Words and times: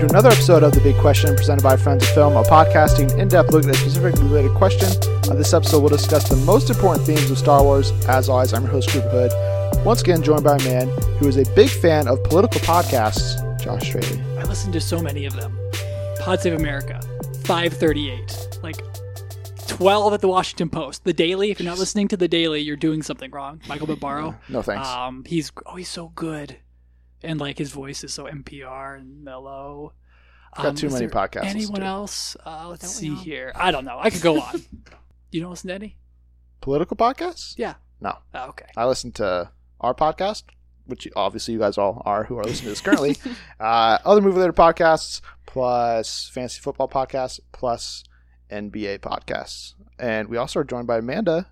to 0.00 0.06
another 0.06 0.30
episode 0.30 0.62
of 0.62 0.72
The 0.72 0.80
Big 0.80 0.96
Question 0.96 1.36
presented 1.36 1.62
by 1.62 1.76
Friends 1.76 2.02
of 2.04 2.14
Film, 2.14 2.34
a 2.34 2.42
podcasting 2.42 3.18
in 3.18 3.28
depth 3.28 3.52
look 3.52 3.64
at 3.64 3.70
a 3.70 3.74
specifically 3.74 4.22
related 4.22 4.52
question. 4.52 4.88
On 5.28 5.36
this 5.36 5.52
episode, 5.52 5.80
we'll 5.80 5.90
discuss 5.90 6.26
the 6.26 6.36
most 6.36 6.70
important 6.70 7.04
themes 7.04 7.30
of 7.30 7.36
Star 7.36 7.62
Wars. 7.62 7.90
As 8.08 8.30
always, 8.30 8.54
I'm 8.54 8.62
your 8.62 8.70
host, 8.70 8.88
Cooper 8.88 9.10
Hood. 9.10 9.84
Once 9.84 10.00
again, 10.00 10.22
joined 10.22 10.42
by 10.42 10.56
a 10.56 10.64
man 10.64 10.88
who 11.18 11.28
is 11.28 11.36
a 11.36 11.44
big 11.54 11.68
fan 11.68 12.08
of 12.08 12.22
political 12.24 12.62
podcasts, 12.62 13.36
Josh 13.62 13.88
Straley. 13.88 14.22
I 14.38 14.44
listen 14.44 14.72
to 14.72 14.80
so 14.80 15.02
many 15.02 15.26
of 15.26 15.34
them. 15.36 15.54
Pod 16.20 16.40
Save 16.40 16.54
America, 16.54 16.98
538, 17.44 18.60
like 18.62 18.82
12 19.66 20.14
at 20.14 20.22
the 20.22 20.28
Washington 20.28 20.70
Post. 20.70 21.04
The 21.04 21.12
Daily, 21.12 21.50
if 21.50 21.60
you're 21.60 21.68
not 21.68 21.78
listening 21.78 22.08
to 22.08 22.16
The 22.16 22.28
Daily, 22.28 22.60
you're 22.60 22.76
doing 22.76 23.02
something 23.02 23.30
wrong. 23.32 23.60
Michael 23.68 23.86
Barbaro. 23.86 24.34
No 24.48 24.62
thanks. 24.62 24.88
Um, 24.88 25.24
he's 25.26 25.52
oh, 25.66 25.76
he's 25.76 25.90
so 25.90 26.08
good, 26.14 26.56
and 27.22 27.40
like 27.40 27.58
his 27.58 27.70
voice 27.70 28.04
is 28.04 28.12
so 28.12 28.24
NPR 28.24 28.98
and 28.98 29.24
mellow. 29.24 29.92
Got 30.56 30.66
Um, 30.66 30.74
too 30.74 30.86
is 30.88 30.94
many 30.94 31.06
there 31.06 31.14
podcasts 31.14 31.44
Anyone 31.44 31.82
else? 31.82 32.36
Uh, 32.44 32.66
let's 32.68 32.88
see 32.90 33.10
we 33.10 33.16
all? 33.16 33.22
here. 33.22 33.52
I 33.54 33.70
don't 33.70 33.84
know. 33.84 33.98
I 34.00 34.10
could 34.10 34.22
go 34.22 34.40
on. 34.40 34.62
you 35.30 35.40
don't 35.40 35.50
listen 35.50 35.68
to 35.68 35.74
any? 35.74 35.96
political 36.60 36.96
podcasts? 36.96 37.54
Yeah. 37.56 37.74
No. 38.00 38.16
Oh, 38.34 38.48
okay. 38.50 38.66
I 38.76 38.84
listen 38.86 39.12
to 39.12 39.50
our 39.80 39.94
podcast, 39.94 40.44
which 40.86 41.08
obviously 41.16 41.54
you 41.54 41.60
guys 41.60 41.78
all 41.78 42.02
are 42.04 42.24
who 42.24 42.38
are 42.38 42.44
listening 42.44 42.64
to 42.64 42.68
this 42.70 42.80
currently. 42.80 43.16
uh, 43.60 43.98
other 44.04 44.20
movie 44.20 44.36
related 44.36 44.56
podcasts, 44.56 45.20
plus 45.46 46.28
fantasy 46.32 46.60
football 46.60 46.88
podcasts, 46.88 47.40
plus 47.52 48.04
NBA 48.50 48.98
podcasts. 49.00 49.74
And 49.98 50.28
we 50.28 50.36
also 50.36 50.60
are 50.60 50.64
joined 50.64 50.86
by 50.86 50.98
Amanda. 50.98 51.50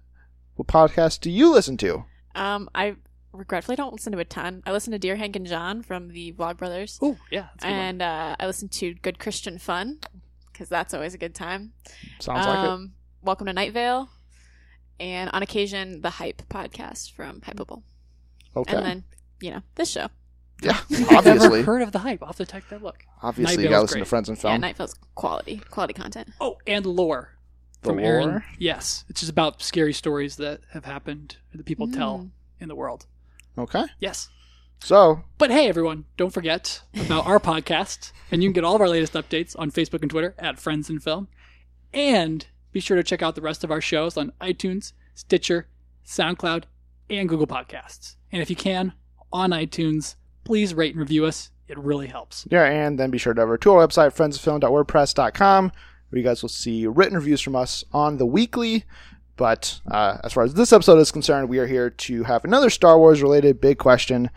What 0.57 0.69
podcast 0.69 1.21
do 1.21 1.31
you 1.31 1.53
listen 1.53 1.77
to? 1.79 2.05
Um, 2.35 2.69
I 2.75 2.97
regretfully 3.33 3.75
I 3.75 3.77
don't 3.77 3.93
listen 3.93 4.13
to 4.13 4.19
a 4.19 4.25
ton. 4.25 4.63
I 4.67 4.73
listen 4.73 4.93
to 4.93 4.99
Dear 4.99 5.17
Hank 5.17 5.37
and 5.37 5.47
John 5.47 5.83
from 5.83 6.09
the 6.09 6.33
Vlogbrothers, 6.33 6.99
Oh 7.03 7.17
yeah. 7.31 7.49
That's 7.55 7.65
a 7.65 7.67
good 7.69 7.73
one. 7.73 7.81
and 7.81 8.03
uh, 8.03 8.37
I 8.41 8.47
listen 8.47 8.69
to 8.69 8.95
Good 8.95 9.19
Christian 9.19 9.59
Fun 9.59 9.99
because 10.53 10.69
that's 10.69 10.95
always 10.95 11.15
a 11.15 11.19
good 11.19 11.35
time. 11.35 11.73
Sounds 12.19 12.47
like 12.47 12.59
it. 12.65 12.69
um, 12.71 12.93
Welcome 13.23 13.47
to 13.47 13.53
Night 13.53 13.73
Vale, 13.73 14.09
and 15.01 15.31
on 15.33 15.43
occasion 15.43 16.01
the 16.03 16.11
Hype 16.11 16.43
podcast 16.49 17.13
from 17.13 17.41
Hypable, 17.41 17.83
Okay. 18.57 18.77
and 18.77 18.87
then 18.87 19.05
you 19.41 19.51
know 19.51 19.63
this 19.75 19.91
show. 19.91 20.09
yeah, 20.63 20.79
obviously. 20.91 21.07
I've 21.07 21.17
obviously. 21.19 21.49
never 21.59 21.63
heard 21.65 21.83
of 21.83 21.93
the 21.93 21.99
hype. 22.01 22.23
I'll 22.23 22.29
have 22.29 22.37
to 22.37 22.47
take 22.47 22.69
that 22.71 22.83
look. 22.83 23.05
Obviously, 23.23 23.57
Night 23.57 23.63
you 23.63 23.69
gotta 23.69 23.77
Vale's 23.81 23.91
listen 23.91 23.99
to. 24.01 24.05
Friends 24.07 24.29
and 24.29 24.39
Yeah, 24.39 24.43
Film. 24.43 24.61
Night 24.61 24.77
Vale's 24.77 24.95
quality, 25.15 25.57
quality 25.71 25.95
content. 25.95 26.31
Oh, 26.41 26.57
and 26.67 26.87
lore 26.87 27.37
The 27.83 27.91
from 27.91 27.99
Aaron. 28.01 28.43
Yes, 28.59 29.05
it's 29.09 29.21
just 29.21 29.31
about 29.31 29.63
scary 29.63 29.93
stories 29.93 30.37
that 30.37 30.61
have 30.73 30.85
happened 30.85 31.37
that 31.55 31.65
people 31.67 31.89
tell 31.91 32.19
Mm. 32.19 32.31
in 32.61 32.69
the 32.69 32.75
world. 32.77 33.07
Okay. 33.59 33.85
Yes. 33.99 34.29
So, 34.81 35.23
But 35.39 35.51
hey, 35.51 35.69
everyone, 35.69 36.05
don't 36.17 36.33
forget 36.33 36.83
about 36.95 37.27
our 37.27 37.41
podcast, 37.41 38.13
and 38.31 38.43
you 38.43 38.49
can 38.49 38.53
get 38.55 38.65
all 38.65 38.77
of 38.77 38.81
our 38.81 38.89
latest 38.89 39.15
updates 39.15 39.59
on 39.59 39.73
Facebook 39.73 40.03
and 40.03 40.11
Twitter 40.11 40.35
at 40.39 40.61
Friends 40.61 40.89
in 40.89 41.01
Film. 41.01 41.27
And 41.93 42.47
be 42.71 42.79
sure 42.79 42.97
to 42.97 43.03
check 43.03 43.21
out 43.23 43.35
the 43.35 43.41
rest 43.41 43.65
of 43.65 43.73
our 43.73 43.81
shows 43.81 44.17
on 44.17 44.33
iTunes, 44.41 44.93
Stitcher, 45.15 45.67
SoundCloud, 46.07 46.65
and 47.11 47.29
Google 47.29 47.47
Podcasts. 47.49 48.15
And 48.31 48.41
if 48.41 48.51
you 48.51 48.57
can, 48.57 48.93
on 49.33 49.51
iTunes, 49.51 50.15
please 50.45 50.75
rate 50.75 50.93
and 50.93 51.01
review 51.01 51.25
us. 51.25 51.51
It 51.67 51.77
really 51.79 52.07
helps. 52.07 52.47
yeah, 52.51 52.65
and 52.65 52.99
then 52.99 53.11
be 53.11 53.19
sure 53.19 53.35
to 53.35 53.43
over 53.43 53.59
to 53.59 53.73
our 53.73 53.87
website, 53.87 54.15
friendsofilm.wordpress.com, 54.17 55.73
where 56.09 56.19
you 56.19 56.25
guys 56.25 56.41
will 56.41 56.49
see 56.49 56.87
written 56.87 57.17
reviews 57.17 57.41
from 57.41 57.57
us 57.57 57.85
on 57.93 58.17
the 58.17 58.27
weekly. 58.27 58.85
But 59.39 59.81
uh, 59.89 60.19
as 60.25 60.33
far 60.33 60.43
as 60.43 60.53
this 60.53 60.73
episode 60.73 60.99
is 60.99 61.13
concerned, 61.13 61.49
we 61.49 61.61
are 61.61 61.67
here 61.67 61.91
to 61.91 62.25
have 62.25 62.45
another 62.45 62.69
Star 62.69 62.99
Wars 62.99 63.23
related 63.23 63.61
big 63.61 63.79
question. 63.79 64.31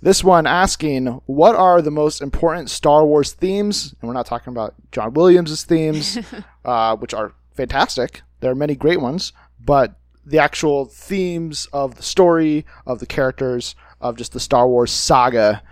This 0.00 0.24
one 0.24 0.46
asking, 0.46 1.06
what 1.26 1.54
are 1.54 1.82
the 1.82 1.90
most 1.90 2.22
important 2.22 2.70
Star 2.70 3.04
Wars 3.04 3.32
themes? 3.32 3.94
And 4.00 4.08
we're 4.08 4.14
not 4.14 4.24
talking 4.24 4.52
about 4.52 4.74
John 4.92 5.12
Williams' 5.12 5.62
themes, 5.62 6.18
uh, 6.64 6.96
which 6.96 7.12
are 7.12 7.34
fantastic. 7.54 8.22
There 8.40 8.50
are 8.50 8.56
many 8.56 8.74
great 8.74 9.00
ones, 9.00 9.34
but 9.62 9.98
the 10.24 10.38
actual 10.38 10.86
themes 10.86 11.68
of 11.74 11.96
the 11.96 12.02
story, 12.02 12.64
of 12.86 12.98
the 12.98 13.06
characters, 13.06 13.74
of 14.00 14.16
just 14.16 14.32
the 14.32 14.40
Star 14.40 14.66
Wars 14.66 14.90
saga. 14.90 15.62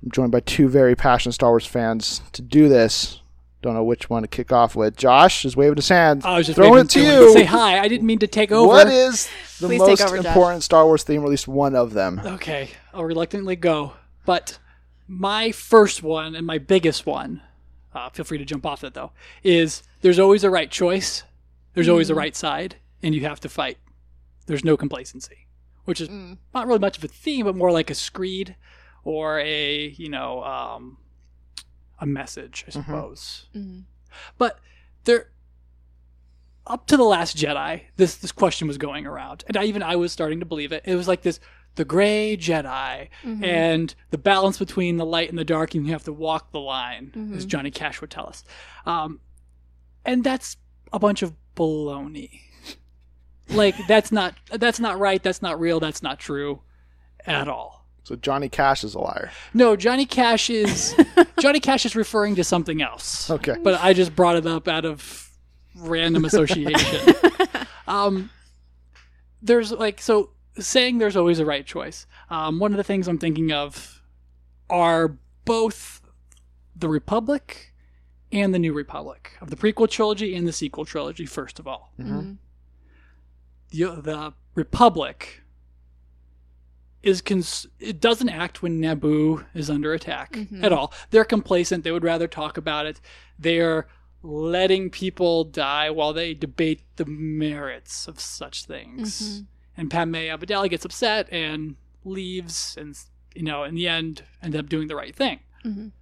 I'm 0.00 0.12
joined 0.12 0.30
by 0.30 0.40
two 0.40 0.68
very 0.68 0.94
passionate 0.94 1.32
Star 1.32 1.50
Wars 1.50 1.66
fans 1.66 2.22
to 2.32 2.40
do 2.40 2.68
this. 2.68 3.19
Don't 3.62 3.74
know 3.74 3.84
which 3.84 4.08
one 4.08 4.22
to 4.22 4.28
kick 4.28 4.52
off 4.52 4.74
with. 4.74 4.96
Josh 4.96 5.44
is 5.44 5.54
waving 5.56 5.76
his 5.76 5.88
hand. 5.90 6.22
I 6.24 6.38
was 6.38 6.46
just 6.46 6.56
throwing 6.56 6.80
it 6.86 6.90
to 6.90 6.98
him 6.98 7.22
you. 7.22 7.32
Say 7.34 7.44
hi. 7.44 7.78
I 7.78 7.88
didn't 7.88 8.06
mean 8.06 8.18
to 8.20 8.26
take 8.26 8.50
over. 8.50 8.66
What 8.66 8.86
is 8.88 9.28
the 9.60 9.66
Please 9.66 9.80
take 9.80 9.88
most 9.98 10.02
over, 10.02 10.16
Josh. 10.16 10.26
important 10.26 10.62
Star 10.62 10.86
Wars 10.86 11.02
theme, 11.02 11.20
or 11.22 11.26
at 11.26 11.30
least 11.30 11.46
one 11.46 11.74
of 11.74 11.92
them? 11.92 12.20
Okay, 12.24 12.70
I'll 12.94 13.04
reluctantly 13.04 13.56
go. 13.56 13.92
But 14.24 14.58
my 15.06 15.52
first 15.52 16.02
one 16.02 16.34
and 16.34 16.46
my 16.46 16.56
biggest 16.56 17.04
one, 17.04 17.42
uh, 17.94 18.08
feel 18.10 18.24
free 18.24 18.38
to 18.38 18.44
jump 18.46 18.64
off 18.64 18.82
it 18.82 18.94
though, 18.94 19.12
is 19.42 19.82
there's 20.00 20.18
always 20.18 20.42
a 20.42 20.48
right 20.50 20.70
choice, 20.70 21.24
there's 21.74 21.88
always 21.88 22.08
a 22.08 22.14
right 22.14 22.34
side, 22.34 22.76
and 23.02 23.14
you 23.14 23.22
have 23.22 23.40
to 23.40 23.48
fight. 23.50 23.76
There's 24.46 24.64
no 24.64 24.76
complacency, 24.78 25.46
which 25.84 26.00
is 26.00 26.08
Mm. 26.08 26.38
not 26.54 26.66
really 26.66 26.78
much 26.78 26.96
of 26.96 27.04
a 27.04 27.08
theme, 27.08 27.44
but 27.44 27.56
more 27.56 27.70
like 27.72 27.90
a 27.90 27.94
screed 27.94 28.56
or 29.04 29.38
a, 29.40 29.88
you 29.98 30.08
know, 30.08 30.42
um, 30.44 30.96
a 32.00 32.06
message, 32.06 32.64
I 32.66 32.70
suppose. 32.70 33.46
Mhm. 33.54 33.84
But 34.38 34.58
there, 35.04 35.30
up 36.66 36.86
to 36.86 36.96
the 36.96 37.04
Last 37.04 37.36
Jedi, 37.36 37.82
this 37.96 38.16
this 38.16 38.32
question 38.32 38.66
was 38.68 38.78
going 38.78 39.06
around, 39.06 39.44
and 39.46 39.56
I, 39.56 39.64
even 39.64 39.82
I 39.82 39.96
was 39.96 40.12
starting 40.12 40.40
to 40.40 40.46
believe 40.46 40.72
it. 40.72 40.82
It 40.86 40.94
was 40.94 41.08
like 41.08 41.22
this: 41.22 41.40
the 41.76 41.84
gray 41.84 42.36
Jedi, 42.36 43.08
Mhm. 43.22 43.44
and 43.44 43.94
the 44.10 44.18
balance 44.18 44.58
between 44.58 44.96
the 44.96 45.06
light 45.06 45.28
and 45.28 45.38
the 45.38 45.44
dark, 45.44 45.74
and 45.74 45.86
you 45.86 45.92
have 45.92 46.04
to 46.04 46.12
walk 46.12 46.52
the 46.52 46.60
line, 46.60 47.12
as 47.34 47.44
Mhm. 47.44 47.48
Johnny 47.48 47.70
Cash 47.70 48.00
would 48.00 48.10
tell 48.10 48.26
us. 48.26 48.44
Um, 48.86 49.20
and 50.04 50.24
that's 50.24 50.56
a 50.92 50.98
bunch 50.98 51.22
of 51.22 51.34
baloney. 51.56 52.40
like 53.48 53.74
that's 53.88 54.12
not 54.12 54.34
that's 54.52 54.78
not 54.78 54.98
right. 54.98 55.22
That's 55.22 55.42
not 55.42 55.58
real. 55.58 55.80
That's 55.80 56.02
not 56.02 56.18
true 56.20 56.62
at 57.26 57.48
all. 57.48 57.79
So 58.04 58.16
Johnny 58.16 58.48
Cash 58.48 58.82
is 58.84 58.94
a 58.94 58.98
liar. 58.98 59.30
No, 59.54 59.76
Johnny 59.76 60.06
Cash 60.06 60.50
is 60.50 60.94
Johnny 61.40 61.60
Cash 61.60 61.86
is 61.86 61.94
referring 61.94 62.34
to 62.36 62.44
something 62.44 62.82
else 62.82 63.30
Okay. 63.30 63.56
but 63.62 63.80
I 63.80 63.92
just 63.92 64.16
brought 64.16 64.36
it 64.36 64.46
up 64.46 64.66
out 64.68 64.84
of 64.84 65.30
random 65.76 66.24
association. 66.24 67.14
um, 67.86 68.30
there's 69.42 69.70
like 69.72 70.00
so 70.00 70.30
saying 70.58 70.98
there's 70.98 71.16
always 71.16 71.38
a 71.38 71.44
right 71.46 71.64
choice. 71.64 72.06
Um, 72.30 72.58
one 72.58 72.72
of 72.72 72.76
the 72.76 72.84
things 72.84 73.06
I'm 73.06 73.18
thinking 73.18 73.52
of 73.52 74.02
are 74.68 75.16
both 75.44 76.00
the 76.74 76.88
Republic 76.88 77.72
and 78.32 78.52
the 78.54 78.58
New 78.58 78.72
Republic 78.72 79.32
of 79.40 79.50
the 79.50 79.56
prequel 79.56 79.88
trilogy 79.90 80.34
and 80.34 80.46
the 80.48 80.52
sequel 80.52 80.84
trilogy. 80.84 81.26
First 81.26 81.58
of 81.58 81.66
all, 81.68 81.92
Mhm. 82.00 82.38
the 83.70 84.00
the 84.00 84.32
Republic 84.54 85.42
is 87.02 87.22
cons- 87.22 87.66
it 87.78 88.00
doesn't 88.00 88.28
act 88.28 88.62
when 88.62 88.80
Naboo 88.80 89.44
is 89.54 89.70
under 89.70 89.92
attack 89.94 90.32
Mhm. 90.32 90.62
at 90.62 90.72
all. 90.72 90.92
They're 91.10 91.24
complacent. 91.24 91.82
They 91.84 91.92
would 91.92 92.04
rather 92.04 92.28
talk 92.28 92.56
about 92.56 92.86
it. 92.86 93.00
They're 93.38 93.86
letting 94.22 94.90
people 94.90 95.44
die 95.44 95.88
while 95.90 96.12
they 96.12 96.34
debate 96.34 96.82
the 96.96 97.06
merits 97.06 98.06
of 98.06 98.20
such 98.20 98.64
things. 98.66 99.40
Mhm. 99.40 99.46
And 99.78 99.90
Padme 99.90 100.14
Amidala 100.16 100.68
gets 100.68 100.84
upset 100.84 101.26
and 101.32 101.76
leaves, 102.04 102.76
and 102.78 102.94
you 103.34 103.42
know, 103.44 103.64
in 103.64 103.74
the 103.74 103.88
end, 103.88 104.24
end 104.42 104.54
up 104.56 104.68
doing 104.68 104.88
the 104.88 104.96
right 104.96 105.14
thing 105.16 105.40
Mhm. 105.64 105.92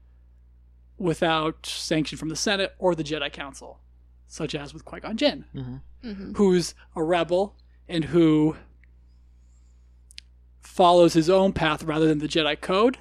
without 0.96 1.66
sanction 1.66 2.18
from 2.18 2.28
the 2.28 2.36
Senate 2.36 2.74
or 2.78 2.94
the 2.94 3.04
Jedi 3.04 3.32
Council, 3.32 3.80
such 4.26 4.54
as 4.54 4.72
with 4.74 4.84
Qui 4.84 5.00
Gon 5.00 5.16
Jinn 5.16 5.44
Mhm. 5.54 6.36
who's 6.36 6.74
a 6.96 7.02
rebel 7.02 7.54
and 7.88 8.06
who 8.06 8.56
follows 10.78 11.12
his 11.14 11.28
own 11.28 11.52
path 11.52 11.82
rather 11.82 12.06
than 12.06 12.18
the 12.20 12.28
Jedi 12.28 12.58
Code. 12.60 12.98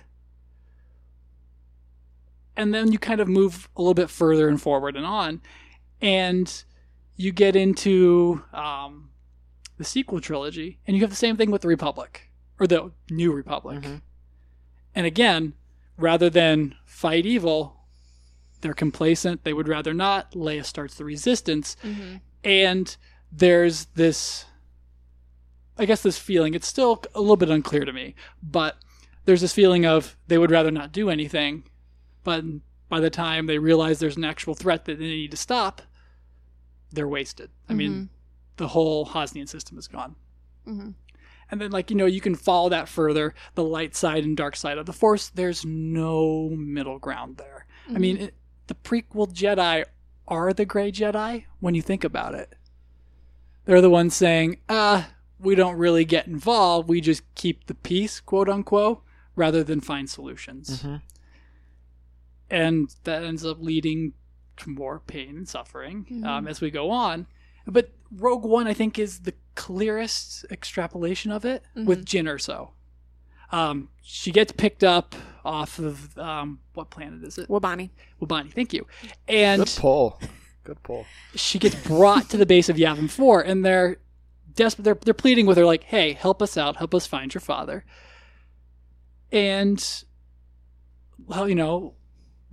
And 2.56 2.74
then 2.74 2.92
you 2.92 2.98
kind 2.98 3.22
of 3.22 3.28
move 3.28 3.70
a 3.78 3.82
little 3.84 3.94
bit 3.94 4.10
further 4.10 4.50
and 4.50 4.60
forward 4.60 4.96
and 4.96 5.06
on, 5.06 5.42
and 6.02 6.64
you 7.16 7.32
get 7.32 7.56
into 7.56 8.44
um, 8.52 9.12
the 9.78 9.84
sequel 9.84 10.20
trilogy, 10.20 10.80
and 10.88 10.98
you 10.98 11.02
have 11.04 11.12
the 11.12 11.16
same 11.16 11.38
thing 11.38 11.52
with 11.52 11.62
the 11.62 11.68
Republic 11.68 12.32
or 12.60 12.66
the 12.66 12.92
New 13.12 13.32
Republic. 13.32 13.82
Mhm. 13.84 14.02
And 14.96 15.06
again, 15.06 15.54
rather 15.98 16.32
than 16.32 16.74
fight 16.84 17.28
evil, 17.28 17.86
they're 18.62 18.74
complacent. 18.74 19.44
They 19.44 19.54
would 19.54 19.68
rather 19.68 19.94
not. 19.94 20.32
Leia 20.32 20.66
starts 20.66 20.96
the 20.96 21.06
resistance, 21.06 21.78
Mhm. 21.84 22.22
and 22.44 22.98
there's 23.32 23.86
this 23.94 24.46
i 25.78 25.86
guess 25.86 26.02
this 26.02 26.18
feeling 26.18 26.54
it's 26.54 26.68
still 26.68 27.04
a 27.16 27.20
little 27.22 27.38
bit 27.38 27.50
unclear 27.50 27.86
to 27.86 27.94
me 27.94 28.16
but 28.42 28.78
there's 29.26 29.42
this 29.42 29.54
feeling 29.54 29.86
of 29.86 30.18
they 30.28 30.38
would 30.38 30.52
rather 30.52 30.72
not 30.72 30.92
do 30.92 31.10
anything 31.10 31.64
but 32.24 32.44
by 32.90 33.00
the 33.00 33.10
time 33.10 33.46
they 33.46 33.58
realize 33.58 34.00
there's 34.00 34.18
an 34.18 34.24
actual 34.24 34.54
threat 34.56 34.86
that 34.86 34.98
they 35.00 35.06
need 35.06 35.32
to 35.32 35.38
stop 35.38 35.82
they're 36.92 37.08
wasted. 37.08 37.50
I 37.70 37.74
mean 37.74 38.10
the 38.56 38.70
whole 38.70 39.06
hosnian 39.08 39.48
system 39.48 39.78
is 39.78 39.88
gone. 39.90 40.16
Mhm. 40.66 40.94
and 41.52 41.62
then 41.62 41.72
like 41.72 41.90
you 41.90 41.96
know 41.98 42.06
you 42.06 42.22
can 42.22 42.34
follow 42.36 42.70
that 42.70 42.88
further 42.90 43.34
the 43.56 43.64
light 43.64 43.94
side 43.96 44.24
and 44.24 44.36
dark 44.38 44.56
side 44.56 44.78
of 44.78 44.86
the 44.86 44.94
force. 44.94 45.28
There's 45.30 45.66
no 45.66 46.50
middle 46.50 46.98
ground 47.00 47.38
there. 47.38 47.66
I 47.94 48.00
mean, 48.00 48.18
it, 48.18 48.34
the 48.68 48.76
prequel 48.76 49.32
Jedi 49.34 49.84
are 50.28 50.54
the 50.54 50.66
gray 50.66 50.92
Jedi 50.92 51.46
when 51.60 51.76
you 51.76 51.82
think 51.82 52.04
about 52.04 52.34
it. 52.36 52.54
They're 53.66 53.82
the 53.82 53.90
ones 53.90 54.16
saying, 54.16 54.58
"Ah, 54.70 55.10
we 55.40 55.56
don't 55.56 55.78
really 55.78 56.06
get 56.06 56.28
involved. 56.28 56.90
We 56.90 57.02
just 57.02 57.24
keep 57.36 57.68
the 57.68 57.76
peace, 57.76 58.20
quote 58.20 58.50
unquote, 58.50 59.04
rather 59.36 59.64
than 59.64 59.82
find 59.82 60.10
solutions." 60.10 60.84
Mhm. 60.84 61.02
And 62.50 62.96
that 63.04 63.24
ends 63.24 63.46
up 63.46 63.58
leading 63.62 64.14
to 64.58 64.70
more 64.70 65.00
pain 65.00 65.38
and 65.38 65.48
suffering 65.48 66.06
Mhm. 66.10 66.26
um, 66.26 66.48
as 66.48 66.62
we 66.62 66.72
go 66.72 66.90
on. 66.90 67.28
But 67.66 67.92
Rogue 68.12 68.46
One, 68.46 68.68
I 68.68 68.74
think, 68.74 68.98
is 68.98 69.20
the 69.22 69.34
clearest 69.56 70.46
extrapolation 70.50 71.32
of 71.32 71.44
it 71.44 71.64
with 71.76 72.06
Jyn 72.06 72.24
Erso. 72.26 72.72
Um, 73.52 73.90
she 74.02 74.32
gets 74.32 74.52
picked 74.52 74.84
up 74.84 75.16
off 75.44 75.78
of 75.80 76.18
um, 76.18 76.60
what 76.74 76.90
planet 76.90 77.24
is 77.24 77.38
it? 77.38 77.50
Wobani. 77.50 77.90
Wobani. 78.22 78.52
Thank 78.54 78.74
you. 78.74 78.86
And 79.28 79.62
Good 79.64 79.76
pull. 79.78 80.20
Good 80.64 80.82
pull. 80.84 81.06
she 81.36 81.60
gets 81.60 81.76
brought 81.88 82.30
to 82.30 82.38
the 82.38 82.46
base 82.46 82.70
of 82.70 82.78
Yavin 82.78 83.10
4 83.10 83.42
and 83.42 83.64
they're 83.66 83.98
desperate 84.58 84.84
they're, 84.84 84.98
they're 85.06 85.14
pleading 85.14 85.46
with 85.46 85.58
her 85.58 85.66
like 85.66 85.84
hey 85.84 86.12
help 86.14 86.42
us 86.42 86.58
out 86.58 86.76
help 86.76 86.94
us 86.94 87.08
find 87.08 87.34
your 87.34 87.42
father 87.42 87.86
and 89.32 90.04
well 91.26 91.48
you 91.48 91.56
know 91.56 91.94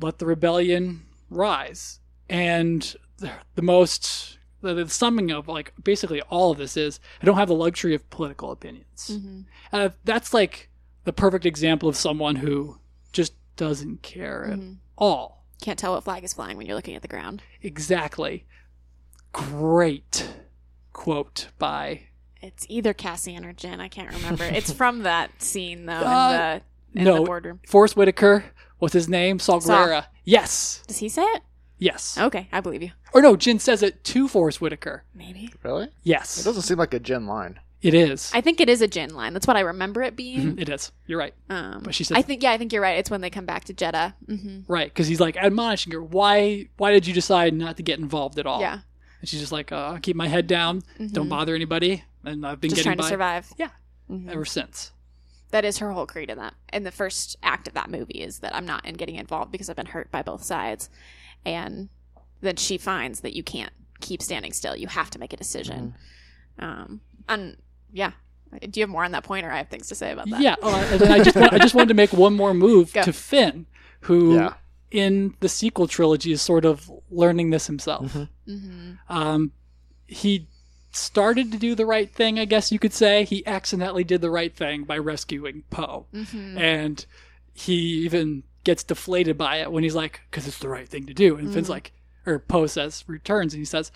let 0.01 0.19
the 0.19 0.27
rebellion 0.27 1.03
rise 1.31 2.01
and 2.29 2.97
the, 3.19 3.31
the 3.55 3.63
most 3.63 4.39
the, 4.61 4.75
the 4.75 4.89
summing 4.89 5.31
of 5.31 5.47
like 5.49 5.73
basically 5.83 6.21
all 6.23 6.51
of 6.51 6.59
this 6.59 6.77
is 6.77 7.01
i 7.23 7.25
don't 7.27 7.37
have 7.37 7.49
the 7.49 7.55
luxury 7.55 7.95
of 7.95 8.09
political 8.11 8.51
opinions 8.51 9.11
Mm-hmm. 9.13 9.41
and 9.73 9.93
that's 10.05 10.33
like 10.33 10.71
the 11.05 11.13
perfect 11.13 11.45
example 11.45 11.89
of 11.89 11.97
someone 11.97 12.37
who 12.37 12.79
just 13.13 13.35
doesn't 13.57 14.03
care 14.03 14.45
at 14.47 14.59
Mhm. 14.59 14.77
all 14.97 15.45
Can't 15.61 15.79
tell 15.79 15.93
what 15.95 16.05
flag 16.05 16.25
is 16.25 16.33
flying 16.33 16.57
when 16.57 16.67
you're 16.67 16.77
looking 16.77 16.95
at 16.97 17.03
the 17.03 17.09
ground. 17.09 17.43
Exactly. 17.63 18.45
Great 19.33 20.29
quote 20.95 21.49
by 21.59 22.05
It's 22.41 22.65
either 22.71 22.95
Cassian 22.95 23.45
or 23.45 23.53
Jyn. 23.53 23.81
I 23.81 23.89
can't 23.89 24.11
remember. 24.15 24.45
it's 24.45 24.73
from 24.81 25.03
that 25.03 25.43
scene 25.43 25.85
though 25.85 25.93
Uh, 25.93 26.61
in 26.95 26.95
the 26.95 26.99
in 27.01 27.05
no. 27.05 27.21
the 27.21 27.27
boardroom. 27.27 27.61
Forest 27.69 27.97
Whitaker. 27.97 28.47
What's 28.79 28.95
his 28.95 29.09
name? 29.09 29.39
Saul 29.39 29.61
Saul. 29.61 29.87
Gerrera. 29.87 30.07
Yes. 30.25 30.83
Does 30.87 30.99
he 30.99 31.09
say 31.11 31.23
it? 31.23 31.43
Yes. 31.79 32.17
Okay, 32.19 32.49
I 32.53 32.61
believe 32.61 32.83
you. 32.83 32.93
Or 33.13 33.21
no, 33.21 33.35
Jyn 33.37 33.61
says 33.61 33.83
it 33.83 34.03
to 34.05 34.29
Forest 34.29 34.61
Whitaker. 34.61 35.05
Maybe. 35.15 35.53
Really? 35.63 35.89
Yes. 36.03 36.41
It 36.41 36.45
doesn't 36.45 36.63
seem 36.63 36.79
like 36.79 36.95
a 36.95 37.01
Jyn 37.01 37.27
line. 37.27 37.59
It 37.83 37.93
is. 37.93 38.31
I 38.33 38.41
think 38.41 38.61
it 38.61 38.71
is 38.71 38.81
a 38.81 38.89
Jyn 38.89 39.13
line. 39.13 39.35
That's 39.35 39.47
what 39.47 39.57
I 39.59 39.61
remember 39.61 40.03
it 40.03 40.17
being. 40.17 40.55
Mhm, 40.57 40.61
it 40.61 40.69
is. 40.71 40.91
You're 41.07 41.19
right. 41.19 41.35
Um, 41.51 41.83
But 41.83 41.95
she 41.95 42.03
says- 42.05 42.17
I 42.17 42.23
think 42.23 42.43
yeah, 42.43 42.53
I 42.53 42.57
think 42.59 42.73
you're 42.73 42.81
right. 42.81 42.97
It's 42.99 43.11
when 43.11 43.21
they 43.21 43.29
come 43.29 43.45
back 43.45 43.65
to 43.65 43.75
Jedha. 43.75 44.15
hmm 44.27 44.61
Right. 44.67 44.89
Because 44.89 45.07
he's 45.09 45.21
like 45.21 45.37
admonishing 45.37 45.93
her. 45.93 46.03
Why? 46.03 46.69
Why 46.79 46.93
did 46.93 47.07
you 47.07 47.13
decide 47.13 47.53
not 47.53 47.77
to 47.77 47.83
get 47.83 47.99
involved 47.99 48.39
at 48.39 48.47
all? 48.47 48.61
Yeah, 48.61 48.79
And 49.25 49.29
she's 49.31 49.41
just 49.41 49.53
like, 49.53 49.73
uh, 49.73 49.77
I'll 49.77 49.99
keep 50.01 50.17
my 50.17 50.29
head 50.29 50.47
down. 50.47 50.83
Don't 50.99 51.29
Mhm. 51.29 51.29
bother 51.31 51.55
anybody. 51.55 52.05
And 52.27 52.47
I've 52.47 52.61
been 52.61 52.69
just 52.69 52.83
getting 52.85 52.99
trying 52.99 53.07
to 53.09 53.11
survive. 53.11 53.51
Yeah. 53.57 53.71
Mhm. 54.11 54.29
ever 54.31 54.45
since. 54.45 54.93
That 55.51 55.65
is 55.65 55.79
her 55.79 55.93
whole 55.93 56.05
creed 56.05 56.29
in 56.29 56.37
that. 56.37 56.53
In 56.75 56.85
the 56.85 56.91
first 56.91 57.37
act 57.43 57.67
of 57.67 57.73
that 57.73 57.89
movie 57.89 58.21
is 58.21 58.41
that 58.41 58.55
I'm 58.55 58.67
not 58.67 58.85
in 58.85 58.97
getting 58.97 59.15
involved 59.15 59.51
because 59.51 59.71
I've 59.71 59.77
been 59.77 59.87
hurt 59.87 60.11
by 60.11 60.21
both 60.21 60.43
sides, 60.45 60.91
and 61.47 61.89
then 62.43 62.57
she 62.57 62.77
finds 62.77 63.21
that 63.21 63.33
you 63.35 63.43
can't 63.43 63.73
keep 64.03 64.21
standing 64.21 64.53
still. 64.53 64.77
You 64.77 64.89
have 64.89 65.09
to 65.09 65.19
make 65.19 65.33
a 65.33 65.39
decision. 65.39 65.95
Um, 66.59 67.01
and 67.27 67.57
yeah, 67.95 68.11
do 68.61 68.79
you 68.79 68.83
have 68.83 68.91
more 68.91 69.05
on 69.07 69.13
that 69.13 69.25
point, 69.25 69.47
or 69.47 69.51
I 69.51 69.57
have 69.57 69.71
things 69.71 69.89
to 69.89 69.95
say 69.95 70.13
about 70.13 70.29
that? 70.29 70.43
Yeah. 70.43 70.57
And 70.63 71.01
then 71.01 71.13
I 71.13 71.23
just 71.25 71.35
want, 71.35 71.55
I 71.55 71.59
just 71.61 71.75
wanted 71.75 71.89
to 71.89 71.95
make 71.95 72.13
one 72.13 72.35
more 72.35 72.53
move 72.53 72.93
Go. 72.93 73.03
to 73.05 73.13
Finn, 73.15 73.65
who 74.01 74.35
Yeah. 74.35 74.53
In 74.95 75.35
the 75.41 75.49
sequel 75.49 75.89
trilogy 75.89 76.31
is 76.33 76.41
sort 76.41 76.65
of 76.65 76.91
learning 77.11 77.51
this 77.51 77.67
himself. 77.67 78.13
Mhm. 78.15 78.29
hmm 78.47 78.91
Um, 79.09 79.53
he 80.07 80.47
started 80.93 81.51
to 81.51 81.59
do 81.59 81.75
the 81.75 81.85
right 81.87 82.15
thing, 82.15 82.39
I 82.39 82.45
guess 82.45 82.71
you 82.71 82.79
could 82.79 82.93
say. 82.93 83.25
He 83.25 83.45
accidentally 83.47 84.05
did 84.05 84.21
the 84.21 84.31
right 84.31 84.55
thing 84.55 84.85
by 84.85 84.99
rescuing 84.99 85.65
Poe, 85.71 86.07
hmm 86.13 86.57
and 86.57 87.05
he 87.53 87.75
even 88.05 88.45
gets 88.63 88.85
deflated 88.85 89.37
by 89.37 89.57
it 89.57 89.73
when 89.73 89.83
he's 89.83 89.95
like, 89.97 90.21
"Because 90.31 90.47
it's 90.47 90.59
the 90.59 90.69
right 90.69 90.89
thing 90.89 91.07
to 91.07 91.15
do." 91.15 91.37
And 91.37 91.53
Finn's 91.53 91.67
Mhm. 91.67 91.71
like, 91.71 91.93
or 92.27 92.39
Poe 92.39 92.67
says, 92.67 93.05
returns, 93.07 93.53
and 93.55 93.61
he 93.61 93.65
says. 93.67 93.91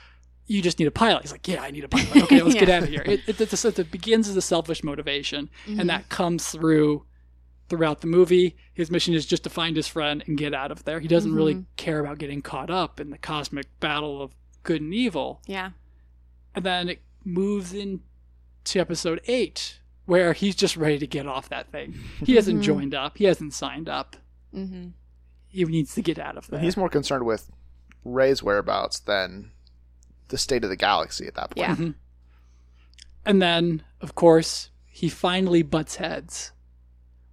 You 0.51 0.63
just 0.63 0.79
need 0.79 0.87
a 0.89 0.91
pilot. 0.91 1.21
He's 1.25 1.31
like, 1.33 1.47
yeah, 1.47 1.61
I 1.61 1.71
need 1.71 1.85
a 1.85 1.89
pilot. 1.89 2.23
Okay, 2.23 2.41
let's 2.41 2.55
get 2.65 2.71
out 2.71 2.83
of 2.83 2.89
here. 2.89 3.03
It, 3.05 3.21
it, 3.27 3.39
it, 3.39 3.79
it 3.79 3.91
begins 3.91 4.31
as 4.31 4.37
a 4.37 4.41
selfish 4.41 4.83
motivation, 4.83 5.51
and 5.67 5.91
that 5.91 6.09
comes 6.09 6.49
through 6.49 7.05
throughout 7.69 8.01
the 8.01 8.07
movie. 8.07 8.57
His 8.73 8.91
mission 8.91 9.15
is 9.15 9.27
just 9.27 9.45
to 9.45 9.51
find 9.51 9.77
his 9.77 9.87
friend 9.89 10.23
and 10.27 10.39
get 10.39 10.55
out 10.55 10.71
of 10.71 10.85
there. 10.85 11.01
He 11.01 11.09
doesn't 11.09 11.35
really 11.35 11.55
Mhm. 11.57 11.65
care 11.77 12.01
about 12.01 12.19
getting 12.19 12.41
caught 12.43 12.71
up 12.71 12.99
in 13.01 13.11
the 13.11 13.19
cosmic 13.19 13.67
battle 13.81 14.23
of 14.23 14.35
good 14.63 14.81
and 14.81 14.95
evil. 14.95 15.43
Yeah. 15.47 15.71
And 16.55 16.65
then 16.65 16.89
it 16.89 17.03
moves 17.25 17.73
into 17.75 18.01
episode 18.77 19.21
eight, 19.27 19.81
where 20.07 20.33
he's 20.33 20.57
just 20.57 20.77
ready 20.77 20.99
to 20.99 21.07
get 21.07 21.27
off 21.27 21.49
that 21.51 21.71
thing. 21.71 21.95
He 22.25 22.37
hasn't 22.37 22.61
Mhm. 22.61 22.65
joined 22.65 22.95
up. 22.95 23.19
He 23.19 23.25
hasn't 23.25 23.53
signed 23.53 23.89
up. 23.89 24.17
hmm 24.53 24.89
He 25.51 25.65
needs 25.65 25.95
to 25.95 26.03
get 26.03 26.19
out 26.19 26.37
of 26.37 26.47
there. 26.49 26.61
He's 26.61 26.77
more 26.77 26.89
concerned 26.89 27.25
with 27.27 27.51
Rey's 28.05 28.43
whereabouts 28.43 29.01
than 29.01 29.51
the 30.29 30.39
state 30.39 30.63
of 30.65 30.71
the 30.71 30.77
galaxy 30.77 31.27
at 31.27 31.35
that 31.35 31.51
point. 31.51 31.59
Yeah. 31.59 31.75
Mhm. 31.77 31.95
And 33.25 33.43
then, 33.43 33.83
of 34.01 34.15
course, 34.15 34.71
he 34.87 35.09
finally 35.09 35.63
butts 35.63 35.97
heads 35.97 36.53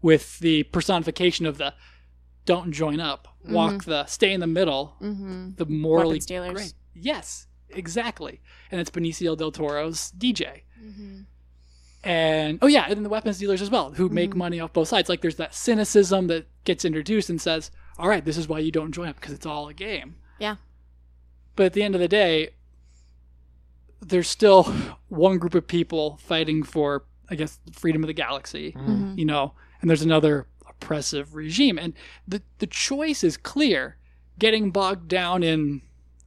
with 0.10 0.38
the 0.40 0.64
personification 0.76 1.46
of 1.48 1.58
the 1.58 1.74
don't 2.46 2.72
join 2.72 3.00
up, 3.00 3.28
walk 3.44 3.86
the 3.86 4.06
stay 4.06 4.32
in 4.32 4.40
the 4.40 4.48
middle, 4.60 4.96
hmm 5.00 5.50
the 5.58 5.66
morally 5.66 6.20
Weapons 6.22 6.26
great. 6.54 6.74
Yes, 6.94 7.48
exactly. 7.70 8.40
And 8.70 8.80
it's 8.80 8.92
Benicio 8.92 9.36
del 9.36 9.52
Toro's 9.52 10.12
DJ. 10.16 10.62
hmm 10.80 11.22
And 12.04 12.60
oh 12.62 12.68
yeah, 12.68 12.84
and 12.88 12.96
then 12.98 13.04
the 13.04 13.10
weapons 13.10 13.40
dealers 13.40 13.62
as 13.64 13.72
well, 13.72 13.94
who 13.94 14.10
make 14.10 14.32
Mhm. 14.34 14.36
money 14.46 14.60
off 14.60 14.74
both 14.74 14.90
sides. 14.90 15.10
Like 15.10 15.22
there's 15.22 15.38
that 15.44 15.56
cynicism 15.56 16.28
that 16.28 16.46
gets 16.66 16.86
introduced 16.86 17.30
and 17.32 17.42
says, 17.42 17.72
"All 17.98 18.08
right, 18.08 18.24
this 18.24 18.38
is 18.38 18.48
why 18.48 18.60
you 18.60 18.72
don't 18.72 18.92
join 18.92 19.08
up 19.10 19.16
because 19.20 19.34
it's 19.34 19.46
all 19.48 19.68
a 19.68 19.74
game." 19.74 20.10
Yeah. 20.38 20.58
But 21.56 21.66
at 21.68 21.74
the 21.74 21.82
end 21.82 21.96
of 21.96 22.02
the 22.02 22.08
day, 22.24 22.50
there's 24.02 24.30
still 24.30 24.64
one 25.08 25.38
group 25.40 25.56
of 25.56 25.66
people 25.68 26.18
fighting 26.18 26.62
for, 26.64 27.06
I 27.30 27.36
guess, 27.36 27.58
the 27.66 27.72
freedom 27.74 28.04
of 28.04 28.08
the 28.08 28.14
galaxy. 28.26 28.72
hmm 28.72 29.14
You 29.18 29.26
know, 29.26 29.54
and 29.86 29.90
there's 29.92 30.02
another 30.02 30.48
oppressive 30.68 31.36
regime, 31.36 31.78
and 31.78 31.94
the 32.28 32.42
the 32.58 32.66
choice 32.66 33.24
is 33.24 33.38
clear: 33.38 33.98
getting 34.40 34.72
bogged 34.72 35.08
down 35.08 35.44
in 35.44 35.84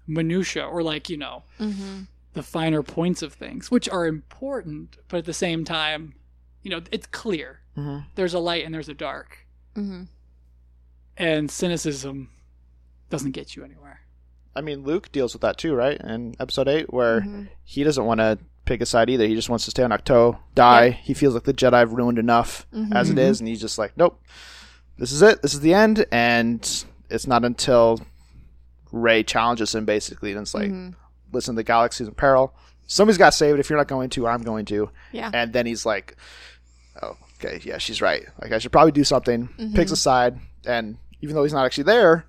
minutia 0.06 0.64
or 0.64 0.80
like 0.80 1.10
you 1.10 1.16
know 1.16 1.42
hmm 1.58 2.02
the 2.34 2.42
finer 2.44 2.84
points 2.84 3.20
of 3.20 3.32
things, 3.32 3.68
which 3.68 3.88
are 3.88 4.06
important, 4.06 4.96
but 5.08 5.16
at 5.16 5.24
the 5.24 5.32
same 5.32 5.64
time, 5.64 6.14
you 6.62 6.70
know, 6.70 6.80
it's 6.92 7.08
clear. 7.08 7.60
Mhm. 7.76 8.04
There's 8.14 8.32
a 8.34 8.38
light 8.38 8.64
and 8.64 8.72
there's 8.72 8.88
a 8.88 8.94
dark. 8.94 9.44
hmm 9.74 10.04
And 11.16 11.50
cynicism 11.50 12.30
doesn't 13.10 13.32
get 13.32 13.56
you 13.56 13.64
anywhere. 13.64 14.02
I 14.54 14.60
mean, 14.60 14.84
Luke 14.84 15.10
deals 15.10 15.32
with 15.32 15.42
that 15.42 15.56
too, 15.58 15.74
right? 15.74 16.00
In 16.00 16.36
episode 16.38 16.68
8, 16.68 16.92
where 16.92 17.22
hmm 17.22 17.44
he 17.64 17.82
doesn't 17.82 18.04
want 18.04 18.20
to 18.20 18.38
pick 18.68 18.80
a 18.82 18.86
side 18.86 19.08
either. 19.10 19.26
He 19.26 19.34
just 19.34 19.48
wants 19.48 19.64
to 19.64 19.70
stay 19.70 19.82
on 19.82 19.90
Ahch-To, 19.90 20.38
die. 20.54 20.86
Yeah. 20.86 20.92
He 20.92 21.14
feels 21.14 21.34
like 21.34 21.44
the 21.44 21.54
Jedi 21.54 21.72
have 21.78 21.92
ruined 21.92 22.18
enough 22.18 22.66
Mhm. 22.74 22.94
as 22.94 23.08
it 23.10 23.16
Mhm. 23.16 23.38
and 23.40 23.48
he's 23.48 23.60
just 23.60 23.78
like, 23.78 23.96
nope, 23.96 24.20
this 24.98 25.10
is 25.10 25.22
it. 25.22 25.40
This 25.42 25.54
is 25.54 25.60
the 25.60 25.72
end. 25.74 26.04
And 26.12 26.84
it's 27.08 27.26
not 27.26 27.44
until 27.44 28.00
Rey 28.92 29.22
challenges 29.22 29.74
him, 29.74 29.84
basically, 29.84 30.32
and 30.32 30.40
it's 30.42 30.54
like, 30.54 30.70
Mhm. 30.70 30.94
listen, 31.32 31.54
the 31.56 31.62
galaxy's 31.64 32.08
in 32.08 32.14
peril. 32.14 32.54
Somebody's 32.86 33.18
got 33.18 33.30
to 33.32 33.36
save 33.36 33.54
it. 33.54 33.60
If 33.60 33.68
you're 33.70 33.78
not 33.78 33.88
going 33.88 34.10
to, 34.10 34.26
I'm 34.26 34.42
going 34.42 34.64
to. 34.66 34.90
Yeah. 35.12 35.30
And 35.34 35.52
then 35.52 35.66
he's 35.66 35.84
like, 35.84 36.16
oh, 37.02 37.16
okay, 37.38 37.60
yeah, 37.64 37.78
she's 37.78 38.00
right. 38.00 38.24
Like, 38.40 38.52
I 38.52 38.58
should 38.58 38.72
probably 38.72 38.92
do 38.92 39.04
something. 39.04 39.48
Picks 39.74 39.92
a 39.92 39.96
side, 39.96 40.38
and 40.66 40.96
even 41.20 41.34
though 41.34 41.42
he's 41.42 41.52
not 41.52 41.66
actually 41.66 41.84
there, 41.84 42.24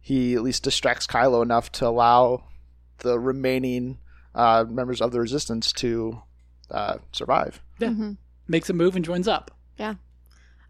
he 0.00 0.34
at 0.34 0.42
least 0.42 0.62
distracts 0.64 1.06
Kylo 1.06 1.42
enough 1.42 1.70
to 1.72 1.86
allow 1.86 2.44
the 2.98 3.18
remaining 3.18 3.98
uh, 4.34 4.64
members 4.68 5.00
of 5.00 5.12
the 5.12 5.20
Resistance 5.20 5.72
to 5.74 6.22
uh, 6.70 6.98
survive. 7.12 7.60
Yeah. 7.78 7.88
Mhm. 7.88 8.16
Makes 8.48 8.70
a 8.70 8.72
move 8.72 8.96
and 8.96 9.04
joins 9.04 9.28
up. 9.28 9.50
Yeah. 9.78 9.94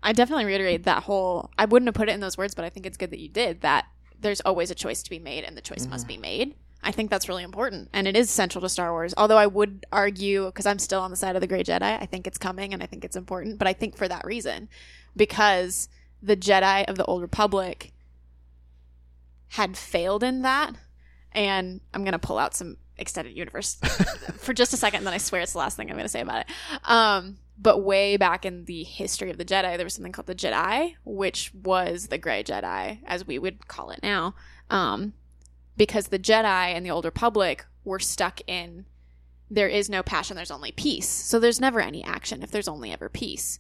I 0.03 0.13
definitely 0.13 0.45
reiterate 0.47 0.83
that 0.85 1.05
whole. 1.05 1.51
I 1.57 1.65
wouldn't 1.65 1.87
have 1.87 1.95
put 1.95 2.09
it 2.09 2.13
in 2.13 2.21
those 2.21 2.37
words, 2.37 2.55
but 2.55 2.65
I 2.65 2.71
think 2.71 2.87
it's 2.87 2.97
good 2.97 3.11
that 3.13 3.21
you 3.21 3.29
did. 3.29 3.61
That 3.61 3.87
there's 4.19 4.41
always 4.41 4.71
a 4.71 4.75
choice 4.75 5.03
to 5.05 5.11
be 5.11 5.19
made, 5.21 5.45
and 5.45 5.57
the 5.57 5.61
choice 5.61 5.87
must 5.87 6.07
be 6.09 6.17
made. 6.17 6.55
I 6.83 6.91
think 6.91 7.11
that's 7.11 7.29
really 7.29 7.45
important, 7.45 7.89
and 7.93 8.09
it 8.09 8.17
is 8.17 8.29
central 8.29 8.61
to 8.63 8.69
Star 8.69 8.91
Wars. 8.91 9.15
Although 9.17 9.37
I 9.39 9.47
would 9.47 9.87
argue, 9.93 10.47
because 10.47 10.67
I'm 10.67 10.81
still 10.81 11.01
on 11.01 11.11
the 11.13 11.17
side 11.17 11.37
of 11.37 11.41
the 11.41 11.47
Grey 11.47 11.63
Jedi, 11.63 11.83
I 12.01 12.07
think 12.07 12.27
it's 12.27 12.39
coming, 12.39 12.75
and 12.75 12.83
I 12.83 12.87
think 12.87 13.05
it's 13.05 13.15
important. 13.15 13.59
But 13.61 13.69
I 13.69 13.73
think 13.73 13.97
for 13.97 14.09
that 14.09 14.25
reason, 14.25 14.69
because 15.17 15.89
the 16.21 16.37
Jedi 16.37 16.85
of 16.87 16.97
the 16.97 17.05
Old 17.05 17.23
Republic 17.23 17.93
had 19.51 19.77
failed 19.77 20.23
in 20.25 20.43
that, 20.43 20.75
and 21.33 21.81
I'm 21.95 22.05
gonna 22.05 22.19
pull 22.19 22.39
out 22.39 22.55
some 22.55 22.77
extended 23.03 23.37
universe 23.37 23.75
for 24.39 24.55
just 24.55 24.73
a 24.73 24.79
second, 24.79 24.99
and 24.99 25.07
then 25.07 25.15
I 25.15 25.19
swear 25.19 25.43
it's 25.43 25.53
the 25.53 25.59
last 25.59 25.77
thing 25.77 25.91
I'm 25.91 25.97
gonna 25.97 26.09
say 26.09 26.23
about 26.23 26.47
it. 26.47 26.47
Um, 26.85 27.37
but 27.59 27.85
way 27.85 28.17
back 28.17 28.47
in 28.47 28.65
the 28.65 28.83
history 28.83 29.31
of 29.31 29.37
the 29.37 29.45
Jedi, 29.45 29.77
there 29.77 29.85
was 29.85 29.95
something 29.95 30.13
called 30.13 30.27
the 30.27 30.35
Jedi, 30.35 30.95
which 31.05 31.53
was 31.55 32.07
the 32.07 32.19
Gray 32.19 32.43
Jedi, 32.43 33.01
as 33.07 33.27
we 33.27 33.39
would 33.39 33.69
call 33.69 33.91
it 33.91 34.01
now, 34.03 34.35
um, 34.71 35.13
because 35.77 36.09
the 36.09 36.19
Jedi 36.19 36.75
and 36.75 36.85
the 36.85 36.91
Old 36.91 37.05
Republic 37.05 37.67
were 37.85 37.99
stuck 37.99 38.41
in 38.47 38.87
there 39.53 39.69
is 39.69 39.91
no 39.91 40.03
passion, 40.03 40.35
there's 40.35 40.51
only 40.51 40.73
peace. 40.73 41.09
So 41.09 41.39
there's 41.39 41.61
never 41.61 41.81
any 41.81 42.03
action 42.03 42.43
if 42.43 42.51
there's 42.51 42.69
only 42.69 42.91
ever 42.91 43.11
peace. 43.11 43.59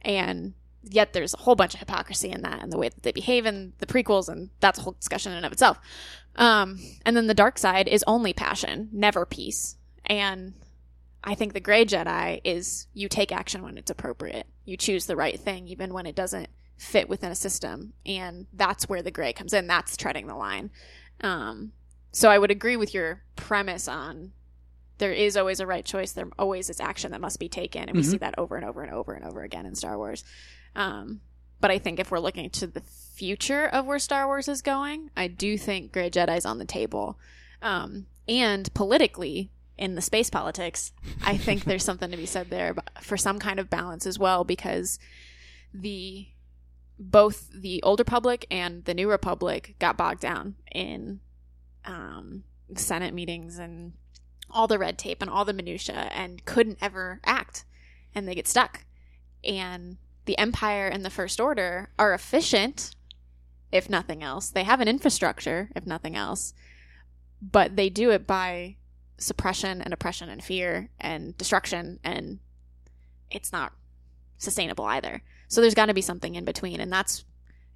And 0.00 0.54
yet 0.82 1.12
there's 1.12 1.34
a 1.34 1.38
whole 1.38 1.54
bunch 1.54 1.74
of 1.74 1.80
hypocrisy 1.80 2.30
in 2.30 2.42
that 2.42 2.62
and 2.62 2.72
the 2.72 2.78
way 2.78 2.88
that 2.88 3.02
they 3.02 3.12
behave 3.12 3.46
in 3.46 3.72
the 3.78 3.86
prequels, 3.86 4.28
and 4.28 4.50
that's 4.60 4.78
a 4.78 4.82
whole 4.82 4.94
discussion 4.94 5.32
in 5.32 5.38
and 5.38 5.46
of 5.46 5.52
itself. 5.52 5.78
Um, 6.36 6.78
and 7.04 7.16
then 7.16 7.26
the 7.26 7.34
dark 7.34 7.58
side 7.58 7.88
is 7.88 8.04
only 8.06 8.32
passion, 8.32 8.88
never 8.92 9.26
peace. 9.26 9.76
And 10.06 10.54
I 11.24 11.34
think 11.34 11.52
the 11.52 11.60
gray 11.60 11.84
Jedi 11.84 12.40
is 12.44 12.86
you 12.94 13.08
take 13.08 13.32
action 13.32 13.62
when 13.62 13.76
it's 13.76 13.90
appropriate. 13.90 14.46
You 14.64 14.76
choose 14.76 15.06
the 15.06 15.16
right 15.16 15.38
thing 15.38 15.66
even 15.68 15.92
when 15.92 16.06
it 16.06 16.14
doesn't 16.14 16.48
fit 16.76 17.08
within 17.08 17.32
a 17.32 17.36
system. 17.36 17.92
And 18.06 18.46
that's 18.52 18.88
where 18.88 19.02
the 19.02 19.10
gray 19.10 19.32
comes 19.32 19.52
in. 19.52 19.66
That's 19.66 19.96
treading 19.96 20.28
the 20.28 20.36
line. 20.36 20.70
Um, 21.20 21.72
so 22.12 22.30
I 22.30 22.38
would 22.38 22.52
agree 22.52 22.76
with 22.76 22.94
your 22.94 23.24
premise 23.36 23.88
on 23.88 24.32
there 24.98 25.12
is 25.12 25.36
always 25.36 25.60
a 25.60 25.66
right 25.66 25.84
choice. 25.84 26.12
There 26.12 26.28
always 26.38 26.68
is 26.70 26.80
action 26.80 27.12
that 27.12 27.20
must 27.20 27.38
be 27.38 27.48
taken. 27.48 27.88
And 27.88 27.96
we 27.96 28.02
Mhm. 28.02 28.10
see 28.10 28.18
that 28.18 28.38
over 28.38 28.56
and 28.56 28.64
over 28.64 28.82
and 28.82 28.92
over 28.92 29.12
and 29.14 29.24
over 29.24 29.42
again 29.42 29.64
in 29.66 29.74
Star 29.74 29.96
Wars. 29.96 30.24
Um, 30.74 31.20
but 31.60 31.70
I 31.70 31.78
think 31.78 31.98
if 31.98 32.10
we're 32.10 32.20
looking 32.20 32.50
to 32.50 32.66
the 32.66 32.80
future 32.80 33.66
of 33.66 33.86
where 33.86 33.98
Star 33.98 34.26
Wars 34.26 34.48
is 34.48 34.62
going, 34.62 35.10
I 35.16 35.26
do 35.28 35.56
think 35.58 35.92
Grey 35.92 36.10
Jedi's 36.10 36.46
on 36.46 36.58
the 36.58 36.64
table. 36.64 37.18
Um, 37.62 38.06
and 38.28 38.72
politically, 38.74 39.50
in 39.76 39.94
the 39.94 40.02
space 40.02 40.30
politics, 40.30 40.92
I 41.22 41.36
think 41.36 41.64
there's 41.64 41.84
something 41.84 42.10
to 42.10 42.16
be 42.16 42.26
said 42.26 42.50
there 42.50 42.74
for 43.00 43.16
some 43.16 43.38
kind 43.38 43.58
of 43.60 43.70
balance 43.70 44.06
as 44.06 44.18
well, 44.18 44.44
because 44.44 44.98
the 45.72 46.28
both 47.00 47.48
the 47.52 47.80
Old 47.84 48.00
Republic 48.00 48.44
and 48.50 48.84
the 48.84 48.94
New 48.94 49.08
Republic 49.08 49.76
got 49.78 49.96
bogged 49.96 50.20
down 50.20 50.56
in 50.72 51.20
um, 51.84 52.42
Senate 52.74 53.14
meetings 53.14 53.58
and 53.58 53.92
all 54.50 54.66
the 54.66 54.78
red 54.78 54.98
tape 54.98 55.22
and 55.22 55.30
all 55.30 55.44
the 55.44 55.52
minutia 55.52 56.08
and 56.12 56.44
couldn't 56.44 56.78
ever 56.80 57.20
act, 57.24 57.64
and 58.14 58.26
they 58.26 58.34
get 58.34 58.48
stuck. 58.48 58.84
And 59.44 59.98
the 60.24 60.38
Empire 60.38 60.88
and 60.88 61.04
the 61.04 61.10
First 61.10 61.40
Order 61.40 61.90
are 61.98 62.14
efficient, 62.14 62.94
if 63.72 63.88
nothing 63.88 64.22
else. 64.22 64.50
They 64.50 64.64
have 64.64 64.80
an 64.80 64.88
infrastructure, 64.88 65.70
if 65.74 65.86
nothing 65.86 66.16
else, 66.16 66.54
but 67.40 67.76
they 67.76 67.88
do 67.88 68.10
it 68.10 68.26
by 68.26 68.76
suppression 69.18 69.82
and 69.82 69.92
oppression 69.92 70.28
and 70.28 70.42
fear 70.42 70.90
and 71.00 71.36
destruction, 71.36 71.98
and 72.04 72.38
it's 73.30 73.52
not 73.52 73.72
sustainable 74.38 74.84
either. 74.84 75.22
So 75.48 75.60
there's 75.60 75.74
got 75.74 75.86
to 75.86 75.94
be 75.94 76.02
something 76.02 76.34
in 76.34 76.44
between, 76.44 76.80
and 76.80 76.92
that's 76.92 77.24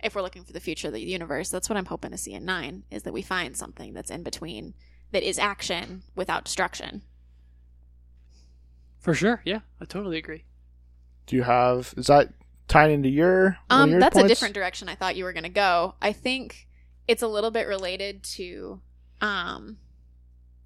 if 0.02 0.14
we're 0.14 0.22
looking 0.22 0.44
for 0.44 0.52
the 0.52 0.60
future 0.60 0.88
of 0.88 0.94
the 0.94 1.00
universe. 1.00 1.48
That's 1.48 1.68
what 1.68 1.76
I'm 1.76 1.86
hoping 1.86 2.10
to 2.10 2.18
see 2.18 2.32
in 2.32 2.44
nine 2.44 2.84
is 2.90 3.04
that 3.04 3.12
we 3.12 3.22
find 3.22 3.56
something 3.56 3.92
that's 3.92 4.10
in 4.10 4.22
between 4.22 4.74
that 5.12 5.22
is 5.22 5.38
action 5.38 6.02
without 6.14 6.44
destruction. 6.44 7.02
For 8.98 9.14
sure. 9.14 9.42
Yeah, 9.44 9.60
I 9.80 9.84
totally 9.84 10.18
agree. 10.18 10.44
Do 11.26 11.36
you 11.36 11.42
have 11.42 11.94
is 11.96 12.06
that 12.06 12.32
tied 12.68 12.90
into 12.90 13.08
your 13.08 13.58
Um, 13.70 13.90
your 13.90 14.00
that's 14.00 14.16
a 14.16 14.26
different 14.26 14.54
direction 14.54 14.88
I 14.88 14.94
thought 14.94 15.16
you 15.16 15.24
were 15.24 15.32
going 15.32 15.42
to 15.44 15.48
go. 15.48 15.94
I 16.00 16.12
think 16.12 16.68
it's 17.06 17.22
a 17.22 17.28
little 17.28 17.50
bit 17.50 17.66
related 17.66 18.22
to 18.24 18.80
um 19.20 19.78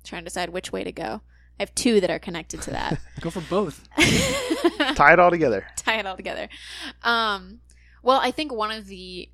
trying 0.05 0.23
to 0.23 0.27
decide 0.27 0.51
which 0.51 0.73
way 0.73 0.85
to 0.85 0.93
go. 0.93 1.23
I 1.59 1.63
have 1.63 1.75
two 1.75 2.01
that 2.01 2.11
are 2.11 2.19
connected 2.19 2.61
to 2.63 2.71
that. 2.71 3.01
Go 3.21 3.31
for 3.31 3.41
both. 3.41 3.89
tie 4.95 5.15
it 5.15 5.19
all 5.19 5.31
together. 5.31 5.67
tie 5.77 5.99
it 5.99 6.07
all 6.07 6.15
together. 6.15 6.49
Um, 7.03 7.61
well, 8.03 8.21
I 8.23 8.31
think 8.31 8.53
one 8.53 8.71
of 8.71 8.87
the 8.87 9.31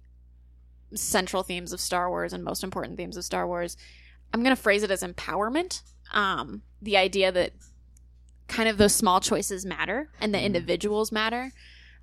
central 0.94 1.42
themes 1.42 1.72
of 1.72 1.80
Star 1.80 2.08
Wars 2.08 2.32
and 2.32 2.44
most 2.44 2.62
important 2.62 2.96
themes 2.96 3.16
of 3.16 3.24
Star 3.24 3.44
Wars, 3.46 3.76
I'm 4.32 4.42
going 4.42 4.54
to 4.54 4.60
phrase 4.62 4.82
it 4.82 4.90
as 4.90 5.02
empowerment. 5.02 5.82
Um, 6.12 6.62
the 6.80 6.96
idea 6.96 7.32
that 7.32 7.52
kind 8.48 8.68
of 8.68 8.76
those 8.78 8.94
small 8.94 9.20
choices 9.20 9.64
matter 9.64 10.10
and 10.20 10.34
that 10.34 10.42
individuals 10.42 11.10
matter. 11.12 11.52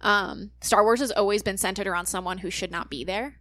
Um, 0.02 0.52
Star 0.62 0.84
Wars 0.84 1.00
has 1.02 1.12
always 1.12 1.44
been 1.44 1.58
centered 1.58 1.86
around 1.88 2.06
someone 2.08 2.40
who 2.40 2.50
should 2.50 2.72
not 2.72 2.90
be 2.90 3.04
there. 3.04 3.40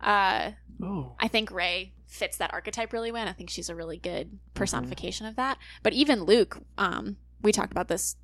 Uh, 0.00 0.52
Oh. 0.82 1.14
I 1.18 1.28
think 1.28 1.50
Rey 1.50 1.92
fits 2.06 2.38
that 2.38 2.52
archetype 2.52 2.92
really 2.92 3.12
well. 3.12 3.20
and 3.20 3.28
I 3.30 3.34
think 3.34 3.50
she's 3.50 3.68
a 3.68 3.74
really 3.74 3.98
good 3.98 4.38
personification 4.54 5.26
of 5.26 5.36
that. 5.36 5.58
But 5.82 5.92
even 5.92 6.24
Luke, 6.24 6.58
um, 6.78 7.16
we 7.42 7.52
talked 7.52 7.72
about 7.72 7.88
this 7.88 8.16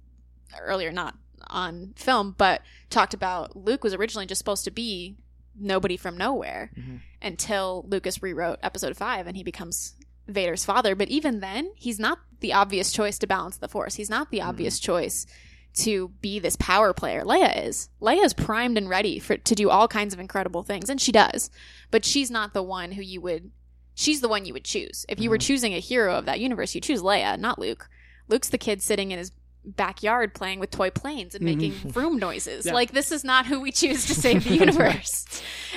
earlier, 0.60 0.90
not 0.90 1.16
on 1.48 1.92
film, 1.96 2.34
but 2.36 2.62
talked 2.90 3.14
about 3.14 3.56
Luke 3.56 3.84
was 3.84 3.94
originally 3.94 4.26
just 4.26 4.38
supposed 4.38 4.64
to 4.64 4.70
be 4.70 5.16
nobody 5.58 5.96
from 5.96 6.16
nowhere 6.16 6.70
Mhm. 6.76 7.00
until 7.22 7.84
Lucas 7.88 8.22
rewrote 8.22 8.58
episode 8.62 8.96
five 8.96 9.26
and 9.26 9.36
he 9.36 9.42
becomes 9.42 9.94
Vader's 10.28 10.64
father. 10.64 10.94
But 10.94 11.08
even 11.08 11.40
then, 11.40 11.70
he's 11.76 11.98
not 11.98 12.18
the 12.40 12.52
obvious 12.52 12.92
choice 12.92 13.18
to 13.18 13.26
balance 13.26 13.56
the 13.56 13.68
force. 13.68 13.94
He's 13.94 14.10
not 14.10 14.30
the 14.30 14.42
obvious 14.42 14.78
choice 14.78 15.26
to 15.74 16.08
be 16.20 16.38
this 16.38 16.56
power 16.56 16.92
player. 16.92 17.22
Leia 17.22 17.66
is. 17.66 17.90
Leia 18.00 18.24
is 18.24 18.32
primed 18.34 18.78
and 18.78 18.88
ready 18.88 19.18
for 19.18 19.36
to 19.36 19.54
do 19.54 19.68
all 19.70 19.86
kinds 19.88 20.14
of 20.14 20.20
incredible 20.20 20.62
things, 20.62 20.88
and 20.88 21.00
she 21.00 21.12
does. 21.12 21.50
But 21.90 22.04
she's 22.04 22.30
not 22.30 22.54
the 22.54 22.62
one 22.62 22.92
who 22.92 23.02
you 23.02 23.20
would. 23.20 23.50
She's 23.94 24.20
the 24.20 24.28
one 24.28 24.44
you 24.44 24.52
would 24.52 24.64
choose 24.64 25.06
if 25.08 25.20
you 25.20 25.30
were 25.30 25.38
choosing 25.38 25.72
a 25.74 25.78
hero 25.80 26.16
of 26.16 26.24
that 26.26 26.40
universe. 26.40 26.74
You 26.74 26.80
choose 26.80 27.02
Leia, 27.02 27.38
not 27.38 27.58
Luke. 27.58 27.88
Luke's 28.28 28.48
the 28.48 28.58
kid 28.58 28.82
sitting 28.82 29.10
in 29.10 29.18
his 29.18 29.30
backyard 29.66 30.32
playing 30.32 30.60
with 30.60 30.70
toy 30.70 30.90
planes 30.90 31.34
and 31.34 31.44
making 31.44 31.74
room 31.92 32.18
noises. 32.18 32.66
Yeah. 32.66 32.72
Like 32.74 32.92
this 32.92 33.10
is 33.10 33.24
not 33.24 33.46
who 33.46 33.60
we 33.60 33.72
choose 33.72 34.06
to 34.06 34.14
save 34.14 34.44
the 34.44 34.54
universe. 34.56 35.24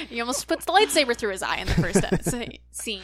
he 0.08 0.19
almost 0.22 0.48
puts 0.48 0.65
the 0.65 0.72
lightsaber 0.72 1.15
through 1.17 1.31
his 1.31 1.41
eye 1.41 1.58
in 1.58 1.67
the 1.67 1.74
first 1.74 2.03
scene 2.72 3.01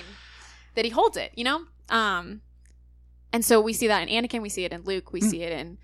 that 0.75 0.85
he 0.85 0.91
holds 0.91 1.17
it. 1.17 1.31
You 1.35 1.43
know. 1.45 1.61
Um, 1.89 2.41
and 3.33 3.43
so 3.43 3.59
we 3.59 3.73
see 3.73 3.87
that 3.87 4.07
in 4.07 4.23
Anakin. 4.23 4.41
We 4.41 4.49
see 4.49 4.63
it 4.65 4.71
in 4.71 4.83
Luke. 4.83 5.11
We 5.11 5.21
see 5.21 5.41
it 5.41 5.51
in 5.51 5.77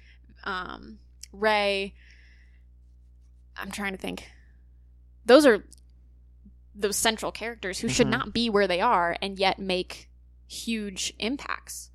um, 0.43 0.99
Rey. 1.33 1.93
I'm 3.57 3.71
trying 3.71 3.91
to 3.91 3.97
think. 3.97 4.25
Those 5.25 5.45
are 5.45 5.63
those 6.73 6.95
central 6.95 7.31
characters 7.31 7.79
who 7.79 7.89
should 7.89 8.07
Mhm. 8.07 8.11
not 8.11 8.33
be 8.33 8.49
where 8.49 8.67
they 8.67 8.79
are 8.79 9.17
and 9.21 9.37
yet 9.37 9.59
make 9.59 10.09
huge 10.47 11.13
impacts. 11.19 11.89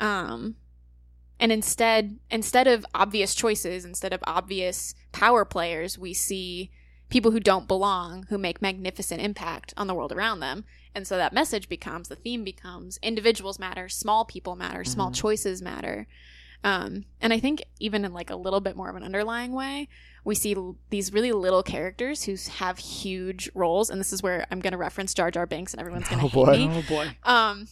Um, 0.00 0.56
and 1.42 1.52
instead, 1.52 2.18
instead 2.30 2.66
of 2.66 2.86
obvious 2.94 3.34
choices, 3.34 3.84
instead 3.84 4.12
of 4.14 4.20
obvious 4.26 4.94
power 5.12 5.44
players, 5.44 5.98
we 5.98 6.14
see 6.14 6.70
people 7.10 7.32
who 7.32 7.40
don't 7.40 7.68
belong 7.68 8.24
who 8.30 8.38
make 8.38 8.62
magnificent 8.62 9.20
impact 9.20 9.74
on 9.76 9.86
the 9.86 9.94
world 9.94 10.12
around 10.12 10.40
them. 10.40 10.64
And 10.94 11.06
so 11.06 11.18
that 11.18 11.34
message 11.34 11.68
becomes 11.68 12.08
the 12.08 12.16
theme 12.16 12.42
becomes 12.44 12.98
individuals 13.02 13.58
matter, 13.58 13.88
small 13.90 14.24
people 14.24 14.56
matter, 14.56 14.82
small 14.84 15.10
Mhm. 15.10 15.14
choices 15.16 15.60
matter. 15.60 16.06
Um, 16.64 17.04
and 17.20 17.32
I 17.32 17.40
think 17.40 17.62
even 17.80 18.04
in 18.04 18.12
like 18.14 18.30
a 18.30 18.36
little 18.36 18.60
bit 18.60 18.76
more 18.76 18.88
of 18.88 18.94
an 18.96 19.02
underlying 19.02 19.52
way, 19.52 19.88
we 20.24 20.34
see 20.36 20.54
l- 20.54 20.76
these 20.90 21.12
really 21.12 21.32
little 21.32 21.62
characters 21.64 22.22
who 22.22 22.36
have 22.58 22.78
huge 22.78 23.50
roles. 23.54 23.90
And 23.90 24.00
this 24.00 24.12
is 24.12 24.22
where 24.22 24.46
I'm 24.50 24.60
going 24.60 24.70
to 24.72 24.78
reference 24.78 25.12
Jar 25.12 25.30
Jar 25.32 25.44
Binks, 25.44 25.74
and 25.74 25.80
everyone's 25.80 26.08
going 26.08 26.20
to 26.20 26.26
Oh, 26.26 26.28
hate 26.28 26.34
boy. 26.34 26.56
me 26.68 26.70
Oh 26.78 26.82
boy. 26.88 27.16
um, 27.24 27.66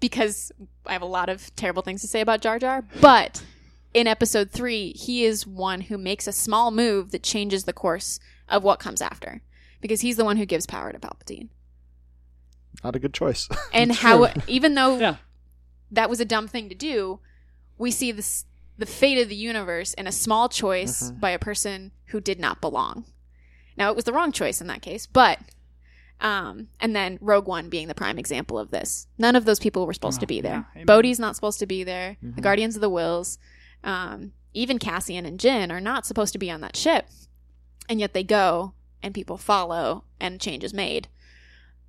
because 0.00 0.50
I 0.86 0.92
have 0.92 1.02
a 1.02 1.06
lot 1.06 1.28
of 1.28 1.54
terrible 1.56 1.82
things 1.82 2.00
to 2.02 2.08
say 2.08 2.20
about 2.20 2.40
Jar 2.40 2.58
Jar. 2.58 2.82
But 3.00 3.42
in 3.94 4.06
episode 4.06 4.50
three, 4.50 4.92
he 4.92 5.24
is 5.24 5.46
one 5.46 5.82
who 5.82 5.98
makes 5.98 6.26
a 6.26 6.32
small 6.32 6.70
move 6.70 7.10
that 7.10 7.22
changes 7.22 7.64
the 7.64 7.72
course 7.72 8.18
of 8.48 8.62
what 8.64 8.80
comes 8.80 9.00
after, 9.02 9.42
because 9.80 10.00
he's 10.00 10.16
the 10.16 10.24
one 10.24 10.36
who 10.36 10.46
gives 10.46 10.66
power 10.66 10.92
to 10.92 10.98
Palpatine. 10.98 11.48
Not 12.82 12.96
a 12.96 12.98
good 12.98 13.14
choice. 13.14 13.48
And 13.72 13.92
how, 13.92 14.32
even 14.46 14.74
though 14.74 14.98
Yeah. 14.98 15.16
that 15.90 16.08
was 16.10 16.20
a 16.20 16.24
dumb 16.24 16.48
thing 16.48 16.68
to 16.68 16.74
do, 16.74 17.20
we 17.78 17.90
see 17.90 18.12
this 18.12 18.44
the 18.78 18.86
fate 18.86 19.18
of 19.20 19.28
the 19.28 19.36
universe 19.36 19.92
in 19.94 20.06
a 20.06 20.12
small 20.12 20.48
choice 20.48 21.10
Mhm. 21.10 21.20
by 21.20 21.30
a 21.30 21.38
person 21.38 21.92
who 22.06 22.20
did 22.20 22.40
not 22.40 22.62
belong. 22.62 23.04
Now 23.76 23.90
it 23.90 23.96
was 23.96 24.06
the 24.06 24.12
wrong 24.12 24.32
choice 24.32 24.62
in 24.62 24.68
that 24.68 24.80
case, 24.80 25.06
but 25.06 25.38
um, 26.20 26.68
and 26.80 26.94
then 26.94 27.18
Rogue 27.20 27.46
One 27.48 27.68
being 27.68 27.88
the 27.88 27.94
prime 27.94 28.18
example 28.18 28.58
of 28.58 28.70
this. 28.70 29.06
None 29.18 29.36
of 29.36 29.44
those 29.44 29.58
people 29.58 29.86
were 29.86 29.94
supposed 29.94 30.18
Oh, 30.18 30.20
to 30.20 30.26
be 30.26 30.40
there. 30.40 30.66
yeah. 30.76 30.84
Bodhi's 30.84 31.18
not 31.18 31.34
supposed 31.34 31.58
to 31.60 31.66
be 31.66 31.82
there. 31.84 32.16
The 32.22 32.28
Mhm. 32.40 32.42
Guardians 32.42 32.74
of 32.76 32.82
the 32.82 32.90
Whills, 32.90 33.38
um, 33.84 34.32
even 34.52 34.78
Cassian 34.78 35.24
and 35.26 35.38
Jyn 35.40 35.70
are 35.70 35.80
not 35.80 36.06
supposed 36.06 36.32
to 36.34 36.38
be 36.38 36.50
on 36.50 36.60
that 36.60 36.76
ship, 36.76 37.08
and 37.88 38.00
yet 38.00 38.12
they 38.14 38.24
go 38.24 38.74
and 39.02 39.14
people 39.14 39.38
follow 39.38 40.04
and 40.20 40.40
change 40.40 40.62
is 40.64 40.74
made. 40.74 41.08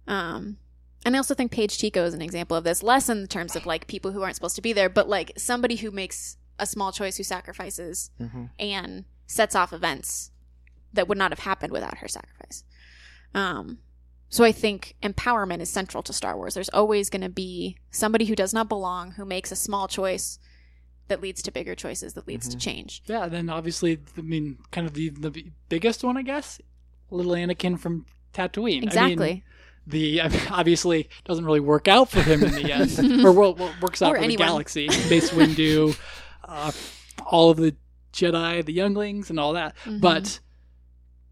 Um, 0.07 0.57
and 1.05 1.15
I 1.15 1.19
also 1.19 1.33
think 1.33 1.51
Paige 1.51 1.77
Tico 1.77 2.03
is 2.05 2.13
an 2.13 2.21
example 2.21 2.55
of 2.55 2.63
this, 2.63 2.83
less 2.83 3.09
in 3.09 3.27
terms 3.27 3.55
of 3.55 3.65
like 3.65 3.88
people 3.88 4.11
who 4.11 4.21
aren't 4.21 4.35
supposed 4.35 4.55
to 4.55 4.61
be 4.61 4.73
there, 4.73 4.89
but 4.89 5.09
like 5.09 5.31
somebody 5.38 5.77
who 5.77 5.91
makes 5.91 6.38
a 6.59 6.65
small 6.65 6.91
choice 6.91 7.17
who 7.17 7.23
sacrifices 7.23 8.11
hmm 8.17 8.45
and 8.59 9.05
sets 9.25 9.55
off 9.55 9.71
events 9.73 10.31
that 10.93 11.07
would 11.07 11.17
not 11.17 11.31
have 11.31 11.39
happened 11.39 11.71
without 11.71 11.97
her 12.00 12.07
sacrifice. 12.07 12.63
Um, 13.33 13.79
so 14.31 14.43
I 14.45 14.51
think 14.53 14.95
empowerment 15.03 15.59
is 15.59 15.69
central 15.69 16.01
to 16.03 16.13
Star 16.13 16.35
Wars. 16.38 16.53
There's 16.55 16.69
always 16.69 17.09
going 17.09 17.21
to 17.21 17.29
be 17.29 17.77
somebody 17.91 18.25
who 18.25 18.33
does 18.35 18.53
not 18.53 18.67
belong 18.69 19.11
who 19.11 19.25
makes 19.25 19.51
a 19.51 19.55
small 19.57 19.88
choice 19.88 20.39
that 21.09 21.21
leads 21.21 21.41
to 21.43 21.51
bigger 21.51 21.75
choices 21.75 22.13
that 22.13 22.25
leads 22.27 22.47
to 22.47 22.57
change. 22.57 23.03
Yeah, 23.07 23.27
then 23.27 23.50
obviously, 23.50 24.00
I 24.17 24.21
mean, 24.21 24.57
kind 24.71 24.88
of 24.88 24.93
the 24.93 25.09
the 25.09 25.51
biggest 25.67 26.03
one, 26.03 26.15
I 26.15 26.21
guess, 26.21 26.61
little 27.09 27.33
Anakin 27.33 27.77
from 27.77 28.05
Tatooine. 28.33 28.77
I 28.77 28.79
mean, 28.79 28.83
Exactly. 28.85 29.43
the 29.85 30.21
I 30.21 30.29
mean, 30.29 30.41
obviously 30.50 31.09
doesn't 31.25 31.43
really 31.45 31.59
work 31.59 31.89
out 31.89 32.09
for 32.09 32.21
him 32.21 32.41
in 32.43 32.51
the 32.55 32.71
end, 32.71 33.25
or 33.25 33.33
well, 33.33 33.53
well, 33.55 33.73
works 33.81 34.01
out 34.01 34.13
Or 34.13 34.15
for 34.15 34.23
anyone. 34.23 34.38
the 34.38 34.51
galaxy. 34.51 34.88
Mace 34.88 35.31
Windu, 35.31 35.97
uh, 36.47 36.71
all 37.25 37.50
of 37.50 37.57
the 37.57 37.75
Jedi, 38.13 38.63
the 38.63 38.71
younglings, 38.73 39.29
and 39.29 39.38
all 39.38 39.51
that. 39.53 39.75
Mm-hmm. 39.83 40.00
But 40.00 40.39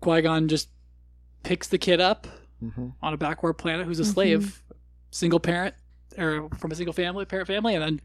Qui 0.01 0.21
Gon 0.21 0.49
just 0.49 0.67
picks 1.43 1.69
the 1.69 1.77
kid 1.77 2.01
up 2.01 2.27
Mhm. 2.63 2.93
on 3.01 3.13
a 3.13 3.17
backward 3.17 3.53
planet 3.53 3.85
who's 3.85 3.99
a 3.99 4.03
Mm-hmm. 4.03 4.11
slave, 4.11 4.63
single 5.11 5.39
parent, 5.39 5.75
or 6.17 6.49
from 6.57 6.71
a 6.71 6.75
single 6.75 6.93
family, 6.93 7.25
parent 7.25 7.47
family, 7.47 7.75
and 7.75 7.83
then 7.83 8.01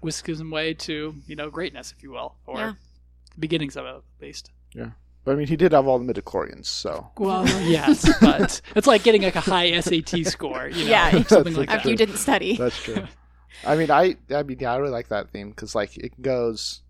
whisks 0.00 0.28
him 0.40 0.50
away 0.52 0.74
to 0.74 1.14
you 1.26 1.36
know 1.36 1.50
greatness, 1.50 1.92
if 1.96 2.02
you 2.02 2.10
will, 2.10 2.34
or 2.46 2.58
Yeah. 2.58 2.72
beginnings 3.38 3.76
of 3.76 3.86
it 3.86 3.94
at 3.96 4.02
least. 4.20 4.50
Yeah. 4.74 4.90
But 5.24 5.32
I 5.32 5.34
mean, 5.36 5.46
he 5.46 5.56
did 5.56 5.72
have 5.72 5.86
all 5.86 5.98
the 5.98 6.10
midichlorians, 6.12 6.66
so 6.66 7.10
Well, 7.18 7.44
yes, 7.62 8.08
but 8.20 8.60
it's 8.74 8.86
like 8.86 9.02
getting 9.02 9.22
like 9.22 9.36
a 9.36 9.40
high 9.40 9.78
SAT 9.80 10.24
score, 10.24 10.68
you 10.68 10.84
know, 10.84 10.90
Yeah. 10.90 11.22
something 11.26 11.54
like 11.54 11.70
After 11.70 11.88
that. 11.88 11.90
you 11.90 11.96
didn't 11.96 12.16
study. 12.16 12.56
that's 12.56 12.82
true. 12.82 13.06
I 13.66 13.76
mean, 13.76 13.90
I 13.90 14.16
I 14.34 14.42
mean, 14.44 14.58
yeah, 14.60 14.72
I 14.72 14.76
really 14.76 14.90
like 14.92 15.08
that 15.08 15.30
theme 15.30 15.50
because 15.50 15.74
like 15.74 15.96
it 15.98 16.20
goes. 16.22 16.82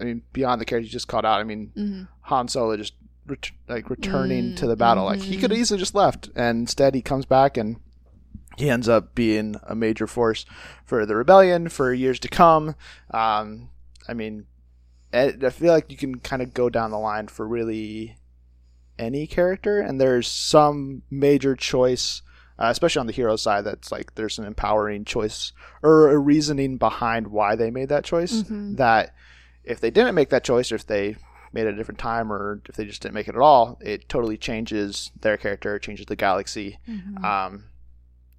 I 0.00 0.04
mean, 0.04 0.22
beyond 0.32 0.60
the 0.60 0.64
character 0.64 0.84
you 0.86 0.92
just 0.92 1.08
called 1.08 1.24
out. 1.26 1.40
I 1.40 1.44
mean, 1.44 1.72
hmm 1.74 2.02
Han 2.22 2.46
Solo 2.48 2.76
just 2.76 2.94
ret- 3.30 3.50
like 3.68 3.90
returning 3.90 4.52
Mm, 4.52 4.56
to 4.56 4.66
the 4.66 4.76
battle. 4.76 5.04
Like 5.04 5.20
he 5.20 5.36
could 5.36 5.50
have 5.50 5.58
easily 5.60 5.78
just 5.78 5.94
left, 5.94 6.30
and 6.36 6.60
instead 6.60 6.94
he 6.94 7.02
comes 7.02 7.26
back 7.26 7.56
and 7.56 7.76
he 8.56 8.68
ends 8.70 8.88
up 8.88 9.14
being 9.14 9.56
a 9.68 9.74
major 9.74 10.06
force 10.06 10.44
for 10.84 11.06
the 11.06 11.14
rebellion 11.16 11.68
for 11.68 11.92
years 11.92 12.18
to 12.20 12.28
come. 12.28 12.74
Um, 13.12 13.70
I 14.08 14.14
mean, 14.14 14.46
I 15.12 15.34
I 15.42 15.50
feel 15.50 15.72
like 15.72 15.90
you 15.90 15.96
can 15.96 16.18
kind 16.20 16.42
of 16.42 16.54
go 16.54 16.68
down 16.68 16.90
the 16.90 16.98
line 16.98 17.28
for 17.28 17.46
really 17.46 18.16
any 18.98 19.26
character, 19.26 19.80
and 19.80 20.00
there's 20.00 20.26
some 20.28 21.02
major 21.10 21.54
choice. 21.54 22.22
Uh, 22.60 22.70
especially 22.72 22.98
on 22.98 23.06
the 23.06 23.12
hero 23.12 23.36
side, 23.36 23.62
that's 23.62 23.92
like 23.92 24.16
there's 24.16 24.36
an 24.40 24.44
empowering 24.44 25.04
choice 25.04 25.52
or 25.80 26.10
a 26.10 26.18
reasoning 26.18 26.76
behind 26.76 27.28
why 27.28 27.54
they 27.54 27.70
made 27.70 27.88
that 27.88 28.02
choice. 28.04 28.42
Mhm. 28.42 28.76
That 28.78 29.14
if 29.62 29.78
they 29.78 29.92
didn't 29.92 30.16
make 30.16 30.30
that 30.30 30.42
choice, 30.42 30.72
or 30.72 30.74
if 30.74 30.84
they 30.84 31.14
made 31.52 31.66
at 31.66 31.74
a 31.74 31.76
different 31.76 31.98
time, 31.98 32.32
or 32.32 32.60
if 32.68 32.76
they 32.76 32.84
just 32.84 33.02
didn't 33.02 33.14
make 33.14 33.28
it 33.28 33.34
at 33.34 33.40
all, 33.40 33.78
it 33.80 34.08
totally 34.08 34.36
changes 34.36 35.10
their 35.20 35.36
character, 35.36 35.78
changes 35.78 36.06
the 36.06 36.16
galaxy. 36.16 36.78
Mm-hmm. 36.88 37.24
Um, 37.24 37.64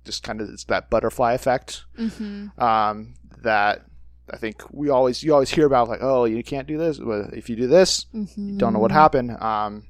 just 0.05 0.23
kind 0.23 0.41
of 0.41 0.49
it's 0.49 0.63
that 0.63 0.89
butterfly 0.89 1.33
effect 1.33 1.83
hmm 1.95 2.47
um, 2.57 3.13
that 3.41 3.85
I 4.31 4.37
think 4.37 4.63
we 4.71 4.89
always 4.89 5.21
you 5.23 5.33
always 5.33 5.49
hear 5.51 5.65
about 5.67 5.87
like 5.89 5.99
oh 6.01 6.25
you 6.25 6.41
can't 6.43 6.67
do 6.67 6.77
this 6.77 6.99
Well, 6.99 7.29
if 7.33 7.49
you 7.49 7.55
do 7.55 7.67
this 7.67 8.05
hmm 8.11 8.25
you 8.35 8.57
don't 8.57 8.73
know 8.73 8.79
what 8.79 8.91
happened 8.91 9.31
um, 9.41 9.87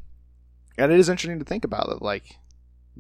and 0.78 0.92
it 0.92 1.00
is 1.00 1.08
interesting 1.10 1.40
to 1.40 1.46
think 1.46 1.64
about 1.64 1.88
it 1.90 2.02
like 2.02 2.36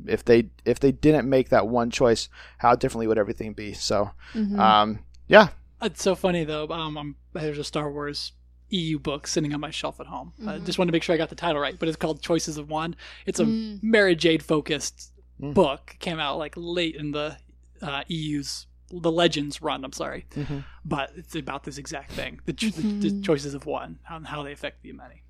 if 0.06 0.24
they 0.24 0.50
if 0.64 0.80
they 0.80 0.92
didn't 0.94 1.28
make 1.28 1.50
that 1.50 1.68
one 1.68 1.90
choice 1.90 2.30
how 2.60 2.76
differently 2.76 3.08
would 3.08 3.18
everything 3.18 3.54
be 3.54 3.74
so 3.74 4.12
hmm 4.32 4.58
um, 4.60 5.00
yeah 5.28 5.50
It's 5.82 6.04
so 6.04 6.16
funny 6.16 6.46
though. 6.46 6.68
Um, 6.70 6.98
I'm, 6.98 7.16
there's 7.34 7.58
a 7.58 7.64
Star 7.64 7.92
Wars 7.92 8.34
EU 8.70 9.00
book 9.00 9.28
sitting 9.28 9.54
on 9.54 9.60
my 9.60 9.72
shelf 9.72 10.00
at 10.00 10.08
home. 10.08 10.34
I 10.46 10.58
Mhm. 10.60 10.66
just 10.66 10.78
wanted 10.78 10.92
to 10.92 10.96
make 10.96 11.04
sure 11.04 11.14
I 11.14 11.18
got 11.18 11.30
the 11.30 11.36
title 11.36 11.62
right, 11.62 11.78
but 11.78 11.88
it's 11.90 11.98
called 11.98 12.22
Choices 12.22 12.58
of 12.58 12.70
One. 12.70 12.96
It's 13.26 13.40
a 13.40 13.46
Mm. 13.46 13.82
Mara 13.84 14.16
Jade 14.16 14.44
focused 14.44 15.12
Mm. 15.42 15.54
book. 15.54 15.96
Came 16.00 16.20
out 16.20 16.38
like 16.38 16.54
late 16.56 16.96
in 16.96 17.12
the 17.12 17.38
uh, 17.82 18.04
EU's 18.10 18.68
the 18.92 19.12
Legends 19.12 19.62
run. 19.62 19.86
I'm 19.86 19.94
sorry, 19.94 20.26
Mhm. 20.36 20.66
but 20.84 21.12
it's 21.16 21.36
about 21.36 21.64
this 21.64 21.78
exact 21.78 22.12
thing: 22.12 22.40
the, 22.46 22.54
ch- 22.54 22.72
the, 22.74 22.82
the 22.82 23.10
Mhm. 23.12 23.24
choices 23.24 23.54
of 23.54 23.66
one, 23.66 24.00
how, 24.04 24.20
how 24.22 24.44
they 24.44 24.52
affect 24.52 24.82
the 24.82 24.92
many. 24.92 25.24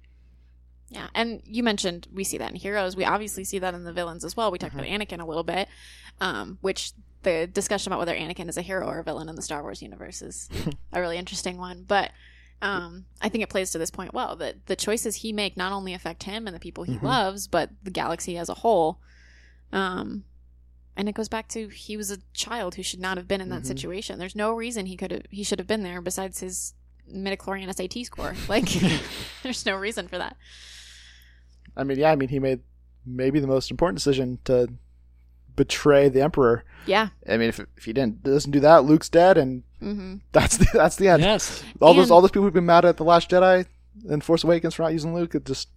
Yeah, 0.89 1.07
and 1.13 1.41
you 1.45 1.61
mentioned 1.61 2.07
we 2.11 2.23
see 2.23 2.37
that 2.39 2.49
in 2.49 2.55
heroes. 2.55 2.95
We 2.95 3.05
obviously 3.05 3.43
see 3.43 3.59
that 3.59 3.73
in 3.75 3.83
the 3.83 3.93
villains 3.93 4.25
as 4.25 4.35
well. 4.35 4.49
We 4.51 4.57
talked 4.57 4.73
about 4.73 4.87
Anakin 4.87 5.19
a 5.21 5.25
little 5.25 5.43
bit, 5.43 5.67
um, 6.19 6.57
which 6.61 6.93
the 7.21 7.45
discussion 7.45 7.91
about 7.91 7.99
whether 7.99 8.15
Anakin 8.15 8.49
is 8.49 8.57
a 8.57 8.61
hero 8.63 8.87
or 8.87 8.97
a 8.99 9.03
villain 9.03 9.29
in 9.29 9.35
the 9.35 9.41
Star 9.43 9.61
Wars 9.61 9.81
universe 9.83 10.21
is 10.23 10.49
a 10.93 10.99
really 10.99 11.17
interesting 11.17 11.57
one. 11.59 11.83
But 11.83 12.11
um, 12.61 13.05
I 13.21 13.29
think 13.29 13.43
it 13.43 13.49
plays 13.49 13.71
to 13.71 13.77
this 13.77 13.91
point 13.91 14.13
well 14.13 14.35
that 14.37 14.65
the 14.65 14.75
choices 14.75 15.17
he 15.17 15.31
make 15.31 15.55
not 15.55 15.71
only 15.71 15.93
affect 15.93 16.23
him 16.23 16.45
and 16.47 16.55
the 16.55 16.59
people 16.59 16.83
he 16.83 16.97
Mhm. 16.97 17.03
loves, 17.03 17.47
but 17.47 17.69
the 17.83 17.91
galaxy 17.91 18.37
as 18.37 18.49
a 18.49 18.53
whole. 18.55 18.99
Um, 19.71 20.25
and 20.97 21.07
it 21.07 21.15
goes 21.15 21.29
back 21.29 21.47
to 21.49 21.69
he 21.69 21.95
was 21.95 22.11
a 22.11 22.17
child 22.33 22.75
who 22.75 22.83
should 22.83 22.99
not 22.99 23.15
have 23.17 23.27
been 23.27 23.39
in 23.41 23.49
that 23.49 23.61
Mhm. 23.63 23.67
situation. 23.67 24.19
There's 24.19 24.35
no 24.35 24.51
reason 24.53 24.85
he 24.87 24.97
could 24.97 25.11
have 25.11 25.21
he 25.29 25.43
should 25.43 25.59
have 25.59 25.67
been 25.67 25.83
there 25.83 26.01
besides 26.01 26.39
his 26.41 26.73
midichlorian 27.09 27.69
SAT 27.73 28.03
score. 28.03 28.35
Like, 28.49 28.67
there's 29.43 29.65
no 29.65 29.75
reason 29.77 30.07
for 30.07 30.17
that. 30.17 30.35
I 31.77 31.83
mean 31.83 31.97
yeah 31.97 32.11
I 32.11 32.15
mean 32.15 32.29
he 32.29 32.39
made 32.39 32.59
maybe 33.05 33.39
the 33.39 33.47
most 33.47 33.71
important 33.71 33.97
decision 33.97 34.39
to 34.45 34.67
betray 35.55 36.09
the 36.09 36.21
emperor 36.21 36.63
Yeah. 36.85 37.09
I 37.27 37.37
mean 37.37 37.49
if, 37.49 37.59
if 37.77 37.85
he 37.85 37.93
didn't 37.93 38.23
doesn't 38.23 38.51
do 38.51 38.59
that 38.61 38.83
Luke's 38.85 39.09
dead 39.09 39.37
and 39.37 39.63
Mm-hmm. 39.81 40.15
that's 40.33 40.57
the, 40.57 40.67
that's 40.73 40.95
the 40.97 41.07
end 41.07 41.21
Yes, 41.23 41.63
all 41.81 41.93
those 41.93 42.11
all 42.11 42.21
those 42.21 42.31
people 42.31 42.43
who've 42.43 42.53
been 42.53 42.65
mad 42.65 42.85
at 42.85 42.97
the 42.97 43.03
Last 43.05 43.29
Jedi 43.29 43.65
and 44.09 44.23
Force 44.23 44.43
Awakens 44.43 44.73
for 44.73 44.83
not 44.83 44.91
using 44.93 45.13
Luke, 45.13 45.35
it 45.35 45.45
just 45.45 45.69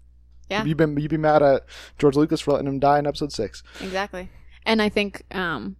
Yeah. 0.51 0.65
you've 0.65 0.77
been 0.77 0.97
you'd 0.97 1.11
be 1.11 1.17
mad 1.17 1.43
at 1.43 1.65
George 1.99 2.17
Lucas 2.17 2.41
for 2.41 2.53
letting 2.53 2.67
him 2.69 2.79
die 2.81 2.99
in 2.99 3.07
Episode 3.07 3.33
Six. 3.33 3.62
Exactly. 3.81 4.29
And 4.65 4.81
I 4.83 4.88
think 4.88 5.23
um, 5.35 5.77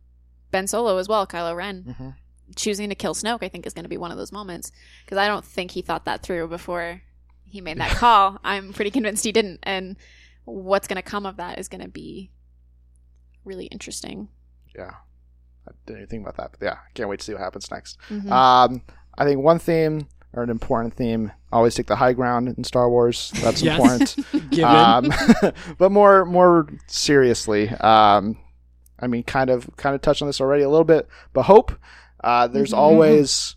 Ben 0.51 0.67
Solo 0.67 0.99
as 0.99 1.09
well, 1.09 1.27
Kylo 1.27 1.55
Ren, 1.57 1.85
Mm-hmm. 1.89 2.09
choosing 2.57 2.89
to 2.91 2.95
kill 2.95 3.15
Snoke, 3.15 3.43
I 3.43 3.49
think 3.49 3.67
is 3.67 3.75
going 3.75 3.85
to 3.85 3.89
be 3.89 3.97
one 3.99 4.11
of 4.13 4.19
those 4.19 4.33
moments 4.33 4.71
because 5.05 5.19
I 5.19 5.27
don't 5.27 5.45
think 5.45 5.71
he 5.73 5.83
thought 5.83 6.05
that 6.05 6.23
through 6.23 6.49
before 6.49 7.03
he 7.45 7.61
made 7.61 7.79
that 7.79 7.91
call. 7.97 8.39
I'm 8.45 8.73
pretty 8.73 8.91
convinced 8.91 9.25
he 9.25 9.33
didn't, 9.33 9.61
and 9.65 9.97
what's 10.45 10.87
going 10.89 10.97
to 10.97 11.03
come 11.03 11.27
of 11.27 11.37
that 11.37 11.59
is 11.59 11.69
going 11.69 11.83
to 11.83 11.89
be 11.89 12.31
really 13.45 13.67
interesting. 13.67 14.29
Yeah, 14.77 14.93
I 15.69 15.73
didn't 15.87 15.99
even 16.03 16.09
think 16.09 16.23
about 16.23 16.37
that, 16.39 16.57
but 16.59 16.65
yeah, 16.67 16.77
can't 16.95 17.09
wait 17.09 17.21
to 17.21 17.25
see 17.25 17.33
what 17.33 17.43
happens 17.43 17.71
next. 17.71 17.99
Mhm. 18.11 18.31
Um, 18.31 18.83
I 19.17 19.25
think 19.25 19.41
one 19.43 19.59
theme 19.59 20.09
or 20.33 20.43
an 20.43 20.51
important 20.51 20.95
theme 20.95 21.31
always 21.53 21.75
take 21.75 21.87
the 21.87 21.97
high 21.97 22.15
ground 22.15 22.49
in 22.49 22.65
Star 22.65 22.89
Wars. 22.89 23.33
That's 23.43 23.63
important. 23.63 24.17
um, 24.65 25.13
but 25.79 25.93
more 25.93 26.25
more 26.25 26.67
seriously, 26.87 27.69
um, 27.69 28.39
I 28.99 29.07
mean, 29.07 29.23
kind 29.25 29.51
of 29.51 29.69
kind 29.77 29.95
of 29.95 30.01
touched 30.03 30.23
on 30.23 30.29
this 30.29 30.41
already 30.41 30.63
a 30.63 30.69
little 30.71 30.85
bit, 30.85 31.09
but 31.33 31.43
hope. 31.45 31.73
Uh, 32.25 32.47
there's 32.47 32.73
Mhm. 32.73 32.79
always 32.79 33.57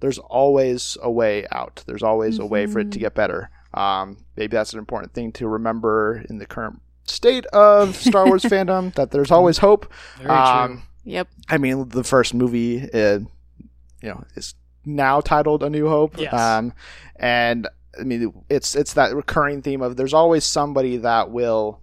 there's 0.00 0.18
always 0.18 0.96
a 1.02 1.10
way 1.10 1.46
out. 1.52 1.84
There's 1.86 2.02
always 2.02 2.38
a 2.38 2.46
way 2.46 2.66
for 2.66 2.78
it 2.80 2.90
to 2.92 2.98
Mhm. 2.98 3.02
get 3.02 3.14
better. 3.14 3.50
Um, 3.74 4.16
maybe 4.36 4.56
that's 4.56 4.72
an 4.72 4.78
important 4.78 5.12
thing 5.14 5.30
to 5.32 5.46
remember 5.46 6.24
in 6.30 6.38
the 6.38 6.46
current 6.46 6.80
state 7.04 7.44
of 7.46 7.94
Star 7.96 8.26
Wars 8.26 8.42
fandom 8.42 8.94
that 8.94 9.10
there's 9.10 9.30
always 9.30 9.58
hope. 9.58 9.92
very 10.18 10.30
Um, 10.30 10.68
true. 10.78 10.82
Yep. 11.04 11.28
I 11.48 11.58
mean, 11.58 11.88
the 11.88 12.04
first 12.04 12.34
movie, 12.34 12.82
uh, 12.92 13.20
you 14.02 14.08
know, 14.08 14.24
is 14.34 14.54
now 14.84 15.20
titled 15.20 15.62
A 15.62 15.70
New 15.70 15.88
Hope. 15.88 16.18
Yes. 16.18 16.32
Um, 16.32 16.72
and 17.16 17.68
I 17.98 18.04
mean, 18.04 18.32
it's 18.48 18.74
it's 18.74 18.94
that 18.94 19.14
recurring 19.14 19.62
theme 19.62 19.82
of 19.82 19.96
there's 19.96 20.14
always 20.14 20.44
somebody 20.44 20.96
that 20.98 21.30
will 21.30 21.80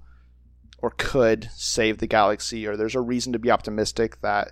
or 0.80 0.92
could 0.98 1.50
save 1.56 1.98
the 1.98 2.08
galaxy, 2.08 2.68
or 2.68 2.78
there's 2.78 2.96
a 2.96 3.02
reason 3.02 3.34
to 3.34 3.40
be 3.40 3.50
optimistic 3.52 4.22
that 4.22 4.52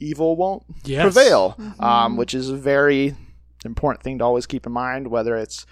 evil 0.00 0.34
won't 0.36 0.64
Yes. 0.84 1.02
prevail, 1.02 1.54
Mhm. 1.58 1.80
um, 1.82 2.16
which 2.16 2.34
is 2.34 2.48
a 2.50 2.56
very 2.56 3.14
important 3.64 4.02
thing 4.02 4.18
to 4.18 4.24
always 4.24 4.46
keep 4.46 4.66
in 4.66 4.72
mind, 4.72 5.08
whether 5.08 5.36
it's 5.36 5.66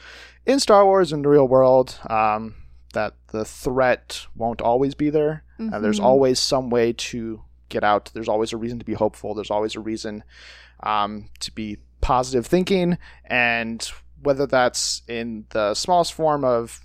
in 0.46 0.60
Star 0.60 0.84
Wars 0.84 1.12
in 1.12 1.22
the 1.22 1.28
real 1.28 1.48
world. 1.48 1.98
Um, 2.08 2.54
that 2.94 3.14
the 3.32 3.44
threat 3.44 4.26
won't 4.34 4.62
always 4.62 4.94
be 4.94 5.10
there. 5.10 5.42
and 5.60 5.82
there's 5.84 5.98
Mhm. 5.98 6.04
always 6.04 6.38
some 6.38 6.70
way 6.70 6.92
to 6.92 7.42
get 7.68 7.84
out. 7.84 8.10
There's 8.14 8.28
always 8.28 8.52
a 8.52 8.56
reason 8.56 8.78
to 8.78 8.84
be 8.84 8.94
hopeful. 8.94 9.34
There's 9.34 9.50
always 9.50 9.74
a 9.76 9.80
reason 9.80 10.24
um, 10.82 11.28
to 11.40 11.52
be 11.52 11.78
positive 12.00 12.46
thinking. 12.46 12.98
And 13.24 13.88
whether 14.22 14.46
that's 14.46 15.02
in 15.08 15.44
the 15.50 15.74
smallest 15.74 16.12
form 16.12 16.44
of 16.44 16.80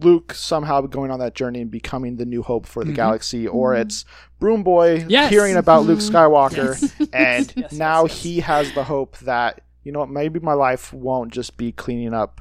Luke 0.00 0.34
somehow 0.34 0.80
going 0.82 1.10
on 1.10 1.20
that 1.20 1.34
journey 1.34 1.60
and 1.60 1.70
becoming 1.70 2.16
the 2.16 2.24
new 2.26 2.42
hope 2.42 2.66
for 2.66 2.84
the 2.84 2.90
Mhm. 2.92 2.96
galaxy, 2.96 3.46
or 3.46 3.74
Mhm. 3.74 3.80
it's 3.82 4.04
Broom 4.40 4.62
Boy 4.64 5.04
Yes. 5.08 5.30
hearing 5.30 5.56
about 5.56 5.84
Luke 5.84 6.00
Mhm. 6.00 6.10
Skywalker, 6.10 6.80
Yes. 6.98 7.08
and 7.12 7.46
Yes, 7.46 7.52
yes, 7.56 7.72
now 7.72 8.04
yes. 8.04 8.22
he 8.22 8.40
has 8.40 8.72
the 8.72 8.84
hope 8.84 9.16
that, 9.18 9.60
you 9.84 9.92
know 9.92 10.00
what, 10.00 10.10
maybe 10.10 10.40
my 10.40 10.52
life 10.54 10.92
won't 10.92 11.32
just 11.32 11.56
be 11.56 11.70
cleaning 11.70 12.12
up. 12.12 12.40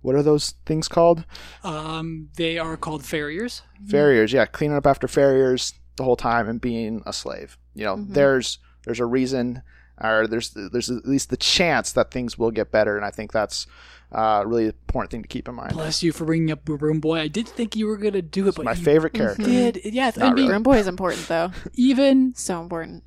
What 0.00 0.14
are 0.14 0.22
those 0.22 0.54
things 0.64 0.86
called? 0.88 1.24
Um, 1.64 2.28
they 2.36 2.56
are 2.58 2.76
called 2.76 3.02
fathiers. 3.02 3.62
fathiers 3.84 4.32
yeah 4.32 4.46
cleaning 4.46 4.76
up 4.76 4.86
after 4.86 5.08
fathiers 5.08 5.72
the 6.02 6.06
whole 6.06 6.16
time 6.16 6.48
and 6.48 6.60
being 6.60 7.00
a 7.06 7.12
slave 7.12 7.56
you 7.74 7.84
know 7.84 7.96
Mhm. 7.96 8.12
there's 8.14 8.58
there's 8.84 8.98
a 9.00 9.06
reason 9.06 9.62
or 10.02 10.26
there's 10.26 10.50
there's 10.50 10.90
at 10.90 11.06
least 11.06 11.30
the 11.30 11.36
chance 11.36 11.92
that 11.92 12.10
things 12.10 12.36
will 12.36 12.50
get 12.50 12.72
better 12.72 12.96
and 12.96 13.04
i 13.06 13.10
think 13.10 13.30
that's 13.32 13.66
uh, 14.14 14.42
a 14.42 14.46
really 14.46 14.66
important 14.66 15.10
thing 15.12 15.22
to 15.22 15.28
keep 15.28 15.48
in 15.48 15.54
mind 15.54 15.72
Bless 15.72 16.02
you 16.02 16.12
for 16.12 16.24
bringing 16.26 16.50
up 16.50 16.64
Broom 16.66 17.00
Boy. 17.00 17.20
I 17.20 17.28
did 17.28 17.48
think 17.48 17.74
you 17.76 17.86
were 17.86 17.96
gonna 17.96 18.20
do 18.20 18.46
it, 18.48 18.54
but 18.56 18.64
my 18.66 18.72
you 18.74 18.84
favorite 18.84 19.14
character 19.14 19.42
did. 19.44 19.80
Yes, 19.86 20.18
I 20.18 20.20
Not 20.20 20.26
mean, 20.26 20.34
really. 20.34 20.48
Grim 20.48 20.62
Boy 20.64 20.76
is 20.78 20.86
important 20.86 21.28
though. 21.28 21.50
even 21.74 22.34
So 22.34 22.60
important. 22.60 23.04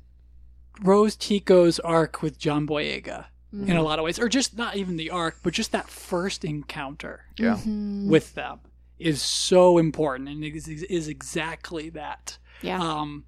Rose 0.82 1.14
Tico's 1.14 1.78
arc 1.78 2.22
with 2.22 2.38
John 2.40 2.66
Boyega 2.66 3.26
in 3.52 3.76
a 3.76 3.82
lot 3.82 3.98
of 4.00 4.04
ways, 4.04 4.18
or 4.18 4.28
just 4.28 4.58
not 4.58 4.74
even 4.76 4.96
the 4.96 5.10
arc, 5.10 5.36
but 5.44 5.52
just 5.54 5.70
that 5.72 5.88
first 5.88 6.44
encounter 6.44 7.26
Yeah. 7.38 7.56
Mhm. 7.64 8.08
with 8.08 8.34
them 8.34 8.58
is 8.98 9.22
so 9.22 9.78
important 9.78 10.28
and 10.28 10.42
is, 10.44 10.66
is 10.66 11.06
exactly 11.08 11.88
that. 11.90 12.38
Yeah. 12.62 12.80
Um, 12.82 13.24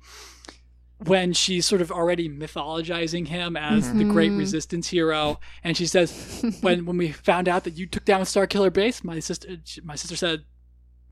when 1.04 1.32
she's 1.32 1.64
sort 1.64 1.80
of 1.80 1.92
already 1.92 2.28
mythologizing 2.28 3.28
him 3.28 3.56
as 3.56 3.92
the 3.94 4.02
great 4.04 4.32
resistance 4.32 4.88
hero, 4.88 5.38
and 5.62 5.76
she 5.76 5.86
says, 5.86 6.44
"When 6.60 6.86
when 6.86 6.96
we 6.96 7.12
found 7.12 7.48
out 7.48 7.62
that 7.64 7.74
you 7.78 7.86
took 7.86 8.04
down 8.04 8.24
Star 8.24 8.46
Killer 8.48 8.70
Base, 8.70 9.04
my 9.04 9.20
sister 9.20 9.58
my 9.84 9.94
sister 9.94 10.16
said, 10.16 10.42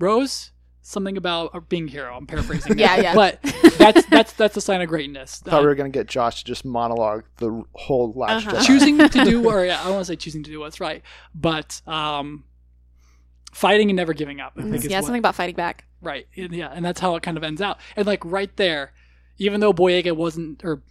Rose, 0.00 0.50
something 0.83 1.16
about 1.16 1.68
being 1.68 1.87
a 1.87 1.90
hero." 1.92 2.16
I'm 2.16 2.26
paraphrasing. 2.26 2.76
Yeah, 2.79 2.96
that. 2.96 3.02
yeah. 3.05 3.14
But 3.14 3.38
that's 3.79 4.05
that's 4.07 4.33
that's 4.33 4.57
a 4.57 4.61
sign 4.61 4.81
of 4.83 4.88
greatness. 4.88 5.40
I 5.46 5.50
thought 5.50 5.61
we 5.61 5.66
Uh, 5.66 5.68
were 5.68 5.74
gonna 5.76 5.90
get 5.90 6.09
Josh 6.09 6.40
to 6.40 6.44
just 6.44 6.64
monologue 6.64 7.22
the 7.37 7.62
whole 7.74 8.12
last 8.12 8.44
Uh-huh. 8.48 8.64
Choosing 8.64 8.98
to 8.98 9.24
do, 9.24 9.48
or 9.48 9.64
yeah, 9.64 9.81
I 9.81 9.85
don't 9.85 9.92
want 9.94 10.07
to 10.07 10.12
say 10.12 10.16
choosing 10.16 10.42
to 10.42 10.50
do 10.50 10.59
what's 10.59 10.81
right, 10.81 11.02
but 11.33 11.81
um, 11.87 12.42
fighting 13.52 13.88
and 13.90 13.96
never 13.96 14.14
giving 14.14 14.40
up. 14.40 14.55
I 14.57 14.62
think 14.62 14.74
is 14.76 14.87
yeah, 14.87 14.98
what- 14.98 15.05
something 15.05 15.20
about 15.20 15.37
fighting 15.37 15.55
back. 15.55 15.85
Right. 16.07 16.27
And, 16.37 16.53
yeah, 16.55 16.69
and 16.73 16.85
that's 16.85 17.01
how 17.01 17.16
it 17.16 17.23
kind 17.23 17.37
of 17.37 17.42
ends 17.45 17.61
out. 17.61 17.79
And 17.97 18.07
like 18.07 18.25
right 18.25 18.55
there, 18.57 18.92
even 19.38 19.61
though 19.61 19.73
Boyega 19.73 20.14
wasn't 20.16 20.64
or 20.64 20.83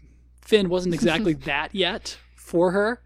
Finn 0.42 0.68
wasn't 0.70 0.94
exactly 0.94 1.34
that 1.52 1.74
yet 1.74 2.18
for 2.36 2.72
her, 2.72 3.02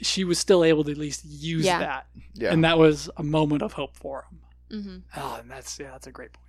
she 0.00 0.24
was 0.24 0.38
still 0.38 0.64
able 0.64 0.84
to 0.84 0.90
at 0.92 0.96
least 0.96 1.24
use 1.24 1.66
Yeah. 1.66 1.78
that. 1.80 2.06
Yeah. 2.34 2.52
And 2.52 2.64
that 2.64 2.78
was 2.78 3.10
a 3.16 3.22
moment 3.22 3.62
of 3.62 3.72
hope 3.74 3.96
for 3.96 4.26
him. 4.30 4.40
hmm 4.82 4.96
Oh, 5.20 5.38
and 5.40 5.50
that's 5.50 5.78
yeah, 5.78 5.90
that's 5.90 6.06
a 6.06 6.12
great 6.12 6.32
point. 6.32 6.46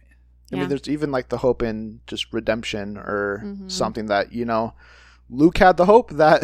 I 0.51 0.55
Yeah. 0.55 0.59
mean, 0.61 0.69
there's 0.69 0.87
even 0.87 1.11
like 1.11 1.29
the 1.29 1.39
hope 1.39 1.61
in 1.63 2.01
just 2.07 2.31
redemption 2.31 2.97
or 2.97 3.41
Mhm. 3.43 3.69
something 3.71 4.05
that 4.07 4.31
you 4.31 4.45
know, 4.45 4.73
Luke 5.29 5.57
had 5.57 5.77
the 5.77 5.85
hope 5.85 6.11
that 6.11 6.43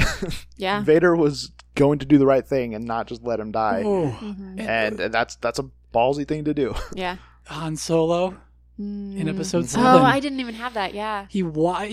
Yeah. 0.57 0.81
Vader 0.83 1.15
was 1.15 1.51
going 1.75 1.99
to 1.99 2.05
do 2.05 2.17
the 2.17 2.25
right 2.25 2.45
thing 2.47 2.73
and 2.73 2.83
not 2.85 3.07
just 3.07 3.23
let 3.23 3.39
him 3.39 3.51
die, 3.51 3.83
Oh, 3.85 4.09
hmm 4.09 4.59
and 4.59 4.97
that's 4.97 5.35
that's 5.35 5.59
a 5.59 5.69
ballsy 5.93 6.27
thing 6.27 6.43
to 6.45 6.53
do. 6.53 6.73
Yeah. 6.93 7.17
Han 7.47 7.75
Solo 7.75 8.37
Mm. 8.79 9.17
in 9.17 9.27
episode 9.27 9.65
Mhm. 9.65 9.69
seven. 9.69 9.85
Oh, 9.87 10.03
I 10.03 10.19
didn't 10.19 10.39
even 10.39 10.53
have 10.53 10.75
that. 10.75 10.93
Yeah. 10.93 11.25
he 11.29 11.41
why 11.41 11.89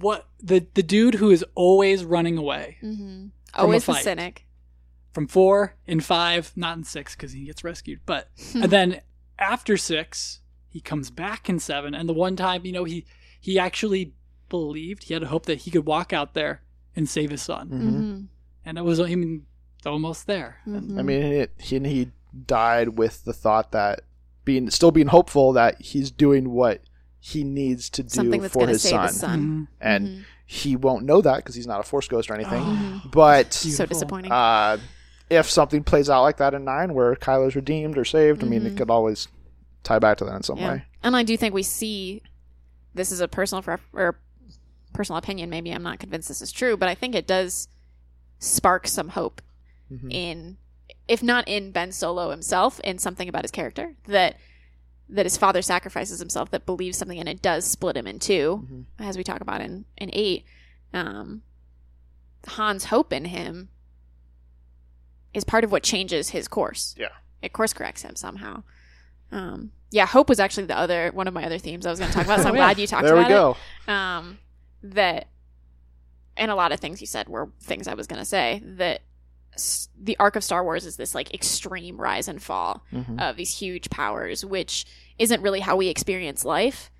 what 0.00 0.26
the 0.42 0.66
the 0.72 0.82
dude 0.82 1.16
who 1.16 1.30
is 1.30 1.44
always 1.54 2.02
running 2.02 2.38
away 2.38 2.78
hmm 2.80 3.26
a 3.52 3.60
Always 3.60 3.84
the 3.84 3.92
fight. 3.92 4.04
cynic. 4.04 4.46
from 5.12 5.26
four 5.28 5.76
in 5.86 6.00
five, 6.00 6.50
not 6.56 6.76
in 6.78 6.82
six 6.84 7.14
because 7.14 7.32
he 7.32 7.44
gets 7.44 7.62
rescued, 7.62 8.00
but 8.06 8.30
and 8.54 8.70
then 8.72 9.00
after 9.38 9.76
six, 9.76 10.40
he 10.68 10.80
comes 10.80 11.10
back 11.10 11.48
in 11.50 11.58
seven. 11.60 11.94
And 11.94 12.08
the 12.08 12.14
one 12.14 12.36
time, 12.36 12.64
you 12.64 12.72
know, 12.72 12.84
he 12.84 13.04
he 13.38 13.58
actually 13.58 14.14
believed 14.48 15.04
he 15.04 15.12
had 15.14 15.22
a 15.22 15.28
hope 15.28 15.44
that 15.46 15.58
he 15.62 15.70
could 15.70 15.84
walk 15.84 16.12
out 16.14 16.32
there 16.34 16.62
and 16.96 17.06
save 17.06 17.30
his 17.32 17.42
son, 17.42 17.68
Mhm. 17.68 17.80
hmm 17.82 18.20
and 18.64 18.78
it 18.78 18.82
was 18.84 18.98
I 18.98 19.14
mean 19.14 19.44
almost 19.84 20.26
there. 20.26 20.56
hmm 20.64 20.98
I 20.98 21.02
mean, 21.02 21.22
it, 21.22 21.52
he 21.60 21.78
he 21.80 22.10
died 22.46 22.96
with 22.96 23.24
the 23.24 23.34
thought 23.34 23.72
that 23.72 24.00
being 24.44 24.70
still 24.70 24.90
being 24.90 25.06
hopeful 25.08 25.52
that 25.54 25.80
he's 25.80 26.10
doing 26.10 26.50
what 26.50 26.82
he 27.20 27.42
needs 27.44 27.88
to 27.90 28.02
do 28.02 28.08
Something 28.10 28.42
that's 28.42 28.52
for 28.52 28.66
his 28.66 28.82
save 28.82 28.90
son, 28.90 29.06
his 29.06 29.20
son. 29.20 29.40
Mhm. 29.40 29.66
and 29.80 30.08
Mhm. 30.08 30.24
he 30.46 30.76
won't 30.76 31.04
know 31.06 31.20
that 31.22 31.36
because 31.36 31.54
he's 31.54 31.66
not 31.66 31.80
a 31.80 31.82
Force 31.82 32.06
ghost 32.08 32.30
or 32.30 32.34
anything. 32.34 32.62
Oh, 32.62 33.02
But 33.10 33.54
so 33.54 33.86
disappointing. 33.86 34.30
uh, 34.30 34.76
if 35.30 35.48
something 35.50 35.82
plays 35.82 36.10
out 36.10 36.22
like 36.22 36.36
that 36.36 36.52
in 36.52 36.64
nine, 36.64 36.92
where 36.92 37.14
Kylo's 37.16 37.56
redeemed 37.56 37.96
or 37.96 38.04
saved, 38.04 38.44
I 38.44 38.46
mean, 38.46 38.66
it 38.66 38.74
Mhm. 38.74 38.76
could 38.76 38.90
always 38.90 39.28
tie 39.82 39.98
back 39.98 40.18
to 40.18 40.24
that 40.26 40.36
in 40.36 40.42
some 40.42 40.58
yeah. 40.58 40.72
way. 40.74 40.84
And 41.02 41.16
I 41.16 41.22
do 41.22 41.36
think 41.38 41.54
we 41.54 41.62
see 41.62 42.22
this 42.94 43.10
is 43.10 43.20
a 43.20 43.28
personal 43.28 43.62
pref- 43.62 43.88
or 43.94 44.18
personal 44.92 45.16
opinion. 45.18 45.48
Maybe 45.48 45.70
I'm 45.72 45.82
not 45.82 45.98
convinced 45.98 46.28
this 46.28 46.42
is 46.42 46.52
true, 46.52 46.76
but 46.76 46.88
I 46.90 46.94
think 46.94 47.14
it 47.14 47.26
does 47.26 47.68
spark 48.38 48.86
some 48.86 49.08
hope 49.10 49.40
Mhm. 49.90 50.12
in, 50.12 50.56
if 51.08 51.22
not 51.22 51.46
in 51.48 51.70
Ben 51.70 51.92
Solo 51.92 52.30
himself, 52.30 52.80
in 52.80 52.98
something 52.98 53.28
about 53.28 53.42
his 53.42 53.50
character 53.50 53.94
that 54.06 54.36
that 55.08 55.26
his 55.26 55.36
father 55.36 55.60
sacrifices 55.60 56.18
himself, 56.18 56.50
that 56.50 56.64
believes 56.64 56.96
something, 56.96 57.18
and 57.20 57.28
it 57.28 57.42
does 57.42 57.66
split 57.66 57.94
him 57.96 58.06
in 58.06 58.18
2 58.18 58.66
Mhm. 58.70 58.84
as 58.98 59.16
we 59.18 59.22
talk 59.24 59.40
about 59.42 59.60
in 59.60 59.84
in 59.98 60.10
eight. 60.14 60.44
Um, 60.94 61.42
Han's 62.56 62.86
hope 62.86 63.12
in 63.12 63.26
him 63.26 63.68
is 65.32 65.44
part 65.44 65.64
of 65.64 65.72
what 65.72 65.82
changes 65.82 66.30
his 66.30 66.48
course. 66.48 66.94
Yeah. 66.98 67.08
it 67.42 67.52
course 67.52 67.74
corrects 67.74 68.00
him 68.02 68.16
somehow. 68.16 68.62
Um, 69.30 69.72
yeah, 69.90 70.06
hope 70.06 70.30
was 70.30 70.40
actually 70.40 70.64
the 70.66 70.78
other 70.78 71.10
one 71.12 71.28
of 71.28 71.34
my 71.34 71.44
other 71.44 71.58
themes 71.58 71.84
I 71.84 71.90
was 71.90 71.98
going 71.98 72.10
to 72.10 72.16
talk 72.16 72.24
about. 72.24 72.40
So 72.40 72.48
I'm 72.48 72.52
Oh, 72.54 72.56
yeah. 72.56 72.64
glad 72.68 72.78
you 72.78 72.86
talked 72.86 73.04
There 73.04 73.14
we 73.14 73.20
about 73.20 73.28
go. 73.28 73.56
it 73.86 73.90
um, 73.90 74.38
that 74.82 75.28
and 76.38 76.50
a 76.50 76.54
lot 76.54 76.72
of 76.72 76.80
things 76.80 77.00
you 77.02 77.06
said 77.06 77.28
were 77.28 77.50
things 77.60 77.86
I 77.86 77.92
was 77.94 78.06
going 78.06 78.18
to 78.20 78.24
say 78.24 78.62
that 78.64 79.02
the 80.00 80.16
arc 80.18 80.36
of 80.36 80.44
Star 80.44 80.62
Wars 80.64 80.84
is 80.86 80.96
this 80.96 81.14
like 81.14 81.32
extreme 81.34 81.96
rise 82.00 82.28
and 82.28 82.42
fall 82.42 82.84
Mhm. 82.92 83.20
of 83.20 83.36
these 83.36 83.58
huge 83.58 83.90
powers, 83.90 84.44
which 84.44 84.84
isn't 85.18 85.42
really 85.42 85.60
how 85.60 85.76
we 85.76 85.88
experience 85.88 86.44
life, 86.44 86.90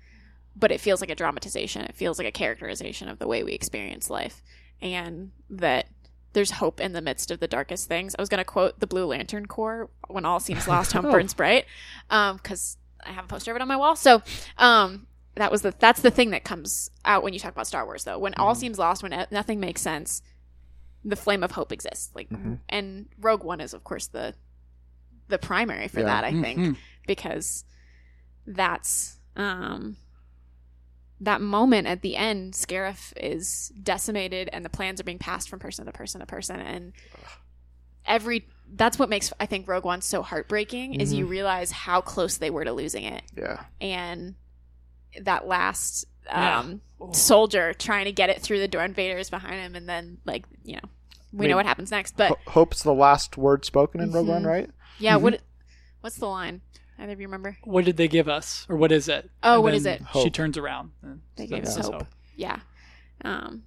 but 0.55 0.71
it 0.71 0.79
feels 0.79 1.01
like 1.01 1.09
a 1.09 1.15
dramatization. 1.15 1.81
It 1.83 1.95
feels 1.95 2.17
like 2.17 2.27
a 2.27 2.31
characterization 2.31 3.09
of 3.09 3.19
the 3.19 3.27
way 3.27 3.43
we 3.43 3.53
experience 3.53 4.09
life, 4.09 4.41
and 4.81 5.31
that 5.49 5.87
there's 6.33 6.51
hope 6.51 6.79
in 6.81 6.93
the 6.93 7.01
midst 7.01 7.31
of 7.31 7.39
the 7.39 7.47
darkest 7.47 7.87
things. 7.87 8.13
I 8.17 8.21
was 8.21 8.29
going 8.29 8.39
to 8.39 8.45
quote 8.45 8.79
the 8.79 8.87
Blue 8.87 9.05
Lantern 9.05 9.45
Corps 9.45 9.89
when 10.07 10.25
all 10.25 10.39
seems 10.39 10.67
lost, 10.67 10.91
hope 10.93 11.05
Oh. 11.05 11.11
burns 11.11 11.33
bright, 11.33 11.65
because 12.09 12.77
I 13.05 13.11
have 13.11 13.25
a 13.25 13.27
poster 13.27 13.51
of 13.51 13.55
it 13.57 13.61
on 13.61 13.67
my 13.67 13.77
wall. 13.77 13.95
So, 13.95 14.21
um, 14.57 15.07
that 15.35 15.51
was 15.51 15.61
the 15.61 15.73
that's 15.79 16.01
the 16.01 16.11
thing 16.11 16.29
that 16.31 16.43
comes 16.45 16.89
out 17.03 17.21
when 17.23 17.33
you 17.33 17.39
talk 17.39 17.51
about 17.51 17.67
Star 17.67 17.85
Wars, 17.85 18.05
though. 18.05 18.17
When 18.17 18.33
all 18.35 18.53
Mhm. 18.55 18.57
seems 18.59 18.79
lost, 18.79 19.03
when 19.03 19.27
nothing 19.31 19.59
makes 19.59 19.81
sense, 19.81 20.21
the 21.07 21.15
flame 21.15 21.43
of 21.43 21.51
hope 21.51 21.71
exists. 21.71 22.11
Like, 22.15 22.29
Mhm. 22.29 22.59
and 22.67 23.07
Rogue 23.19 23.43
One 23.43 23.61
is, 23.61 23.73
of 23.73 23.83
course, 23.83 24.07
the 24.07 24.33
the 25.27 25.37
primary 25.39 25.87
for 25.87 26.01
Yeah. 26.01 26.05
that. 26.07 26.23
I 26.23 26.31
think 26.41 26.59
Mhm. 26.59 26.77
because 27.07 27.63
that's 28.45 29.17
um 29.35 29.97
that 31.19 31.41
moment 31.41 31.87
at 31.87 32.01
the 32.01 32.15
end 32.15 32.53
Scarif 32.53 33.11
is 33.17 33.71
decimated 33.81 34.49
and 34.53 34.63
the 34.65 34.69
plans 34.69 34.99
are 34.99 35.03
being 35.05 35.17
passed 35.17 35.49
from 35.49 35.59
person 35.59 35.85
to 35.85 35.91
person 35.91 36.19
to 36.19 36.25
person 36.27 36.59
and 36.59 36.93
every 38.05 38.47
that's 38.73 38.99
what 38.99 39.09
makes 39.09 39.31
I 39.39 39.45
think 39.45 39.67
Rogue 39.67 39.85
One 39.85 40.01
so 40.01 40.21
heartbreaking 40.21 40.99
is 40.99 41.13
you 41.13 41.25
realize 41.25 41.71
how 41.71 42.01
close 42.01 42.37
they 42.37 42.49
were 42.49 42.65
to 42.65 42.73
losing 42.73 43.03
it 43.05 43.23
Yeah. 43.35 43.63
and 43.81 44.35
that 45.21 45.47
last 45.47 46.05
Yeah. 46.05 46.09
Um 46.29 46.81
Oh. 46.99 47.11
soldier 47.11 47.73
trying 47.73 48.05
to 48.05 48.13
get 48.13 48.29
it 48.29 48.41
through 48.41 48.59
the 48.59 48.69
door 48.69 48.81
and 48.81 48.95
Vader's 48.95 49.29
behind 49.29 49.55
him 49.55 49.75
and 49.75 49.87
then 49.87 50.17
like 50.25 50.45
you 50.63 50.75
know 50.75 50.81
we 51.33 51.39
Wait. 51.41 51.47
know 51.49 51.57
what 51.57 51.65
happens 51.65 51.91
next 51.91 52.15
but 52.15 52.29
Ho- 52.29 52.51
Hope's 52.51 52.83
the 52.83 52.93
last 52.93 53.35
word 53.37 53.65
spoken 53.65 53.99
in 53.99 54.11
Rogue 54.13 54.27
One, 54.27 54.43
Mhm. 54.43 54.47
right? 54.47 54.69
yeah 54.97 55.17
Mhm. 55.17 55.21
what 55.21 55.41
what's 55.99 56.15
the 56.15 56.27
line 56.27 56.61
either 56.97 57.11
of 57.11 57.19
you 57.19 57.27
remember 57.27 57.57
What 57.65 57.83
did 57.83 57.97
they 57.97 58.07
give 58.07 58.29
us, 58.29 58.65
or 58.69 58.77
what 58.77 58.93
is 58.93 59.09
it? 59.09 59.29
Oh, 59.43 59.55
And 59.55 59.63
what 59.63 59.73
is 59.73 59.83
then 59.83 60.07
it? 60.13 60.21
She 60.23 60.29
turns 60.29 60.57
around. 60.57 60.91
and 61.01 61.21
They 61.35 61.47
gave 61.47 61.63
us 61.65 61.75
says 61.75 61.87
hope. 61.89 62.07
yeah 62.37 62.59
um 63.25 63.63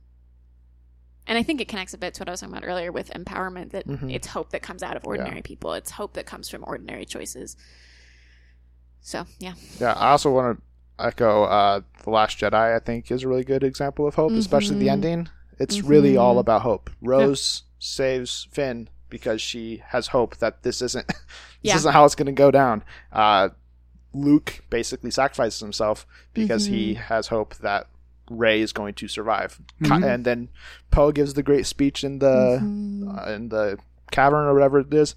and 1.26 1.36
i 1.36 1.42
think 1.42 1.60
it 1.60 1.68
connects 1.68 1.92
a 1.92 1.98
bit 1.98 2.14
to 2.14 2.20
what 2.22 2.28
i 2.28 2.30
was 2.30 2.40
talking 2.40 2.56
about 2.56 2.66
earlier 2.66 2.90
with 2.90 3.10
empowerment 3.10 3.72
that 3.72 3.86
Mhm. 3.86 4.10
it's 4.12 4.28
hope 4.28 4.50
that 4.52 4.62
comes 4.62 4.82
out 4.82 4.96
of 4.96 5.06
ordinary 5.06 5.42
people 5.42 5.74
it's 5.74 5.90
hope 5.90 6.14
that 6.14 6.24
comes 6.24 6.48
from 6.48 6.64
ordinary 6.66 7.04
choices 7.04 7.56
so 9.02 9.26
yeah 9.38 9.52
Yeah. 9.78 9.92
I 9.92 10.10
also 10.12 10.32
want 10.32 10.58
to 10.58 10.62
echo 10.98 11.44
uh, 11.44 11.80
the 12.04 12.10
Last 12.10 12.38
Jedi. 12.38 12.74
I 12.76 12.78
think 12.78 13.10
is 13.10 13.22
a 13.24 13.28
really 13.28 13.44
good 13.44 13.62
example 13.64 14.06
of 14.06 14.14
hope, 14.14 14.32
especially 14.32 14.78
the 14.78 14.86
Mhm. 14.86 14.92
ending. 14.92 15.28
It's 15.58 15.80
really 15.82 16.16
all 16.16 16.36
Mhm. 16.36 16.40
about 16.40 16.62
hope. 16.62 16.90
Rose 17.02 17.62
saves 17.78 18.46
Finn 18.50 18.88
because 19.10 19.40
she 19.40 19.82
has 19.88 20.08
hope 20.08 20.36
that 20.38 20.62
this 20.62 20.82
isn't 20.82 21.06
this 21.08 21.16
Yeah. 21.62 21.76
isn't 21.76 21.92
how 21.92 22.04
it's 22.04 22.14
going 22.14 22.26
to 22.26 22.32
go 22.32 22.50
down. 22.50 22.82
Uh, 23.12 23.48
Luke 24.14 24.60
basically 24.70 25.10
sacrifices 25.10 25.60
himself 25.60 26.06
because 26.34 26.66
he 26.66 26.92
Mm-hmm. 26.94 27.02
has 27.04 27.28
hope 27.28 27.54
that 27.56 27.86
Rey 28.30 28.60
is 28.60 28.72
going 28.72 28.94
to 28.94 29.08
survive. 29.08 29.58
Ki- 29.82 29.90
Mhm. 29.90 30.04
And 30.14 30.24
then 30.24 30.48
Poe 30.90 31.12
gives 31.12 31.34
the 31.34 31.42
great 31.42 31.66
speech 31.66 32.04
in 32.04 32.18
the 32.18 32.58
uh, 33.16 33.30
in 33.32 33.48
the 33.48 33.78
cavern 34.10 34.46
or 34.46 34.54
whatever 34.54 34.80
it 34.80 34.92
is 34.92 35.14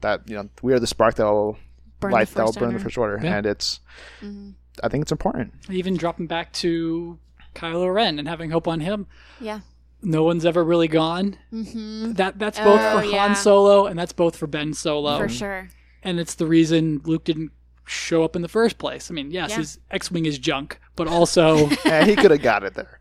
that 0.00 0.28
you 0.28 0.34
know 0.36 0.48
we 0.62 0.72
are 0.72 0.80
the 0.80 0.86
spark 0.86 1.14
that 1.16 1.24
will 1.24 1.56
light 2.02 2.28
that 2.34 2.44
will 2.44 2.52
burn 2.52 2.72
the 2.74 2.80
first 2.80 2.98
order, 2.98 3.20
Yeah. 3.22 3.36
and 3.36 3.46
it's 3.46 3.78
Mhm. 4.20 4.54
I 4.82 4.88
think 4.88 5.02
it's 5.02 5.12
important. 5.12 5.52
Even 5.70 5.96
dropping 5.96 6.26
back 6.26 6.52
to 6.54 7.18
Kylo 7.54 7.92
Ren 7.92 8.18
and 8.18 8.26
having 8.28 8.50
hope 8.50 8.66
on 8.68 8.80
him. 8.80 9.06
yeah 9.40 9.60
No 10.02 10.22
one's 10.22 10.44
ever 10.46 10.64
really 10.64 10.88
gone. 10.88 11.36
mm-hmm. 11.52 12.12
That 12.14 12.38
that's 12.38 12.58
both 12.58 12.80
Oh, 12.80 13.00
for 13.00 13.04
yeah. 13.06 13.26
Han 13.26 13.36
Solo 13.36 13.86
and 13.86 13.98
that's 13.98 14.12
both 14.12 14.36
for 14.36 14.46
Ben 14.46 14.72
Solo. 14.74 15.18
for 15.18 15.28
sure 15.28 15.68
And 16.02 16.18
it's 16.18 16.34
the 16.34 16.46
reason 16.46 17.00
Luke 17.04 17.24
didn't 17.24 17.52
show 17.84 18.22
up 18.24 18.34
in 18.36 18.42
the 18.42 18.48
first 18.48 18.78
place. 18.78 19.10
I 19.10 19.14
mean, 19.14 19.30
yes, 19.30 19.50
Yeah. 19.50 19.56
his 19.58 19.78
X-wing 19.90 20.24
is 20.26 20.38
junk, 20.38 20.80
but 20.96 21.06
also 21.08 21.68
and 21.84 22.08
he 22.08 22.16
could 22.16 22.30
have 22.30 22.42
got 22.42 22.62
it 22.64 22.74
there. 22.74 23.00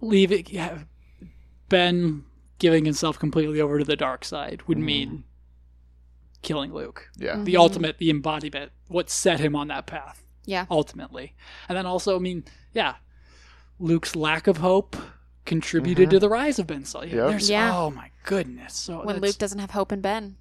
leave 0.00 0.32
it. 0.32 0.50
Yeah, 0.50 0.78
ben 1.68 2.24
giving 2.58 2.84
himself 2.84 3.18
completely 3.18 3.60
over 3.60 3.78
to 3.78 3.84
the 3.84 3.96
dark 3.96 4.24
side 4.24 4.62
would 4.66 4.78
Mm. 4.78 4.82
mean 4.84 5.24
killing 6.42 6.72
Luke. 6.72 7.08
Yeah. 7.16 7.36
The 7.42 7.56
ultimate, 7.56 7.98
the 7.98 8.10
embodiment, 8.10 8.72
what 8.88 9.08
set 9.10 9.40
him 9.40 9.54
on 9.56 9.68
that 9.68 9.86
path. 9.86 10.23
Yeah 10.46 10.66
ultimately. 10.70 11.34
And 11.68 11.76
then 11.78 11.86
also, 11.86 12.16
I 12.16 12.18
mean, 12.18 12.44
yeah, 12.72 12.96
Luke's 13.78 14.14
lack 14.16 14.46
of 14.46 14.58
hope 14.58 14.96
contributed 15.44 16.10
to 16.10 16.18
the 16.18 16.28
rise 16.28 16.58
of 16.58 16.66
Ben 16.66 16.84
Solo. 16.84 17.04
Yep. 17.04 17.14
There's, 17.30 17.50
Yeah. 17.50 17.76
Oh 17.76 17.90
my 17.90 18.10
goodness! 18.24 18.74
So 18.74 19.04
when 19.04 19.20
Luke 19.20 19.36
doesn't 19.38 19.58
have 19.58 19.70
hope 19.72 19.92
in 19.92 20.00
Ben. 20.00 20.36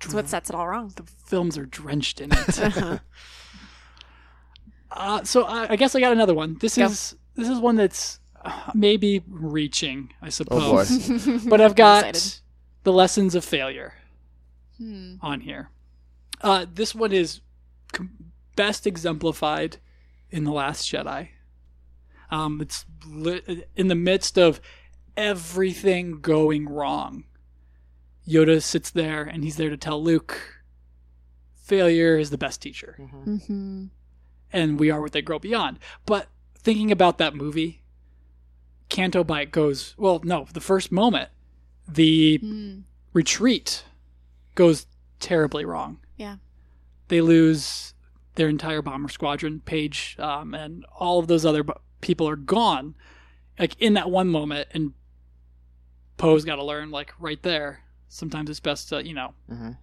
That's 0.00 0.14
what 0.14 0.28
sets 0.28 0.48
it 0.48 0.54
all 0.54 0.68
wrong. 0.68 0.92
the 0.96 1.02
films 1.02 1.58
are 1.58 1.66
drenched 1.66 2.20
in 2.20 2.30
it. 2.32 3.00
uh, 4.90 5.24
so 5.24 5.44
I, 5.44 5.72
I 5.72 5.76
guess 5.76 5.94
I 5.94 6.00
got 6.00 6.12
another 6.12 6.34
one. 6.34 6.56
This 6.60 6.76
Go. 6.76 6.84
is 6.86 7.14
this 7.34 7.48
is 7.48 7.58
one 7.58 7.76
that's 7.76 8.20
uh, 8.44 8.70
maybe 8.74 9.22
reaching, 9.28 10.12
I 10.22 10.26
Oh 10.26 10.30
suppose. 10.30 11.44
but 11.48 11.60
I've 11.60 11.74
got 11.88 12.40
the 12.84 12.92
lessons 12.92 13.34
of 13.34 13.44
failure 13.44 13.94
Hmm. 14.78 15.16
on 15.20 15.40
here. 15.40 15.70
Uh, 16.40 16.64
this 16.72 16.94
one 16.94 17.10
is 17.12 17.40
com- 17.92 18.27
best 18.58 18.86
exemplified 18.86 19.76
in 20.30 20.42
the 20.44 20.50
Last 20.52 20.90
Jedi. 20.92 21.28
Um, 22.30 22.60
it's 22.60 22.84
li- 23.06 23.64
in 23.76 23.86
the 23.88 23.94
midst 23.94 24.36
of 24.36 24.60
everything 25.16 26.20
going 26.20 26.68
wrong. 26.68 27.24
Yoda 28.28 28.60
sits 28.62 28.90
there 28.90 29.22
and 29.22 29.42
he's 29.44 29.56
there 29.56 29.70
to 29.70 29.76
tell 29.76 30.02
Luke, 30.02 30.38
failure 31.54 32.18
is 32.18 32.30
the 32.30 32.36
best 32.38 32.60
teacher, 32.60 32.96
Mm-hmm. 33.26 33.86
and 34.52 34.80
we 34.80 34.90
are 34.90 35.00
what 35.00 35.12
they 35.12 35.22
grow 35.22 35.38
beyond. 35.38 35.78
But 36.04 36.26
thinking 36.56 36.90
about 36.92 37.18
that 37.18 37.34
movie, 37.34 37.82
Canto 38.88 39.22
Bight 39.24 39.50
goes 39.52 39.94
well. 39.96 40.20
No, 40.24 40.46
the 40.52 40.60
first 40.60 40.90
moment, 40.92 41.30
the 41.86 42.38
Mm. 42.42 42.82
retreat 43.12 43.84
goes 44.54 44.86
terribly 45.20 45.64
wrong. 45.64 45.98
Yeah. 46.16 46.36
They 47.08 47.20
lose 47.20 47.94
their 48.38 48.48
entire 48.48 48.80
bomber 48.82 49.08
squadron, 49.08 49.60
Paige, 49.64 50.16
um, 50.18 50.54
and 50.54 50.84
all 50.96 51.18
of 51.18 51.26
those 51.26 51.44
other 51.44 51.62
bu- 51.64 51.72
people 52.00 52.28
are 52.28 52.36
gone. 52.36 52.94
Like 53.58 53.74
in 53.80 53.94
that 53.94 54.10
one 54.10 54.28
moment, 54.28 54.68
and 54.72 54.92
Poe's 56.16 56.44
got 56.44 56.56
to 56.56 56.64
learn, 56.64 56.90
like 56.90 57.12
right 57.18 57.42
there. 57.42 57.80
Sometimes 58.08 58.48
it's 58.48 58.60
best 58.60 58.88
to, 58.90 59.04
you 59.06 59.12
know, 59.14 59.34
Mhm. 59.50 59.76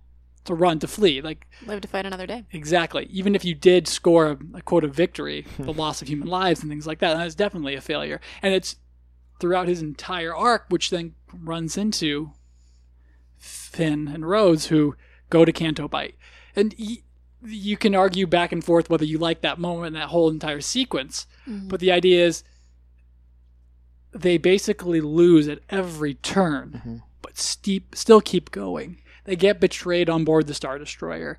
to 0.45 0.53
run, 0.53 0.79
to 0.79 0.87
flee. 0.87 1.21
Like 1.21 1.47
Live 1.65 1.81
to 1.81 1.87
fight 1.87 2.05
another 2.05 2.25
day. 2.25 2.45
exactly. 2.51 3.05
Even 3.11 3.35
if 3.35 3.43
you 3.45 3.53
did 3.53 3.87
score 3.87 4.31
a, 4.31 4.37
a 4.57 4.61
quote 4.61 4.83
of 4.85 4.95
victory, 4.95 5.45
the 5.59 5.73
loss 5.73 6.01
of 6.01 6.07
human 6.07 6.27
lives 6.27 6.61
and 6.61 6.69
things 6.71 6.87
like 6.87 6.99
that, 6.99 7.13
that 7.15 7.27
is 7.27 7.35
definitely 7.35 7.75
a 7.75 7.81
failure. 7.81 8.19
And 8.41 8.53
it's 8.53 8.77
throughout 9.39 9.67
his 9.67 9.81
entire 9.81 10.33
arc, 10.35 10.65
which 10.69 10.89
then 10.89 11.13
runs 11.33 11.77
into 11.77 12.31
Finn 13.37 14.07
and 14.07 14.25
Rose, 14.27 14.67
who 14.67 14.95
go 15.29 15.45
to 15.45 15.51
Canto 15.51 15.87
Bight. 15.87 16.15
And 16.55 16.73
y- 16.79 16.99
you 17.47 17.77
can 17.77 17.95
argue 17.95 18.27
back 18.27 18.51
and 18.51 18.63
forth 18.63 18.89
whether 18.89 19.05
you 19.05 19.17
like 19.17 19.41
that 19.41 19.59
moment 19.59 19.87
and 19.87 19.95
that 20.01 20.09
whole 20.09 20.29
entire 20.29 20.61
sequence, 20.61 21.27
Mhm. 21.47 21.67
but 21.69 21.79
the 21.79 21.91
idea 21.91 22.25
is 22.25 22.43
they 24.11 24.37
basically 24.37 25.01
lose 25.01 25.47
at 25.47 25.59
every 25.69 26.13
turn, 26.15 26.81
Mhm. 26.85 27.01
but 27.21 27.37
steep, 27.37 27.95
still 27.95 28.21
keep 28.21 28.51
going. 28.51 28.97
They 29.25 29.35
get 29.35 29.59
betrayed 29.59 30.09
on 30.09 30.23
board 30.23 30.47
the 30.47 30.53
Star 30.53 30.77
Destroyer, 30.77 31.37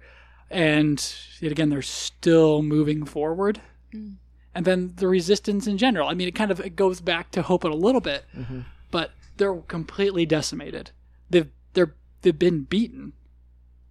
and 0.50 1.02
yet 1.40 1.52
again, 1.52 1.70
they're 1.70 1.82
still 1.82 2.62
moving 2.62 3.04
forward. 3.04 3.60
Mm. 3.94 4.16
And 4.54 4.64
then 4.64 4.92
the 4.96 5.08
resistance 5.08 5.66
in 5.66 5.78
general. 5.78 6.08
I 6.08 6.14
mean, 6.14 6.28
it 6.28 6.34
kind 6.34 6.50
of 6.50 6.60
it 6.60 6.76
goes 6.76 7.00
back 7.00 7.30
to 7.32 7.42
Hope 7.42 7.64
a 7.64 7.68
little 7.68 8.00
bit, 8.00 8.24
Mhm. 8.36 8.64
but 8.90 9.12
they're 9.36 9.54
completely 9.56 10.24
decimated. 10.26 10.90
They've 11.30 11.48
they're 11.74 11.94
they've 12.22 12.38
been 12.38 12.62
beaten, 12.64 13.12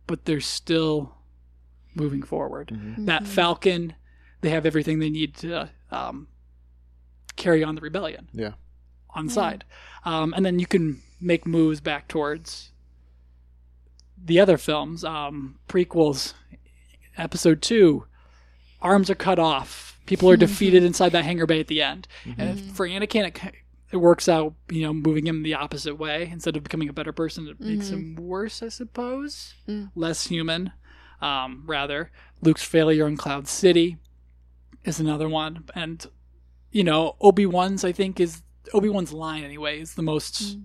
but 0.08 0.26
they're 0.26 0.42
still 0.42 1.15
moving 1.96 2.22
forward. 2.22 2.70
Mhm. 2.74 3.06
That 3.06 3.26
Falcon, 3.26 3.94
they 4.42 4.50
have 4.52 4.66
everything 4.66 5.00
they 5.00 5.10
need 5.10 5.34
to 5.38 5.70
um, 5.92 6.28
carry 7.36 7.64
on 7.64 7.76
the 7.76 7.82
rebellion 7.82 8.30
Yeah. 8.34 8.54
on 9.12 9.30
side. 9.30 9.64
Um, 10.04 10.34
and 10.36 10.46
then 10.46 10.60
you 10.60 10.66
can 10.68 11.02
make 11.22 11.46
moves 11.48 11.80
back 11.82 12.08
towards 12.08 12.72
the 14.24 14.40
other 14.40 14.58
films, 14.58 15.04
um, 15.04 15.60
prequels, 15.68 16.34
episode 17.18 17.62
two, 17.62 18.06
arms 18.82 19.10
are 19.10 19.16
cut 19.16 19.40
off. 19.40 20.00
People 20.06 20.30
are 20.30 20.38
defeated 20.48 20.84
inside 20.84 21.12
that 21.14 21.24
hangar 21.26 21.46
bay 21.46 21.60
at 21.60 21.68
the 21.68 21.82
end. 21.82 22.08
And 22.38 22.60
for 22.76 22.88
Anakin, 22.88 23.28
it, 23.28 23.40
it 23.92 23.98
works 23.98 24.28
out, 24.30 24.54
you 24.70 24.82
know, 24.84 24.94
moving 24.94 25.28
him 25.28 25.44
the 25.44 25.54
opposite 25.54 25.96
way. 25.96 26.30
Instead 26.32 26.56
of 26.58 26.64
becoming 26.64 26.90
a 26.90 26.94
better 26.94 27.12
person, 27.12 27.48
it 27.48 27.60
makes 27.60 27.90
him 27.90 28.16
worse, 28.16 28.62
I 28.64 28.70
suppose. 28.70 29.54
Mm. 29.68 29.92
Less 29.96 30.28
human, 30.28 30.72
um, 31.26 31.64
rather. 31.66 32.12
Luke's 32.42 32.64
failure 32.64 33.08
in 33.08 33.18
Cloud 33.18 33.48
City 33.48 33.98
is 34.84 35.00
another 35.00 35.28
one. 35.28 35.64
And, 35.74 36.06
you 36.72 36.84
know, 36.84 37.16
Obi 37.20 37.48
Wan's, 37.48 37.84
I 37.84 37.92
think, 37.92 38.20
is 38.20 38.44
Obi 38.74 38.90
Wan's 38.90 39.12
line, 39.12 39.44
anyway, 39.44 39.80
is 39.80 39.96
the 39.96 40.04
most 40.04 40.58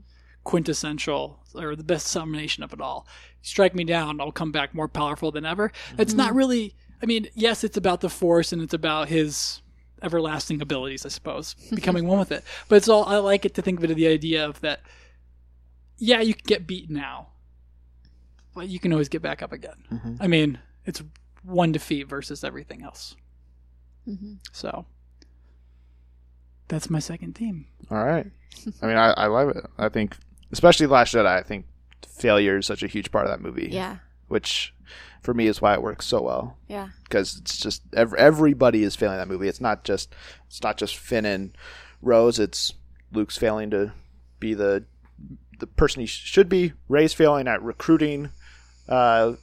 quintessential 0.45 1.41
or 1.55 1.75
the 1.75 1.85
best 1.85 2.09
summation 2.09 2.63
of 2.63 2.75
it 2.75 2.81
all. 2.81 3.07
Strike 3.41 3.75
me 3.75 3.85
down, 3.85 4.21
I'll 4.21 4.33
come 4.33 4.53
back 4.53 4.75
more 4.75 4.89
powerful 4.89 5.31
than 5.33 5.47
ever. 5.47 5.73
It's 5.97 6.13
not 6.13 6.35
really, 6.35 6.75
I 7.03 7.07
mean, 7.07 7.29
yes, 7.35 7.65
it's 7.65 7.79
about 7.79 8.03
the 8.03 8.11
Force 8.11 8.53
and 8.53 8.61
it's 8.61 8.75
about 8.75 9.09
his 9.09 9.63
everlasting 10.03 10.61
abilities, 10.61 11.07
I 11.07 11.09
suppose, 11.09 11.55
becoming 11.75 12.07
one 12.07 12.19
with 12.19 12.33
it. 12.33 12.45
But 12.69 12.77
it's 12.77 12.89
all, 12.89 13.05
I 13.07 13.17
like 13.17 13.47
it 13.47 13.55
to 13.55 13.63
think 13.63 13.79
of 13.79 13.85
it 13.85 13.91
as 13.91 13.97
the 13.97 14.09
idea 14.09 14.47
of 14.47 14.61
that, 14.61 14.81
yeah, 15.97 16.21
you 16.21 16.35
can 16.35 16.45
get 16.47 16.67
beat 16.67 16.91
now, 16.91 17.29
but 18.61 18.69
you 18.69 18.79
can 18.79 18.93
always 18.93 19.09
get 19.09 19.23
back 19.23 19.41
up 19.43 19.53
again. 19.53 19.83
Mhm. 19.91 20.19
I 20.21 20.27
mean, 20.27 20.59
it's 20.85 21.03
one 21.43 21.73
defeat 21.73 22.09
versus 22.09 22.45
everything 22.45 22.83
else. 22.83 23.17
Mhm. 24.07 24.37
So 24.53 24.85
that's 26.69 26.91
my 26.91 26.99
second 26.99 27.35
theme. 27.37 27.67
All 27.91 28.05
right. 28.05 28.31
I 28.83 28.87
mean, 28.87 28.97
I, 28.97 29.13
I 29.13 29.27
love 29.29 29.49
it. 29.51 29.65
I 29.79 29.89
think, 29.89 30.17
especially 30.53 30.87
Last 30.87 31.15
Jedi, 31.15 31.25
I 31.27 31.43
think 31.43 31.65
failure 32.07 32.59
is 32.59 32.67
such 32.67 32.83
a 32.83 32.87
huge 32.87 33.11
part 33.11 33.25
of 33.27 33.31
that 33.31 33.41
movie. 33.41 33.69
Yeah. 33.73 33.97
Which, 34.29 34.75
for 35.23 35.33
me, 35.33 35.47
is 35.47 35.63
why 35.63 35.73
it 35.75 35.83
works 35.83 36.05
so 36.07 36.21
well. 36.21 36.59
Yeah. 36.69 36.89
because 37.05 37.39
it's 37.39 37.57
just 37.57 37.83
ev- 37.95 38.15
everybody 38.15 38.83
is 38.85 38.95
failing 38.95 39.17
that 39.17 39.29
movie. 39.29 39.49
It's 39.49 39.61
not 39.61 39.85
just 39.85 40.15
it's 40.49 40.63
not 40.63 40.77
just 40.77 40.97
Finn 40.99 41.25
and 41.25 41.57
Rose. 42.03 42.39
It's 42.39 42.75
Luke's 43.11 43.39
failing 43.39 43.71
to 43.71 43.93
be 44.39 44.53
the 44.53 44.85
the 45.59 45.67
person 45.67 46.01
he 46.01 46.07
sh- 46.07 46.25
should 46.25 46.49
be. 46.49 46.73
Rey's 46.89 47.13
failing 47.13 47.47
at 47.49 47.63
recruiting 47.63 48.31
uh, 48.91 49.35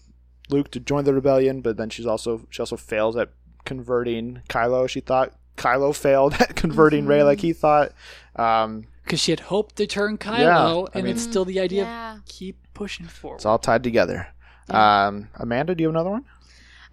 Luke 0.50 0.72
to 0.72 0.80
join 0.80 1.04
the 1.06 1.14
rebellion, 1.14 1.62
but 1.62 1.78
then 1.78 1.90
she's 1.90 2.06
also 2.06 2.46
she 2.50 2.62
also 2.62 2.78
fails 2.78 3.16
at 3.18 3.30
converting 3.66 4.42
Kylo. 4.50 4.88
She 4.88 5.00
thought 5.02 5.34
Kylo 5.58 5.96
failed 5.96 6.34
at 6.40 6.56
converting 6.56 7.06
Rey 7.06 7.24
like 7.24 7.40
he 7.42 7.54
thought. 7.54 7.92
Um, 8.36 8.88
Because 9.04 9.20
she 9.20 9.32
had 9.32 9.40
hoped 9.42 9.76
to 9.78 9.88
turn 9.88 10.18
Kylo, 10.18 10.40
Yeah, 10.40 10.68
I 10.68 10.86
and 10.94 11.04
mean- 11.06 11.14
it's 11.16 11.24
still 11.24 11.46
the 11.46 11.60
idea 11.60 11.84
Yeah. 11.84 12.16
of 12.18 12.26
keep 12.26 12.58
pushing 12.74 13.08
forward. 13.08 13.38
it's 13.38 13.46
all 13.46 13.58
tied 13.60 13.84
together. 13.84 14.28
Um, 14.70 15.30
Amanda, 15.36 15.74
do 15.76 15.82
you 15.82 15.88
have 15.88 15.96
another 15.96 16.10
one? 16.12 16.26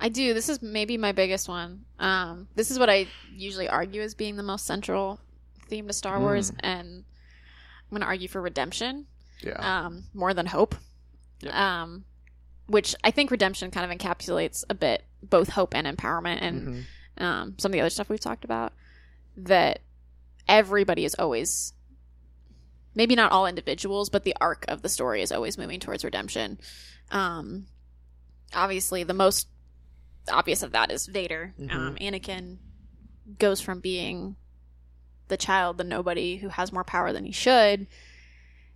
I 0.01 0.09
do. 0.09 0.33
This 0.35 0.49
is 0.49 0.63
maybe 0.63 0.97
my 0.97 1.13
biggest 1.13 1.49
one. 1.49 1.85
Um, 1.99 2.49
this 2.55 2.71
is 2.71 2.79
what 2.79 2.89
I 2.91 3.07
usually 3.33 3.69
argue 3.69 4.01
as 4.03 4.15
being 4.15 4.37
the 4.37 4.43
most 4.43 4.65
central 4.67 5.19
theme 5.69 5.87
to 5.89 5.93
Star 5.93 6.21
Wars, 6.21 6.53
and 6.61 7.05
I'm 7.05 7.91
going 7.91 8.01
to 8.03 8.07
argue 8.07 8.29
for 8.29 8.41
redemption 8.41 9.07
Yeah. 9.43 9.59
um, 9.87 10.05
more 10.15 10.35
than 10.35 10.47
hope. 10.47 10.75
Um, 11.51 12.05
which 12.67 12.95
I 13.05 13.11
think 13.11 13.31
redemption 13.31 13.71
kind 13.71 13.91
of 13.91 13.97
encapsulates 13.97 14.65
a 14.71 14.75
bit 14.75 15.05
both 15.23 15.51
hope 15.51 15.75
and 15.75 15.87
empowerment, 15.87 16.39
and 16.41 16.69
Mhm. 17.19 17.23
um, 17.23 17.55
some 17.59 17.71
of 17.71 17.73
the 17.75 17.81
other 17.81 17.91
stuff 17.91 18.09
we've 18.09 18.21
talked 18.21 18.45
about. 18.45 18.73
That 19.37 19.81
everybody 20.49 21.05
is 21.05 21.15
always, 21.19 21.73
maybe 22.95 23.15
not 23.17 23.33
all 23.33 23.47
individuals, 23.47 24.09
but 24.11 24.25
the 24.25 24.35
arc 24.41 24.65
of 24.69 24.83
the 24.83 24.89
story 24.89 25.23
is 25.23 25.33
always 25.33 25.59
moving 25.59 25.81
towards 25.81 26.05
redemption. 26.05 26.59
Um, 27.11 27.67
obviously, 28.55 29.03
the 29.05 29.15
most 29.15 29.49
obvious 30.31 30.63
of 30.63 30.73
that 30.73 30.91
is 30.91 31.07
Vader. 31.07 31.55
Um, 31.71 31.97
Anakin 31.97 32.59
goes 33.39 33.61
from 33.61 33.81
being 33.81 34.37
the 35.29 35.37
child, 35.37 35.79
the 35.79 35.85
nobody 35.85 36.37
who 36.37 36.49
has 36.49 36.73
more 36.73 36.85
power 36.85 37.13
than 37.13 37.25
he 37.25 37.33
should, 37.33 37.87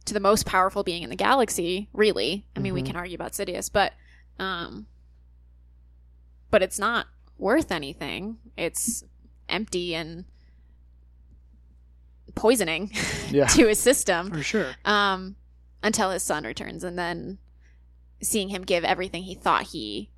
to 0.08 0.14
the 0.14 0.20
most 0.20 0.44
powerful 0.46 0.82
being 0.82 1.02
in 1.02 1.10
the 1.10 1.16
galaxy. 1.16 1.88
Really, 1.92 2.44
I 2.56 2.60
mean, 2.60 2.74
we 2.74 2.82
Mhm. 2.82 2.86
can 2.86 2.96
argue 2.96 3.14
about 3.14 3.32
Sidious, 3.32 3.70
but 3.72 3.92
um, 4.38 4.86
but 6.50 6.62
it's 6.62 6.78
not 6.78 7.06
worth 7.38 7.70
anything. 7.72 8.38
It's 8.56 9.02
empty 9.48 9.94
and 9.94 10.24
poisoning 12.34 12.90
Yeah. 13.30 13.46
to 13.48 13.66
his 13.66 13.78
system 13.78 14.30
For 14.30 14.42
sure. 14.42 14.76
um, 14.84 15.36
until 15.82 16.10
his 16.10 16.22
son 16.22 16.44
returns, 16.44 16.84
and 16.84 16.98
then 16.98 17.38
seeing 18.22 18.48
him 18.48 18.62
give 18.62 18.84
everything 18.84 19.24
he 19.24 19.34
thought 19.34 19.64
he 19.68 20.10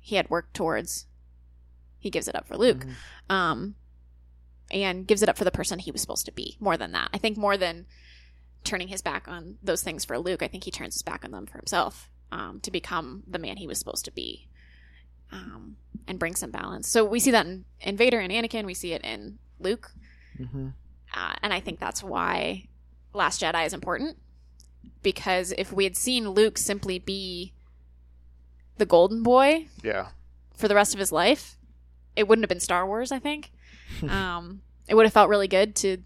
he 0.00 0.14
had 0.16 0.30
worked 0.30 0.54
towards, 0.54 1.06
he 1.98 2.10
gives 2.10 2.28
it 2.28 2.34
up 2.36 2.46
for 2.46 2.56
Luke, 2.56 2.84
Mhm. 2.86 2.94
um, 3.34 3.74
and 4.70 5.06
gives 5.06 5.20
it 5.22 5.28
up 5.28 5.36
for 5.36 5.42
the 5.44 5.50
person 5.50 5.80
he 5.80 5.90
was 5.90 6.00
supposed 6.00 6.26
to 6.26 6.32
be. 6.32 6.56
More 6.60 6.76
than 6.76 6.92
that, 6.92 7.10
I 7.12 7.18
think 7.18 7.36
more 7.36 7.56
than 7.56 7.86
turning 8.66 8.88
his 8.88 9.00
back 9.02 9.26
on 9.28 9.56
those 9.62 9.82
things 9.82 10.04
for 10.04 10.18
Luke, 10.18 10.42
I 10.42 10.48
think 10.48 10.64
he 10.64 10.70
turns 10.70 10.94
his 10.94 11.02
back 11.02 11.24
on 11.24 11.30
them 11.30 11.46
for 11.46 11.56
himself 11.58 12.10
um, 12.30 12.60
to 12.60 12.70
become 12.70 13.22
the 13.26 13.38
man 13.38 13.56
he 13.56 13.66
was 13.66 13.78
supposed 13.78 14.04
to 14.04 14.10
be, 14.10 14.48
um, 15.32 15.76
and 16.06 16.18
bring 16.18 16.34
some 16.34 16.50
balance. 16.50 16.88
So 16.88 17.04
we 17.04 17.20
see 17.20 17.30
that 17.30 17.46
in, 17.46 17.64
in 17.80 17.96
Vader 17.96 18.18
and 18.20 18.32
Anakin. 18.32 18.64
We 18.66 18.74
see 18.74 18.92
it 18.92 19.02
in 19.04 19.38
Luke. 19.58 19.92
Mhm. 20.38 20.74
uh, 21.14 21.34
and 21.42 21.52
I 21.54 21.60
think 21.60 21.78
that's 21.80 22.02
why 22.02 22.68
Last 23.14 23.40
Jedi 23.40 23.64
is 23.64 23.72
important 23.72 24.18
because 25.02 25.52
if 25.56 25.72
we 25.72 25.84
had 25.84 25.96
seen 25.96 26.28
Luke 26.30 26.58
simply 26.58 26.98
be 26.98 27.54
the 28.76 28.84
golden 28.86 29.22
boy 29.22 29.68
Yeah. 29.82 30.08
for 30.54 30.68
the 30.68 30.74
rest 30.74 30.92
of 30.92 31.00
his 31.00 31.12
life, 31.12 31.56
it 32.14 32.28
wouldn't 32.28 32.42
have 32.44 32.48
been 32.50 32.60
Star 32.60 32.86
Wars, 32.86 33.10
I 33.12 33.18
think. 33.18 33.50
um, 34.08 34.60
it 34.88 34.94
would 34.94 35.06
have 35.06 35.12
felt 35.12 35.28
really 35.30 35.48
good 35.48 35.74
to 35.76 35.98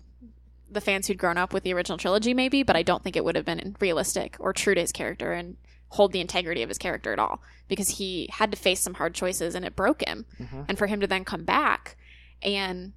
the 0.70 0.80
fans 0.80 1.06
who'd 1.06 1.18
grown 1.18 1.36
up 1.36 1.52
with 1.52 1.64
the 1.64 1.74
original 1.74 1.98
trilogy, 1.98 2.32
maybe, 2.32 2.62
but 2.62 2.76
I 2.76 2.82
don't 2.82 3.02
think 3.02 3.16
it 3.16 3.24
would 3.24 3.36
have 3.36 3.44
been 3.44 3.76
realistic 3.80 4.36
or 4.38 4.52
true 4.52 4.74
to 4.74 4.80
his 4.80 4.92
character 4.92 5.32
and 5.32 5.56
hold 5.88 6.12
the 6.12 6.20
integrity 6.20 6.62
of 6.62 6.68
his 6.68 6.78
character 6.78 7.12
at 7.12 7.18
all 7.18 7.42
because 7.66 7.98
he 7.98 8.28
had 8.32 8.50
to 8.52 8.56
face 8.56 8.80
some 8.80 8.94
hard 8.94 9.12
choices 9.14 9.54
and 9.56 9.64
it 9.64 9.74
broke 9.74 10.02
him. 10.06 10.24
Mhm. 10.38 10.66
And 10.68 10.78
for 10.78 10.86
him 10.86 11.00
to 11.00 11.06
then 11.08 11.24
come 11.24 11.44
back 11.44 11.96
and 12.42 12.92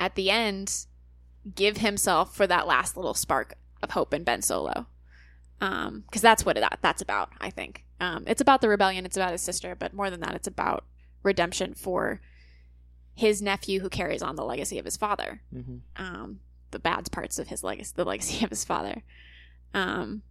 at 0.00 0.16
the 0.16 0.30
end 0.30 0.86
give 1.54 1.76
himself 1.76 2.34
for 2.34 2.46
that 2.48 2.66
last 2.66 2.96
little 2.96 3.14
spark 3.14 3.54
of 3.82 3.90
hope 3.92 4.12
in 4.12 4.24
Ben 4.24 4.42
Solo. 4.42 4.86
Um, 5.60 6.00
because 6.06 6.22
that's 6.22 6.44
what 6.44 6.56
that, 6.56 6.78
that's 6.82 7.00
about, 7.00 7.30
I 7.40 7.50
think. 7.50 7.84
Um, 8.00 8.24
it's 8.26 8.40
about 8.40 8.60
the 8.60 8.68
rebellion, 8.68 9.06
it's 9.06 9.16
about 9.16 9.30
his 9.32 9.40
sister, 9.42 9.76
but 9.76 9.94
more 9.94 10.10
than 10.10 10.20
that, 10.20 10.34
it's 10.34 10.48
about 10.48 10.84
redemption 11.22 11.74
for 11.74 12.20
his 13.14 13.40
nephew 13.40 13.78
who 13.80 13.88
carries 13.88 14.20
on 14.22 14.34
the 14.34 14.44
legacy 14.44 14.78
of 14.80 14.84
his 14.84 14.96
father 14.96 15.40
Mhm. 15.54 15.80
um, 15.96 16.40
the 16.74 16.78
bad 16.80 17.10
parts 17.12 17.38
of 17.38 17.48
his 17.48 17.62
legacy, 17.62 17.92
the 17.94 18.04
legacy 18.04 18.44
of 18.44 18.50
his 18.50 18.64
father. 18.64 19.02
Um, 19.72 20.22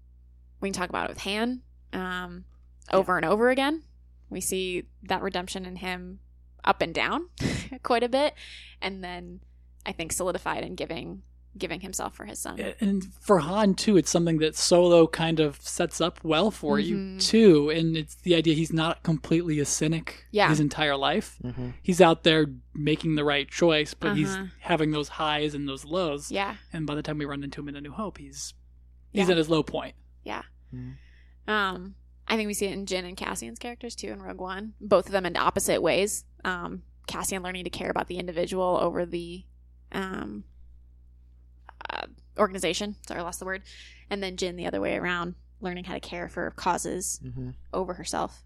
we 0.62 0.70
can 0.70 0.74
talk 0.74 0.90
about 0.90 1.06
it 1.06 1.14
with 1.14 1.24
Han 1.24 1.62
um, 1.92 2.46
over 2.92 3.18
and 3.18 3.26
over 3.26 3.50
again. 3.50 3.84
We 4.30 4.42
see 4.42 4.84
that 5.04 5.22
redemption 5.22 5.66
in 5.66 5.78
him 5.78 6.20
up 6.64 6.82
and 6.82 6.94
down 6.94 7.30
quite 7.84 8.04
a 8.04 8.10
bit, 8.10 8.36
and 8.82 9.04
then 9.04 9.40
I 9.86 9.92
think 9.92 10.12
solidified 10.12 10.64
in 10.64 10.76
giving 10.76 11.24
giving 11.58 11.82
himself 11.82 12.16
for 12.16 12.26
his 12.26 12.40
son. 12.40 12.60
and 12.80 13.06
for 13.22 13.40
Han 13.40 13.76
too, 13.76 13.96
it's 13.98 14.10
something 14.10 14.38
that 14.40 14.56
Solo 14.56 15.06
kind 15.08 15.40
of 15.40 15.62
sets 15.62 16.02
up 16.02 16.20
well 16.24 16.50
for 16.52 16.80
you 16.80 16.98
Mhm. 16.98 17.22
too, 17.22 17.70
and 17.70 17.96
it's 17.96 18.16
the 18.16 18.34
idea 18.36 18.56
he's 18.56 18.74
not 18.74 19.04
completely 19.04 19.60
a 19.60 19.66
cynic 19.66 20.26
Yeah. 20.32 20.50
his 20.50 20.60
entire 20.60 20.98
life. 20.98 21.38
Mhm. 21.44 21.74
He's 21.84 22.02
out 22.02 22.24
there 22.24 22.48
making 22.74 23.16
the 23.16 23.24
right 23.24 23.48
choice, 23.50 23.94
but 23.94 24.18
he's 24.18 24.30
Uh-huh. 24.34 24.46
having 24.62 24.92
those 24.92 25.10
highs 25.10 25.54
and 25.54 25.68
those 25.70 25.86
lows. 25.86 26.32
Yeah, 26.32 26.56
And 26.74 26.88
by 26.88 26.96
the 26.96 27.04
time 27.04 27.18
we 27.20 27.26
run 27.26 27.44
into 27.44 27.62
him 27.62 27.70
in 27.70 27.76
A 27.76 27.82
New 27.82 27.92
Hope, 27.92 28.18
he's 28.18 28.54
he's 29.12 29.28
Yeah. 29.28 29.32
at 29.34 29.38
his 29.38 29.50
low 29.50 29.62
point. 29.62 29.96
Yeah. 30.24 30.42
Um, 31.48 31.96
I 32.28 32.36
think 32.36 32.48
we 32.48 32.54
see 32.54 32.66
it 32.66 32.74
in 32.74 32.86
Jyn 32.86 33.06
and 33.06 33.18
Cassian's 33.18 33.60
characters 33.60 33.96
too 33.96 34.08
in 34.08 34.22
Rogue 34.22 34.40
One. 34.40 34.74
Both 34.82 35.06
of 35.08 35.12
them 35.12 35.26
in 35.26 35.36
opposite 35.38 35.82
ways. 35.82 36.26
Um, 36.44 36.84
Cassian 37.06 37.44
learning 37.44 37.66
to 37.66 37.70
care 37.70 37.90
about 37.92 38.08
the 38.08 38.18
individual 38.18 38.78
over 38.82 39.06
the 39.06 39.44
um, 39.92 40.46
organization. 42.38 42.96
Sorry, 43.08 43.20
I 43.20 43.24
lost 43.24 43.40
the 43.40 43.46
word. 43.46 43.64
And 44.10 44.22
then 44.24 44.36
Jyn 44.38 44.56
the 44.56 44.66
other 44.68 44.82
way 44.82 44.96
around, 44.98 45.36
learning 45.62 45.86
how 45.86 45.94
to 45.94 46.00
care 46.00 46.28
for 46.30 46.52
causes 46.52 47.20
Mhm. 47.24 47.54
over 47.74 47.94
herself. 47.94 48.44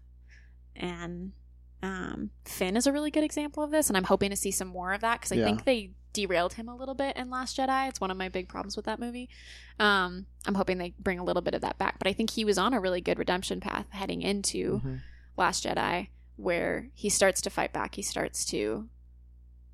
And 0.76 1.32
um, 1.82 2.30
Finn 2.44 2.76
is 2.76 2.86
a 2.88 2.92
really 2.92 3.10
good 3.10 3.22
example 3.22 3.62
of 3.62 3.70
this, 3.70 3.88
and 3.88 3.96
I'm 3.96 4.04
hoping 4.04 4.30
to 4.30 4.36
see 4.36 4.50
some 4.50 4.66
more 4.68 4.92
of 4.92 5.00
that 5.02 5.20
because 5.20 5.30
I 5.30 5.36
Yeah. 5.36 5.44
think 5.44 5.64
they 5.64 5.92
derailed 6.12 6.54
him 6.54 6.68
a 6.68 6.74
little 6.74 6.94
bit 6.94 7.16
in 7.16 7.30
Last 7.30 7.56
Jedi. 7.56 7.88
It's 7.88 8.00
one 8.00 8.10
of 8.10 8.16
my 8.16 8.28
big 8.28 8.48
problems 8.48 8.74
with 8.74 8.84
that 8.86 8.98
movie. 8.98 9.28
Um, 9.78 10.26
I'm 10.46 10.56
hoping 10.56 10.78
they 10.78 10.94
bring 10.98 11.20
a 11.20 11.24
little 11.24 11.42
bit 11.42 11.54
of 11.54 11.60
that 11.60 11.78
back, 11.78 11.98
but 11.98 12.08
I 12.08 12.12
think 12.12 12.30
he 12.30 12.44
was 12.44 12.58
on 12.58 12.74
a 12.74 12.80
really 12.80 13.00
good 13.00 13.16
redemption 13.18 13.60
path 13.60 13.86
heading 13.90 14.22
into 14.22 14.80
Mhm. 14.80 15.00
Last 15.36 15.64
Jedi, 15.64 16.08
where 16.34 16.88
he 16.94 17.08
starts 17.08 17.40
to 17.42 17.50
fight 17.50 17.72
back. 17.72 17.94
He 17.94 18.02
starts 18.02 18.44
to 18.46 18.88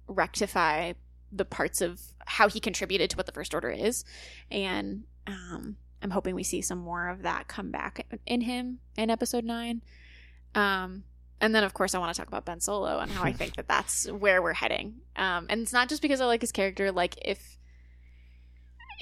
rectify 0.06 0.92
the 1.32 1.44
parts 1.46 1.80
of 1.80 2.00
how 2.26 2.48
he 2.48 2.60
contributed 2.60 3.10
to 3.10 3.16
what 3.16 3.26
the 3.26 3.32
First 3.32 3.54
Order 3.54 3.70
is, 3.70 4.04
and 4.50 5.04
um, 5.26 5.76
I'm 6.02 6.10
hoping 6.10 6.34
we 6.34 6.42
see 6.42 6.60
some 6.60 6.78
more 6.78 7.08
of 7.08 7.22
that 7.22 7.48
come 7.48 7.70
back 7.70 8.06
in 8.26 8.42
him 8.42 8.80
in 8.96 9.10
Episode 9.10 9.44
Nine. 9.44 9.82
Um, 10.54 11.04
and 11.40 11.54
then, 11.54 11.64
of 11.64 11.74
course, 11.74 11.94
I 11.94 11.98
want 11.98 12.14
to 12.14 12.18
talk 12.18 12.28
about 12.28 12.44
Ben 12.44 12.60
Solo 12.60 12.98
and 12.98 13.10
how 13.10 13.24
I 13.24 13.32
think 13.34 13.56
that 13.56 13.68
that's 13.68 14.10
where 14.10 14.42
we're 14.42 14.52
heading. 14.52 14.96
Um, 15.16 15.46
and 15.48 15.62
it's 15.62 15.72
not 15.72 15.88
just 15.88 16.02
because 16.02 16.20
I 16.20 16.26
like 16.26 16.42
his 16.42 16.52
character. 16.52 16.92
Like 16.92 17.16
if 17.22 17.58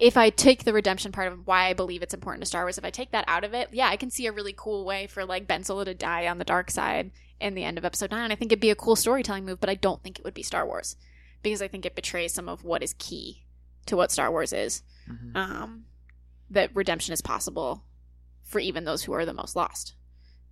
if 0.00 0.16
I 0.16 0.30
take 0.30 0.64
the 0.64 0.72
redemption 0.72 1.12
part 1.12 1.32
of 1.32 1.46
why 1.46 1.66
I 1.66 1.74
believe 1.74 2.02
it's 2.02 2.14
important 2.14 2.42
to 2.42 2.46
Star 2.46 2.64
Wars, 2.64 2.78
if 2.78 2.84
I 2.84 2.90
take 2.90 3.10
that 3.10 3.26
out 3.28 3.44
of 3.44 3.52
it, 3.52 3.68
yeah, 3.72 3.88
I 3.88 3.96
can 3.96 4.10
see 4.10 4.26
a 4.26 4.32
really 4.32 4.54
cool 4.56 4.84
way 4.84 5.06
for 5.06 5.24
like 5.24 5.46
Ben 5.46 5.64
Solo 5.64 5.84
to 5.84 5.94
die 5.94 6.28
on 6.28 6.38
the 6.38 6.44
dark 6.44 6.70
side 6.70 7.10
in 7.40 7.54
the 7.54 7.64
end 7.64 7.78
of 7.78 7.84
Episode 7.84 8.10
Nine. 8.10 8.32
I 8.32 8.36
think 8.36 8.52
it'd 8.52 8.60
be 8.60 8.70
a 8.70 8.76
cool 8.76 8.96
storytelling 8.96 9.44
move, 9.44 9.60
but 9.60 9.68
I 9.68 9.74
don't 9.74 10.02
think 10.02 10.18
it 10.18 10.24
would 10.24 10.34
be 10.34 10.42
Star 10.42 10.64
Wars 10.64 10.96
because 11.42 11.62
I 11.62 11.68
think 11.68 11.84
it 11.86 11.94
betrays 11.94 12.32
some 12.32 12.48
of 12.48 12.64
what 12.64 12.82
is 12.82 12.94
key 12.98 13.44
to 13.86 13.96
what 13.96 14.10
Star 14.12 14.30
Wars 14.30 14.52
is. 14.52 14.82
Mhm. 15.08 15.36
Um, 15.36 15.84
that 16.50 16.74
redemption 16.74 17.12
is 17.12 17.20
possible 17.22 17.84
for 18.42 18.58
even 18.58 18.84
those 18.84 19.02
who 19.04 19.12
are 19.12 19.24
the 19.24 19.34
most 19.34 19.56
lost. 19.56 19.94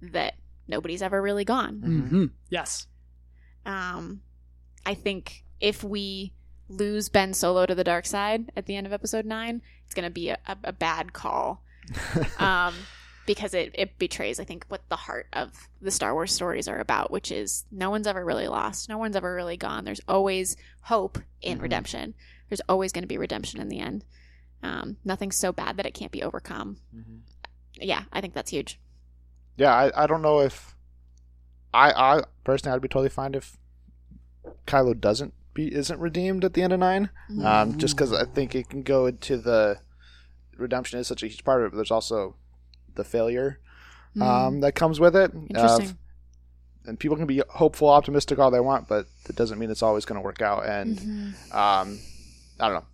That 0.03 0.35
nobody's 0.67 1.03
ever 1.03 1.21
really 1.21 1.45
gone. 1.45 1.81
Mhm. 1.85 2.09
hmm 2.09 2.25
Yes. 2.49 2.87
Um, 3.67 4.23
I 4.87 4.95
think 4.95 5.45
if 5.61 5.85
we 5.85 6.33
lose 6.69 7.09
Ben 7.09 7.35
Solo 7.35 7.67
to 7.67 7.75
the 7.75 7.85
dark 7.85 8.07
side 8.07 8.51
at 8.57 8.67
the 8.67 8.77
end 8.77 8.87
of 8.87 8.93
episode 8.93 9.27
nine, 9.27 9.61
it's 9.85 9.95
going 9.95 10.07
to 10.09 10.11
be 10.11 10.31
a, 10.31 10.39
a, 10.47 10.57
a 10.65 10.73
bad 10.73 11.13
call. 11.13 11.63
Um, 12.39 12.75
because 13.27 13.55
it, 13.55 13.71
it 13.75 13.99
betrays, 13.99 14.41
I 14.41 14.45
think, 14.45 14.65
what 14.69 14.89
the 14.89 14.97
heart 14.97 15.27
of 15.33 15.69
the 15.81 15.91
Star 15.91 16.15
Wars 16.15 16.33
stories 16.35 16.67
are 16.69 16.79
about, 16.79 17.11
which 17.11 17.31
is 17.31 17.65
no 17.71 17.91
one's 17.91 18.07
ever 18.07 18.25
really 18.25 18.49
lost. 18.49 18.89
No 18.89 18.99
one's 18.99 19.17
ever 19.17 19.35
really 19.35 19.57
gone. 19.57 19.85
There's 19.85 20.01
always 20.09 20.57
hope 20.83 21.19
in 21.41 21.59
Mhm. 21.59 21.63
redemption. 21.63 22.15
There's 22.49 22.63
always 22.69 22.93
going 22.93 23.03
to 23.03 23.09
be 23.09 23.19
redemption 23.19 23.61
in 23.61 23.69
the 23.69 23.79
end. 23.81 24.05
Um, 24.63 24.97
nothing's 25.05 25.37
so 25.39 25.53
bad 25.53 25.77
that 25.77 25.87
it 25.87 25.95
can't 25.95 26.13
be 26.13 26.23
overcome. 26.23 26.79
Mhm. 26.95 27.21
Yeah, 27.75 28.05
I 28.13 28.21
think 28.21 28.35
that's 28.35 28.51
huge. 28.51 28.81
Yeah, 29.57 29.73
I, 29.75 30.05
I 30.05 30.07
don't 30.07 30.23
know 30.23 30.41
if 30.41 30.75
I 31.73 31.93
I 31.93 32.23
personally 32.45 32.75
I'd 32.75 32.83
be 32.83 32.89
totally 32.89 33.09
fine 33.11 33.35
if 33.35 33.57
Kylo 34.67 34.99
doesn't 34.99 35.35
be 35.55 35.73
isn't 35.75 36.01
redeemed 36.01 36.45
at 36.45 36.55
the 36.55 36.63
end 36.63 36.73
of 36.73 36.81
nine. 36.81 37.11
Um, 37.43 37.79
just 37.79 37.97
because 37.97 38.13
I 38.13 38.25
think 38.25 38.55
it 38.55 38.69
can 38.69 38.83
go 38.83 39.07
into 39.07 39.37
the 39.37 39.79
redemption 40.57 40.99
is 40.99 41.07
such 41.07 41.23
a 41.23 41.27
huge 41.29 41.45
part 41.45 41.61
of 41.63 41.67
it. 41.67 41.71
But 41.71 41.77
there's 41.77 41.91
also 41.91 42.37
the 42.95 43.05
failure 43.05 43.59
Mm. 44.17 44.23
um, 44.23 44.61
that 44.63 44.75
comes 44.75 44.99
with 44.99 45.15
it. 45.15 45.33
Interesting. 45.49 45.97
and 46.87 46.99
people 46.99 47.17
can 47.17 47.27
be 47.27 47.43
hopeful, 47.49 47.89
optimistic 47.89 48.39
all 48.41 48.51
they 48.51 48.59
want, 48.59 48.89
but 48.89 49.07
it 49.29 49.37
doesn't 49.37 49.59
mean 49.59 49.71
it's 49.71 49.83
always 49.83 50.05
going 50.05 50.19
to 50.21 50.25
work 50.25 50.41
out. 50.43 50.65
And 50.67 50.99
Mhm. 50.99 51.55
um, 51.55 51.99
I 52.59 52.67
don't 52.69 52.75
know. 52.75 52.85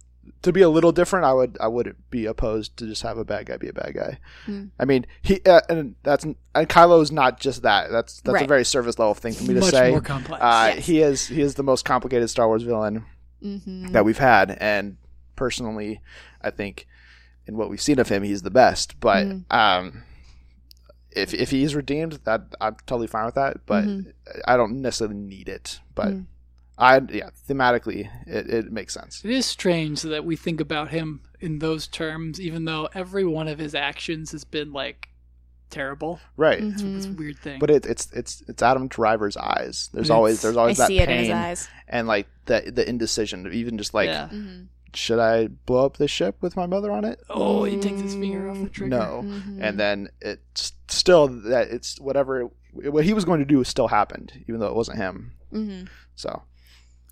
To 0.42 0.52
be 0.52 0.60
a 0.62 0.68
little 0.68 0.90
different, 0.92 1.24
I 1.24 1.32
would 1.32 1.56
I 1.60 1.68
would 1.68 1.94
be 2.10 2.26
opposed 2.26 2.76
to 2.78 2.86
just 2.86 3.02
have 3.02 3.16
a 3.16 3.24
bad 3.24 3.46
guy 3.46 3.56
be 3.58 3.68
a 3.68 3.72
bad 3.72 3.94
guy. 3.94 4.18
Hmm. 4.44 4.64
I 4.78 4.84
mean, 4.84 5.06
he 5.22 5.40
uh, 5.46 5.60
and 5.70 5.94
that's 6.02 6.24
and 6.24 6.34
Kylo's 6.68 7.12
not 7.12 7.38
just 7.40 7.62
that. 7.62 7.90
That's 7.92 8.20
that's 8.22 8.42
a 8.42 8.46
very 8.46 8.64
surface 8.64 8.98
level 8.98 9.14
thing 9.14 9.32
for 9.34 9.44
me 9.44 9.54
to 9.54 9.60
Much 9.60 9.70
say. 9.70 9.90
more 9.92 10.00
complex. 10.00 10.42
Uh, 10.42 10.72
Yes. 10.74 10.86
He 10.86 11.00
is 11.00 11.26
he 11.28 11.40
is 11.40 11.54
the 11.54 11.62
most 11.62 11.84
complicated 11.84 12.28
Star 12.28 12.48
Wars 12.48 12.64
villain 12.64 13.04
Mhm. 13.42 13.92
that 13.92 14.04
we've 14.04 14.18
had, 14.18 14.50
and 14.60 14.96
personally, 15.36 16.00
I 16.42 16.50
think 16.50 16.88
in 17.46 17.56
what 17.56 17.70
we've 17.70 17.80
seen 17.80 17.98
of 17.98 18.08
him, 18.08 18.22
he's 18.22 18.42
the 18.42 18.50
best. 18.50 18.98
But 19.00 19.26
Mm. 19.26 19.52
um, 19.52 20.02
if 21.12 21.32
if 21.32 21.50
he's 21.50 21.74
redeemed, 21.74 22.20
that 22.24 22.42
I'm 22.60 22.76
totally 22.86 23.06
fine 23.06 23.26
with 23.26 23.34
that. 23.36 23.64
But 23.66 23.84
Mhm. 23.84 24.12
I 24.46 24.56
don't 24.56 24.80
necessarily 24.82 25.16
need 25.16 25.48
it. 25.48 25.80
But 25.94 26.08
Mm. 26.08 26.26
I 26.78 26.96
yeah, 27.10 27.30
thematically, 27.48 28.10
it, 28.26 28.50
it 28.50 28.72
makes 28.72 28.92
sense. 28.92 29.24
It 29.24 29.30
is 29.30 29.46
strange 29.46 30.02
that 30.02 30.24
we 30.26 30.36
think 30.36 30.60
about 30.60 30.90
him 30.90 31.20
in 31.40 31.58
those 31.60 31.86
terms, 31.86 32.38
even 32.40 32.64
though 32.66 32.88
every 32.94 33.24
one 33.24 33.48
of 33.48 33.58
his 33.58 33.74
actions 33.74 34.32
has 34.32 34.44
been 34.44 34.72
like 34.72 35.08
terrible. 35.70 36.20
Right. 36.36 36.62
It's, 36.62 36.82
it's 36.82 37.06
a 37.06 37.10
weird 37.12 37.38
thing. 37.38 37.58
But 37.60 37.70
it, 37.70 37.86
it's 37.86 38.10
it's 38.12 38.42
it's 38.46 38.62
Adam 38.62 38.88
Driver's 38.88 39.36
eyes. 39.38 39.88
There's 39.94 40.06
It's- 40.06 40.10
always 40.10 40.42
there's 40.42 40.56
I 40.56 40.60
always 40.60 40.76
that 40.78 40.88
see 40.88 40.98
it 41.00 41.08
in 41.08 41.18
his 41.18 41.28
pain 41.28 41.36
eyes. 41.36 41.68
and 41.88 42.06
like 42.06 42.28
the 42.44 42.70
the 42.74 42.86
indecision, 42.88 43.50
even 43.52 43.78
just 43.78 43.94
like 43.94 44.08
yeah. 44.08 44.28
Mhm. 44.30 44.66
Should 44.96 45.18
I 45.18 45.48
blow 45.48 45.84
up 45.86 45.96
this 45.98 46.10
ship 46.10 46.36
with 46.40 46.56
my 46.56 46.66
mother 46.66 46.90
on 46.90 47.04
it? 47.04 47.20
Oh, 47.30 47.64
he 47.64 47.76
takes 47.76 48.00
his 48.00 48.14
finger 48.14 48.48
off 48.48 48.60
the 48.62 48.68
trigger. 48.70 48.96
No. 48.96 49.22
Mhm. 49.24 49.58
And 49.60 49.78
then 49.78 50.08
it's 50.20 50.72
still 50.88 51.28
that 51.28 51.68
it's 51.68 52.00
whatever 52.00 52.48
what 52.72 53.04
he 53.04 53.14
was 53.14 53.24
going 53.24 53.40
to 53.40 53.46
do 53.46 53.62
still 53.64 53.88
happened, 53.88 54.44
even 54.48 54.60
though 54.60 54.66
it 54.68 54.74
wasn't 54.74 54.98
him. 54.98 55.32
Mhm. 55.52 55.88
So 56.14 56.42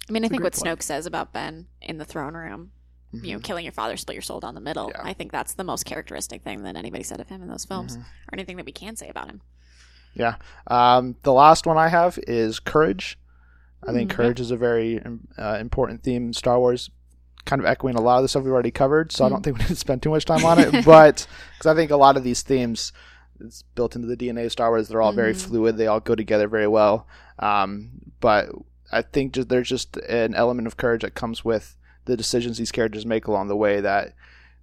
I 0.09 0.13
mean, 0.13 0.25
I 0.25 0.29
think 0.29 0.43
what 0.43 0.53
point. 0.55 0.79
Snoke 0.79 0.83
says 0.83 1.07
about 1.07 1.33
Ben 1.33 1.67
in 1.81 1.99
the 1.99 2.05
throne 2.05 2.35
room, 2.35 2.73
you 3.13 3.33
know, 3.33 3.39
mhm. 3.39 3.45
killing 3.45 3.65
your 3.65 3.73
father, 3.73 3.97
split 3.97 4.15
your 4.15 4.23
soul 4.23 4.41
down 4.41 4.55
the 4.55 4.61
middle. 4.61 4.91
Yeah. 4.91 5.01
I 5.03 5.13
think 5.15 5.33
that's 5.33 5.55
the 5.55 5.65
most 5.65 5.85
characteristic 5.85 6.43
thing 6.43 6.63
that 6.65 6.77
anybody 6.77 7.03
said 7.03 7.21
of 7.21 7.29
him 7.29 7.43
in 7.43 7.49
those 7.49 7.65
films, 7.65 7.97
Mhm. 7.97 8.01
or 8.01 8.35
anything 8.35 8.57
that 8.57 8.67
we 8.67 8.73
can 8.73 8.97
say 8.97 9.09
about 9.09 9.29
him. 9.31 9.41
yeah. 10.17 10.37
Um, 10.69 11.17
the 11.23 11.33
last 11.33 11.67
one 11.67 11.77
I 11.77 11.89
have 11.89 12.19
is 12.27 12.61
courage. 12.61 13.19
I 13.87 13.93
think 13.93 14.11
Mm, 14.11 14.15
courage 14.15 14.41
is 14.41 14.51
a 14.51 14.57
very 14.57 15.03
uh, 15.37 15.59
important 15.61 16.03
theme 16.03 16.27
in 16.29 16.33
Star 16.33 16.59
Wars, 16.59 16.89
kind 17.45 17.61
of 17.61 17.67
echoing 17.67 17.95
a 17.95 18.01
lot 18.01 18.17
of 18.19 18.23
the 18.23 18.29
stuff 18.29 18.43
we've 18.45 18.53
already 18.53 18.71
covered. 18.71 19.13
So 19.13 19.25
I 19.25 19.29
don't 19.29 19.41
Mm. 19.41 19.45
think 19.45 19.59
we 19.59 19.63
need 19.65 19.69
to 19.69 19.77
spend 19.77 20.03
too 20.03 20.11
much 20.11 20.25
time 20.25 20.45
on 20.45 20.59
it, 20.59 20.71
but 20.85 21.27
because 21.59 21.67
I 21.71 21.75
think 21.75 21.91
a 21.91 21.97
lot 21.97 22.17
of 22.17 22.25
these 22.25 22.43
themes. 22.43 22.93
It's 23.41 23.63
built 23.75 23.97
into 23.97 24.07
the 24.07 24.17
DNA 24.17 24.45
of 24.47 24.53
Star 24.53 24.71
Wars. 24.71 24.87
They're 24.89 25.03
all 25.03 25.13
very 25.13 25.33
Mhm. 25.35 25.37
fluid. 25.49 25.77
They 25.77 25.89
all 25.89 25.99
go 25.99 26.15
together 26.15 26.47
very 26.47 26.69
well. 26.69 27.09
Um, 27.41 27.91
but 28.21 28.49
I 28.93 29.03
think 29.03 29.33
just, 29.33 29.49
there's 29.49 29.69
just 29.69 29.97
an 29.97 30.35
element 30.37 30.69
of 30.69 30.77
courage 30.77 31.03
that 31.03 31.15
comes 31.17 31.45
with 31.45 31.77
the 32.05 32.17
decisions 32.17 32.59
these 32.59 32.71
characters 32.71 33.05
make 33.05 33.27
along 33.27 33.49
the 33.49 33.57
way 33.57 33.81
that, 33.81 34.15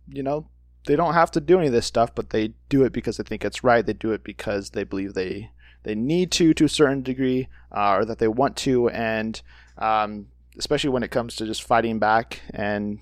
you 0.07 0.23
know, 0.23 0.47
they 0.85 0.95
don't 0.95 1.13
have 1.15 1.31
to 1.31 1.41
do 1.41 1.57
any 1.57 1.67
of 1.67 1.73
this 1.73 1.85
stuff, 1.85 2.15
but 2.15 2.29
they 2.29 2.53
do 2.69 2.85
it 2.85 2.93
because 2.93 3.17
they 3.17 3.25
think 3.25 3.43
it's 3.43 3.61
right. 3.63 3.85
They 3.85 3.91
do 3.93 4.13
it 4.13 4.23
because 4.23 4.69
they 4.69 4.85
believe 4.85 5.13
they 5.15 5.51
they 5.83 5.93
need 5.93 6.31
to 6.31 6.53
to 6.53 6.65
a 6.65 6.69
certain 6.69 7.01
degree, 7.03 7.49
uh, 7.75 7.95
or 7.97 8.05
that 8.05 8.19
they 8.19 8.27
want 8.29 8.55
to, 8.55 8.87
and 8.89 9.41
um, 9.77 10.27
especially 10.57 10.89
when 10.89 11.03
it 11.03 11.11
comes 11.11 11.35
to 11.37 11.45
just 11.45 11.63
fighting 11.63 11.99
back 11.99 12.41
and 12.51 12.99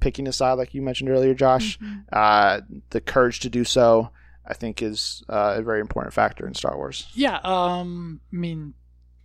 picking 0.00 0.26
a 0.28 0.32
side, 0.32 0.54
like 0.54 0.74
you 0.74 0.82
mentioned 0.82 1.10
earlier, 1.10 1.34
Josh, 1.34 1.78
uh, 2.12 2.60
the 2.90 3.00
courage 3.00 3.40
to 3.40 3.48
do 3.50 3.64
so, 3.64 4.10
I 4.46 4.54
think, 4.54 4.82
is 4.82 5.22
uh, 5.28 5.54
a 5.58 5.62
very 5.62 5.80
important 5.80 6.12
factor 6.14 6.46
in 6.46 6.54
Star 6.54 6.76
Wars. 6.76 7.06
Yeah, 7.14 7.38
um, 7.44 8.20
I 8.32 8.36
mean, 8.36 8.74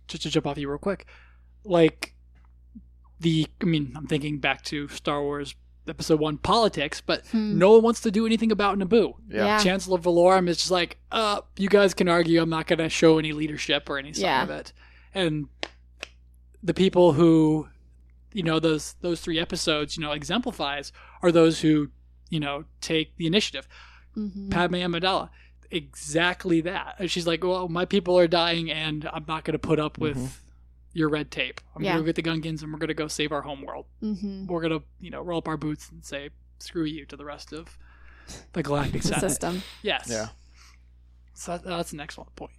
just 0.06 0.22
to 0.22 0.30
jump 0.30 0.46
off 0.46 0.56
you 0.58 0.68
real 0.68 0.78
quick, 0.78 1.06
like 1.64 2.14
the, 3.20 3.46
I 3.60 3.64
mean, 3.64 3.92
I'm 3.96 4.06
thinking 4.06 4.38
back 4.38 4.62
to 4.66 4.88
Star 4.88 5.22
Wars 5.22 5.54
Episode 5.88 6.20
One 6.20 6.36
politics, 6.38 7.00
but 7.00 7.26
Hmm. 7.28 7.58
no 7.58 7.72
one 7.72 7.82
wants 7.82 8.00
to 8.02 8.10
do 8.10 8.26
anything 8.26 8.52
about 8.52 8.78
Naboo. 8.78 9.14
Yeah. 9.28 9.44
Yeah. 9.46 9.58
Chancellor 9.58 9.98
Valorum 9.98 10.46
is 10.48 10.58
just 10.58 10.70
like, 10.70 10.98
uh, 11.10 11.40
you 11.56 11.68
guys 11.68 11.94
can 11.94 12.08
argue. 12.08 12.40
I'm 12.42 12.50
not 12.50 12.66
going 12.66 12.78
to 12.78 12.88
show 12.90 13.18
any 13.18 13.32
leadership 13.32 13.88
or 13.88 13.98
any 13.98 14.12
sign 14.12 14.24
Yeah. 14.24 14.42
of 14.44 14.50
it. 14.50 14.72
And 15.14 15.48
the 16.62 16.74
people 16.74 17.12
who, 17.12 17.68
you 18.32 18.42
know, 18.42 18.58
those 18.60 18.94
those 19.00 19.20
three 19.20 19.38
episodes, 19.38 19.96
you 19.96 20.02
know, 20.02 20.12
exemplifies 20.12 20.92
are 21.22 21.30
those 21.32 21.60
who, 21.60 21.90
you 22.30 22.40
know, 22.40 22.64
take 22.80 23.16
the 23.16 23.26
initiative. 23.26 23.68
Mhm. 24.16 24.50
Padme 24.50 24.74
Amidala, 24.76 25.30
exactly 25.70 26.60
that. 26.62 26.96
And 26.98 27.10
she's 27.10 27.26
like, 27.26 27.44
well, 27.44 27.68
my 27.68 27.84
people 27.84 28.18
are 28.18 28.26
dying, 28.28 28.70
and 28.70 29.08
I'm 29.12 29.24
not 29.28 29.44
going 29.44 29.52
to 29.52 29.58
put 29.58 29.78
up 29.78 29.98
with 29.98 30.16
Mhm. 30.16 30.30
your 30.94 31.08
red 31.08 31.30
tape. 31.30 31.60
I'm 31.76 31.82
Yeah. 31.84 31.92
going 31.94 32.04
to 32.04 32.12
go 32.12 32.12
get 32.12 32.16
the 32.24 32.48
Gungans, 32.48 32.62
and 32.62 32.72
we're 32.72 32.78
going 32.78 32.88
to 32.88 32.94
go 32.94 33.08
save 33.08 33.32
our 33.32 33.42
home 33.42 33.62
world. 33.62 33.86
Mhm. 34.02 34.46
We're 34.46 34.60
going 34.66 34.80
to, 34.80 34.84
you 35.00 35.10
know, 35.10 35.22
roll 35.22 35.38
up 35.38 35.48
our 35.48 35.56
boots 35.56 35.90
and 35.90 36.04
say, 36.04 36.30
screw 36.58 36.84
you 36.84 37.06
to 37.06 37.16
the 37.16 37.24
rest 37.24 37.52
of 37.52 37.78
the 38.52 38.62
Galactic 38.62 39.02
system. 39.04 39.62
Yes. 39.82 40.08
Yeah. 40.10 40.28
So 41.34 41.52
that, 41.52 41.64
that's 41.64 41.92
an 41.92 42.00
excellent 42.00 42.34
point. 42.34 42.50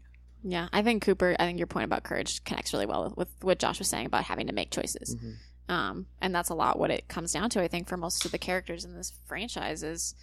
Yeah, 0.43 0.69
I 0.71 0.81
think 0.81 1.03
Cooper. 1.03 1.35
I 1.39 1.45
think 1.45 1.57
your 1.57 1.67
point 1.67 1.85
about 1.85 2.03
courage 2.03 2.43
connects 2.45 2.71
really 2.73 2.85
well 2.85 3.03
with, 3.03 3.17
with 3.17 3.29
what 3.43 3.59
Josh 3.59 3.79
was 3.79 3.87
saying 3.89 4.05
about 4.05 4.23
having 4.25 4.47
to 4.47 4.53
make 4.53 4.71
choices. 4.71 5.15
Mhm. 5.15 5.35
Um, 5.73 6.05
and 6.21 6.33
that's 6.33 6.49
a 6.49 6.55
lot 6.55 6.79
what 6.79 6.91
it 6.91 7.07
comes 7.07 7.33
down 7.33 7.49
to. 7.51 7.61
I 7.61 7.67
think 7.67 7.87
for 7.87 7.97
most 7.97 8.25
of 8.25 8.31
the 8.31 8.37
characters 8.37 8.85
in 8.85 8.95
this 8.95 9.13
franchise 9.27 9.83
is 9.83 10.15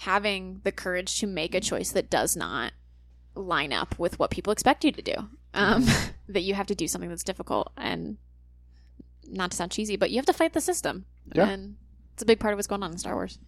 having 0.00 0.60
the 0.64 0.72
courage 0.72 1.18
to 1.20 1.26
make 1.26 1.54
a 1.54 1.60
choice 1.60 1.90
that 1.92 2.10
does 2.10 2.36
not 2.36 2.72
line 3.34 3.72
up 3.72 3.98
with 3.98 4.18
what 4.18 4.30
people 4.30 4.52
expect 4.52 4.84
you 4.84 4.92
to 4.92 5.02
do. 5.02 5.14
Um, 5.54 5.86
that 6.28 6.42
you 6.42 6.54
have 6.54 6.66
to 6.66 6.74
do 6.74 6.86
something 6.86 7.08
that's 7.08 7.24
difficult 7.24 7.72
and 7.76 8.18
not 9.26 9.50
to 9.50 9.56
sound 9.56 9.72
cheesy, 9.72 9.96
but 9.96 10.10
you 10.10 10.16
have 10.16 10.26
to 10.26 10.32
fight 10.32 10.52
the 10.52 10.60
system. 10.60 11.06
Yeah. 11.34 11.48
And 11.48 11.76
it's 12.12 12.22
a 12.22 12.26
big 12.26 12.38
part 12.38 12.52
of 12.52 12.58
what's 12.58 12.66
going 12.66 12.82
on 12.82 12.92
in 12.92 12.98
Star 12.98 13.14
Wars. 13.14 13.38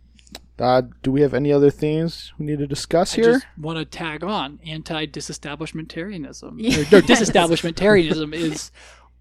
Uh, 0.61 0.83
do 1.03 1.13
we 1.13 1.21
have 1.21 1.35
any 1.35 1.53
other 1.53 1.71
themes 1.71 2.33
we 2.39 2.47
need 2.47 2.59
to 2.59 2.67
discuss 2.67 3.13
I 3.15 3.17
here? 3.23 3.33
just 3.35 3.47
want 3.59 3.79
to 3.79 3.85
tag 3.85 4.25
on 4.25 4.59
anti 4.67 5.07
disestablishmentarianism. 5.07 6.55
Yes. 6.59 6.79
Or, 6.93 6.97
no, 6.97 7.07
disestablishmentarianism 7.07 8.35
is 8.35 8.71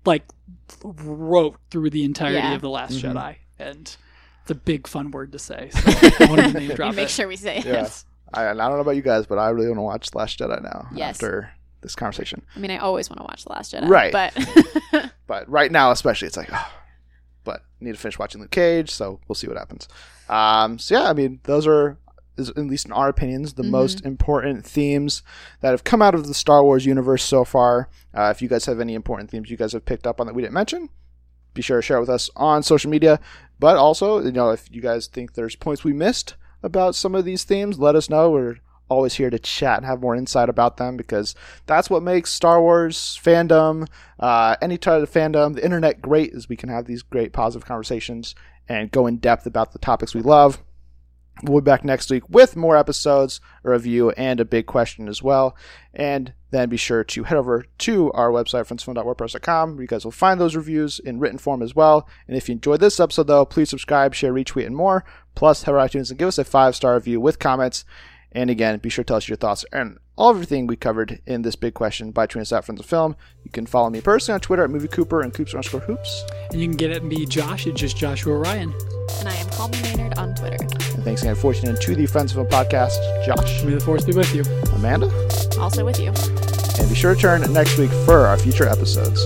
like 0.06 0.24
wrote 0.84 1.58
through 1.72 1.90
the 1.90 2.04
entirety 2.04 2.38
Yeah. 2.38 2.54
of 2.56 2.62
The 2.62 2.70
Last 2.70 2.94
Mhm. 2.94 3.14
Jedi. 3.14 3.36
And 3.60 3.96
it's 4.42 4.52
a 4.52 4.56
big 4.56 4.88
fun 4.88 5.12
word 5.12 5.32
to 5.34 5.40
say. 5.40 5.70
So 5.72 5.80
I 6.20 6.26
wanted 6.30 6.54
to 6.54 6.60
name 6.60 6.76
drop 6.76 6.96
make 6.96 7.06
it. 7.06 7.12
sure 7.12 7.28
we 7.28 7.36
say 7.36 7.58
it. 7.58 7.66
Yeah. 7.66 7.90
I, 8.34 8.48
I 8.50 8.54
don't 8.54 8.58
know 8.58 8.80
about 8.80 8.96
you 8.96 9.02
guys, 9.02 9.26
but 9.26 9.38
I 9.38 9.50
really 9.50 9.68
want 9.68 9.78
to 9.78 9.84
watch 9.84 10.12
The 10.12 10.18
Last 10.18 10.40
Jedi 10.40 10.62
now 10.62 10.88
Yes. 10.94 11.16
after 11.16 11.52
this 11.82 11.96
conversation. 11.96 12.42
I 12.56 12.60
mean, 12.60 12.72
I 12.72 12.78
always 12.78 13.10
want 13.10 13.20
to 13.20 13.24
watch 13.24 13.44
The 13.44 13.52
Last 13.52 13.74
Jedi. 13.74 13.88
Right. 13.88 14.12
But 14.12 15.12
But 15.28 15.50
right 15.50 15.72
now, 15.72 15.92
especially, 15.92 16.28
it's 16.28 16.38
like, 16.38 16.50
oh, 16.52 16.72
but 17.48 17.64
need 17.80 17.94
to 17.94 17.98
finish 17.98 18.20
watching 18.20 18.42
Luke 18.42 18.52
Cage, 18.52 18.92
so 18.92 19.20
we'll 19.28 19.36
see 19.36 19.48
what 19.48 19.58
happens. 19.58 19.88
Um, 20.30 20.78
so 20.78 21.00
yeah, 21.00 21.10
I 21.10 21.14
mean, 21.14 21.40
those 21.44 21.66
are, 21.66 21.98
is, 22.38 22.50
at 22.50 22.58
least 22.58 22.86
in 22.86 22.92
our 22.92 23.08
opinions, 23.10 23.54
the 23.54 23.64
Mhm. 23.64 23.70
most 23.72 24.06
important 24.06 24.66
themes 24.66 25.24
that 25.62 25.72
have 25.72 25.84
come 25.84 26.02
out 26.02 26.14
of 26.14 26.28
the 26.28 26.34
Star 26.34 26.64
Wars 26.64 26.86
universe 26.86 27.24
so 27.24 27.44
far. 27.46 27.90
Uh, 28.14 28.32
if 28.36 28.42
you 28.42 28.48
guys 28.50 28.66
have 28.66 28.80
any 28.80 28.94
important 28.94 29.30
themes 29.32 29.50
you 29.50 29.58
guys 29.58 29.72
have 29.74 29.86
picked 29.86 30.06
up 30.06 30.20
on 30.20 30.28
that 30.28 30.36
we 30.36 30.42
didn't 30.42 30.54
mention, 30.54 30.90
be 31.54 31.62
sure 31.62 31.78
to 31.78 31.82
share 31.82 31.98
it 31.98 32.02
with 32.02 32.10
us 32.10 32.30
on 32.36 32.62
social 32.62 32.92
media. 32.92 33.20
But 33.60 33.78
also, 33.78 34.24
you 34.24 34.32
know, 34.32 34.52
if 34.52 34.68
you 34.72 34.82
guys 34.82 35.08
think 35.08 35.34
there's 35.34 35.56
points 35.56 35.84
we 35.84 35.94
missed 35.94 36.36
about 36.62 36.94
some 36.94 37.16
of 37.16 37.26
these 37.26 37.44
themes, 37.44 37.80
let 37.80 37.96
us 37.96 38.10
know. 38.10 38.30
We're 38.30 38.58
always 38.90 39.16
here 39.16 39.30
to 39.30 39.40
chat 39.40 39.78
and 39.78 39.86
have 39.86 40.02
more 40.02 40.16
insight 40.16 40.50
about 40.50 40.78
them 40.78 40.98
because 40.98 41.36
that's 41.66 41.90
what 41.90 42.04
makes 42.04 42.34
Star 42.34 42.62
Wars 42.62 43.20
fandom, 43.22 43.88
uh, 44.20 44.56
any 44.62 44.78
type 44.78 45.02
of 45.02 45.12
fandom, 45.12 45.56
the 45.56 45.64
internet 45.64 46.02
great 46.02 46.34
is 46.34 46.50
we 46.50 46.56
can 46.56 46.70
have 46.70 46.86
these 46.86 47.04
great 47.04 47.34
positive 47.34 47.68
conversations 47.68 48.36
and 48.70 48.92
go 48.92 49.08
in 49.08 49.18
depth 49.18 49.46
about 49.46 49.74
the 49.74 49.80
topics 49.80 50.14
we 50.14 50.22
love. 50.22 50.62
We'll 51.44 51.62
be 51.62 51.66
back 51.66 51.86
next 51.86 52.10
week 52.10 52.28
with 52.30 52.56
more 52.56 52.76
episodes, 52.76 53.40
a 53.64 53.70
review, 53.70 54.10
and 54.12 54.40
a 54.40 54.46
big 54.46 54.66
question 54.66 55.08
as 55.08 55.22
well. 55.22 55.56
And 55.94 56.34
then 56.50 56.70
be 56.70 56.78
sure 56.78 57.04
to 57.04 57.24
head 57.24 57.38
over 57.38 57.66
to 57.80 58.12
our 58.14 58.32
website, 58.32 58.68
friendsfilm.wordpress.com, 58.68 59.74
where 59.74 59.82
you 59.82 59.88
guys 59.88 60.04
will 60.04 60.12
find 60.12 60.42
those 60.42 60.56
reviews 60.56 61.00
in 61.00 61.20
written 61.20 61.38
form 61.38 61.62
as 61.62 61.76
well. 61.76 62.08
And 62.28 62.36
if 62.36 62.50
you 62.50 62.54
enjoyed 62.54 62.80
this 62.80 63.00
episode, 63.00 63.28
though, 63.28 63.46
please 63.46 63.70
subscribe, 63.70 64.16
share, 64.16 64.34
retweet, 64.34 64.66
and 64.66 64.76
more. 64.76 65.06
Plus, 65.36 65.64
head 65.64 65.76
over 65.76 65.88
to 65.88 65.98
iTunes 65.98 66.10
and 66.10 66.18
give 66.18 66.28
us 66.28 66.40
a 66.40 66.44
five 66.44 66.76
star 66.76 66.96
review 66.96 67.22
with 67.22 67.38
comments. 67.38 67.86
And 68.38 68.52
again, 68.52 68.78
be 68.78 68.90
sure 68.90 69.04
to 69.04 69.08
tell 69.08 69.18
us 69.18 69.28
your 69.28 69.36
thoughts 69.36 69.66
and 69.74 69.98
all 70.16 70.30
everything 70.30 70.68
we 70.68 70.76
covered 70.76 71.22
in 71.26 71.42
this 71.42 71.56
big 71.56 71.74
question 71.74 72.12
by 72.12 72.28
tweeting 72.28 72.42
us 72.42 72.52
at 72.52 72.66
Friends 72.66 72.80
of 72.80 72.86
Film. 72.86 73.16
You 73.44 73.50
can 73.50 73.66
follow 73.66 73.90
me 73.90 74.00
personally 74.00 74.36
on 74.36 74.42
Twitter 74.42 74.64
at 74.64 74.70
Movie 74.70 74.88
Cooper 74.88 75.22
and 75.24 75.34
Coops 75.34 75.56
underscore 75.56 75.80
Hoops. 75.82 76.24
And 76.52 76.62
you 76.62 76.68
can 76.68 76.78
get 76.78 76.92
at 76.92 77.04
me, 77.04 77.26
Josh, 77.26 77.66
at 77.66 77.74
just 77.74 77.98
Joshua 77.98 78.38
Ryan. 78.38 78.74
and 79.20 79.28
I 79.28 79.34
am 79.34 79.50
Call 79.50 79.70
Me 79.70 79.82
Maynard 79.82 80.20
on 80.20 80.36
Twitter. 80.36 80.58
And 80.62 81.04
thanks 81.04 81.24
again 81.24 81.34
for 81.34 81.52
tuning 81.52 81.76
in 81.76 81.82
to 81.82 81.96
the 81.96 82.06
Friends 82.06 82.32
of 82.32 82.38
a 82.38 82.46
podcast. 82.46 82.94
Josh, 83.26 83.64
May 83.64 83.74
the 83.74 83.80
force 83.80 84.06
be 84.06 84.14
with 84.14 84.34
you. 84.36 84.44
Amanda, 84.76 85.08
Also 85.60 85.84
with 85.84 86.00
you. 86.00 86.10
and 86.80 86.88
be 86.90 86.94
sure 86.96 87.16
to 87.16 87.20
turn 87.20 87.42
next 87.54 87.80
week 87.80 87.90
for 88.06 88.28
our 88.28 88.38
future 88.38 88.68
episodes. 88.68 89.26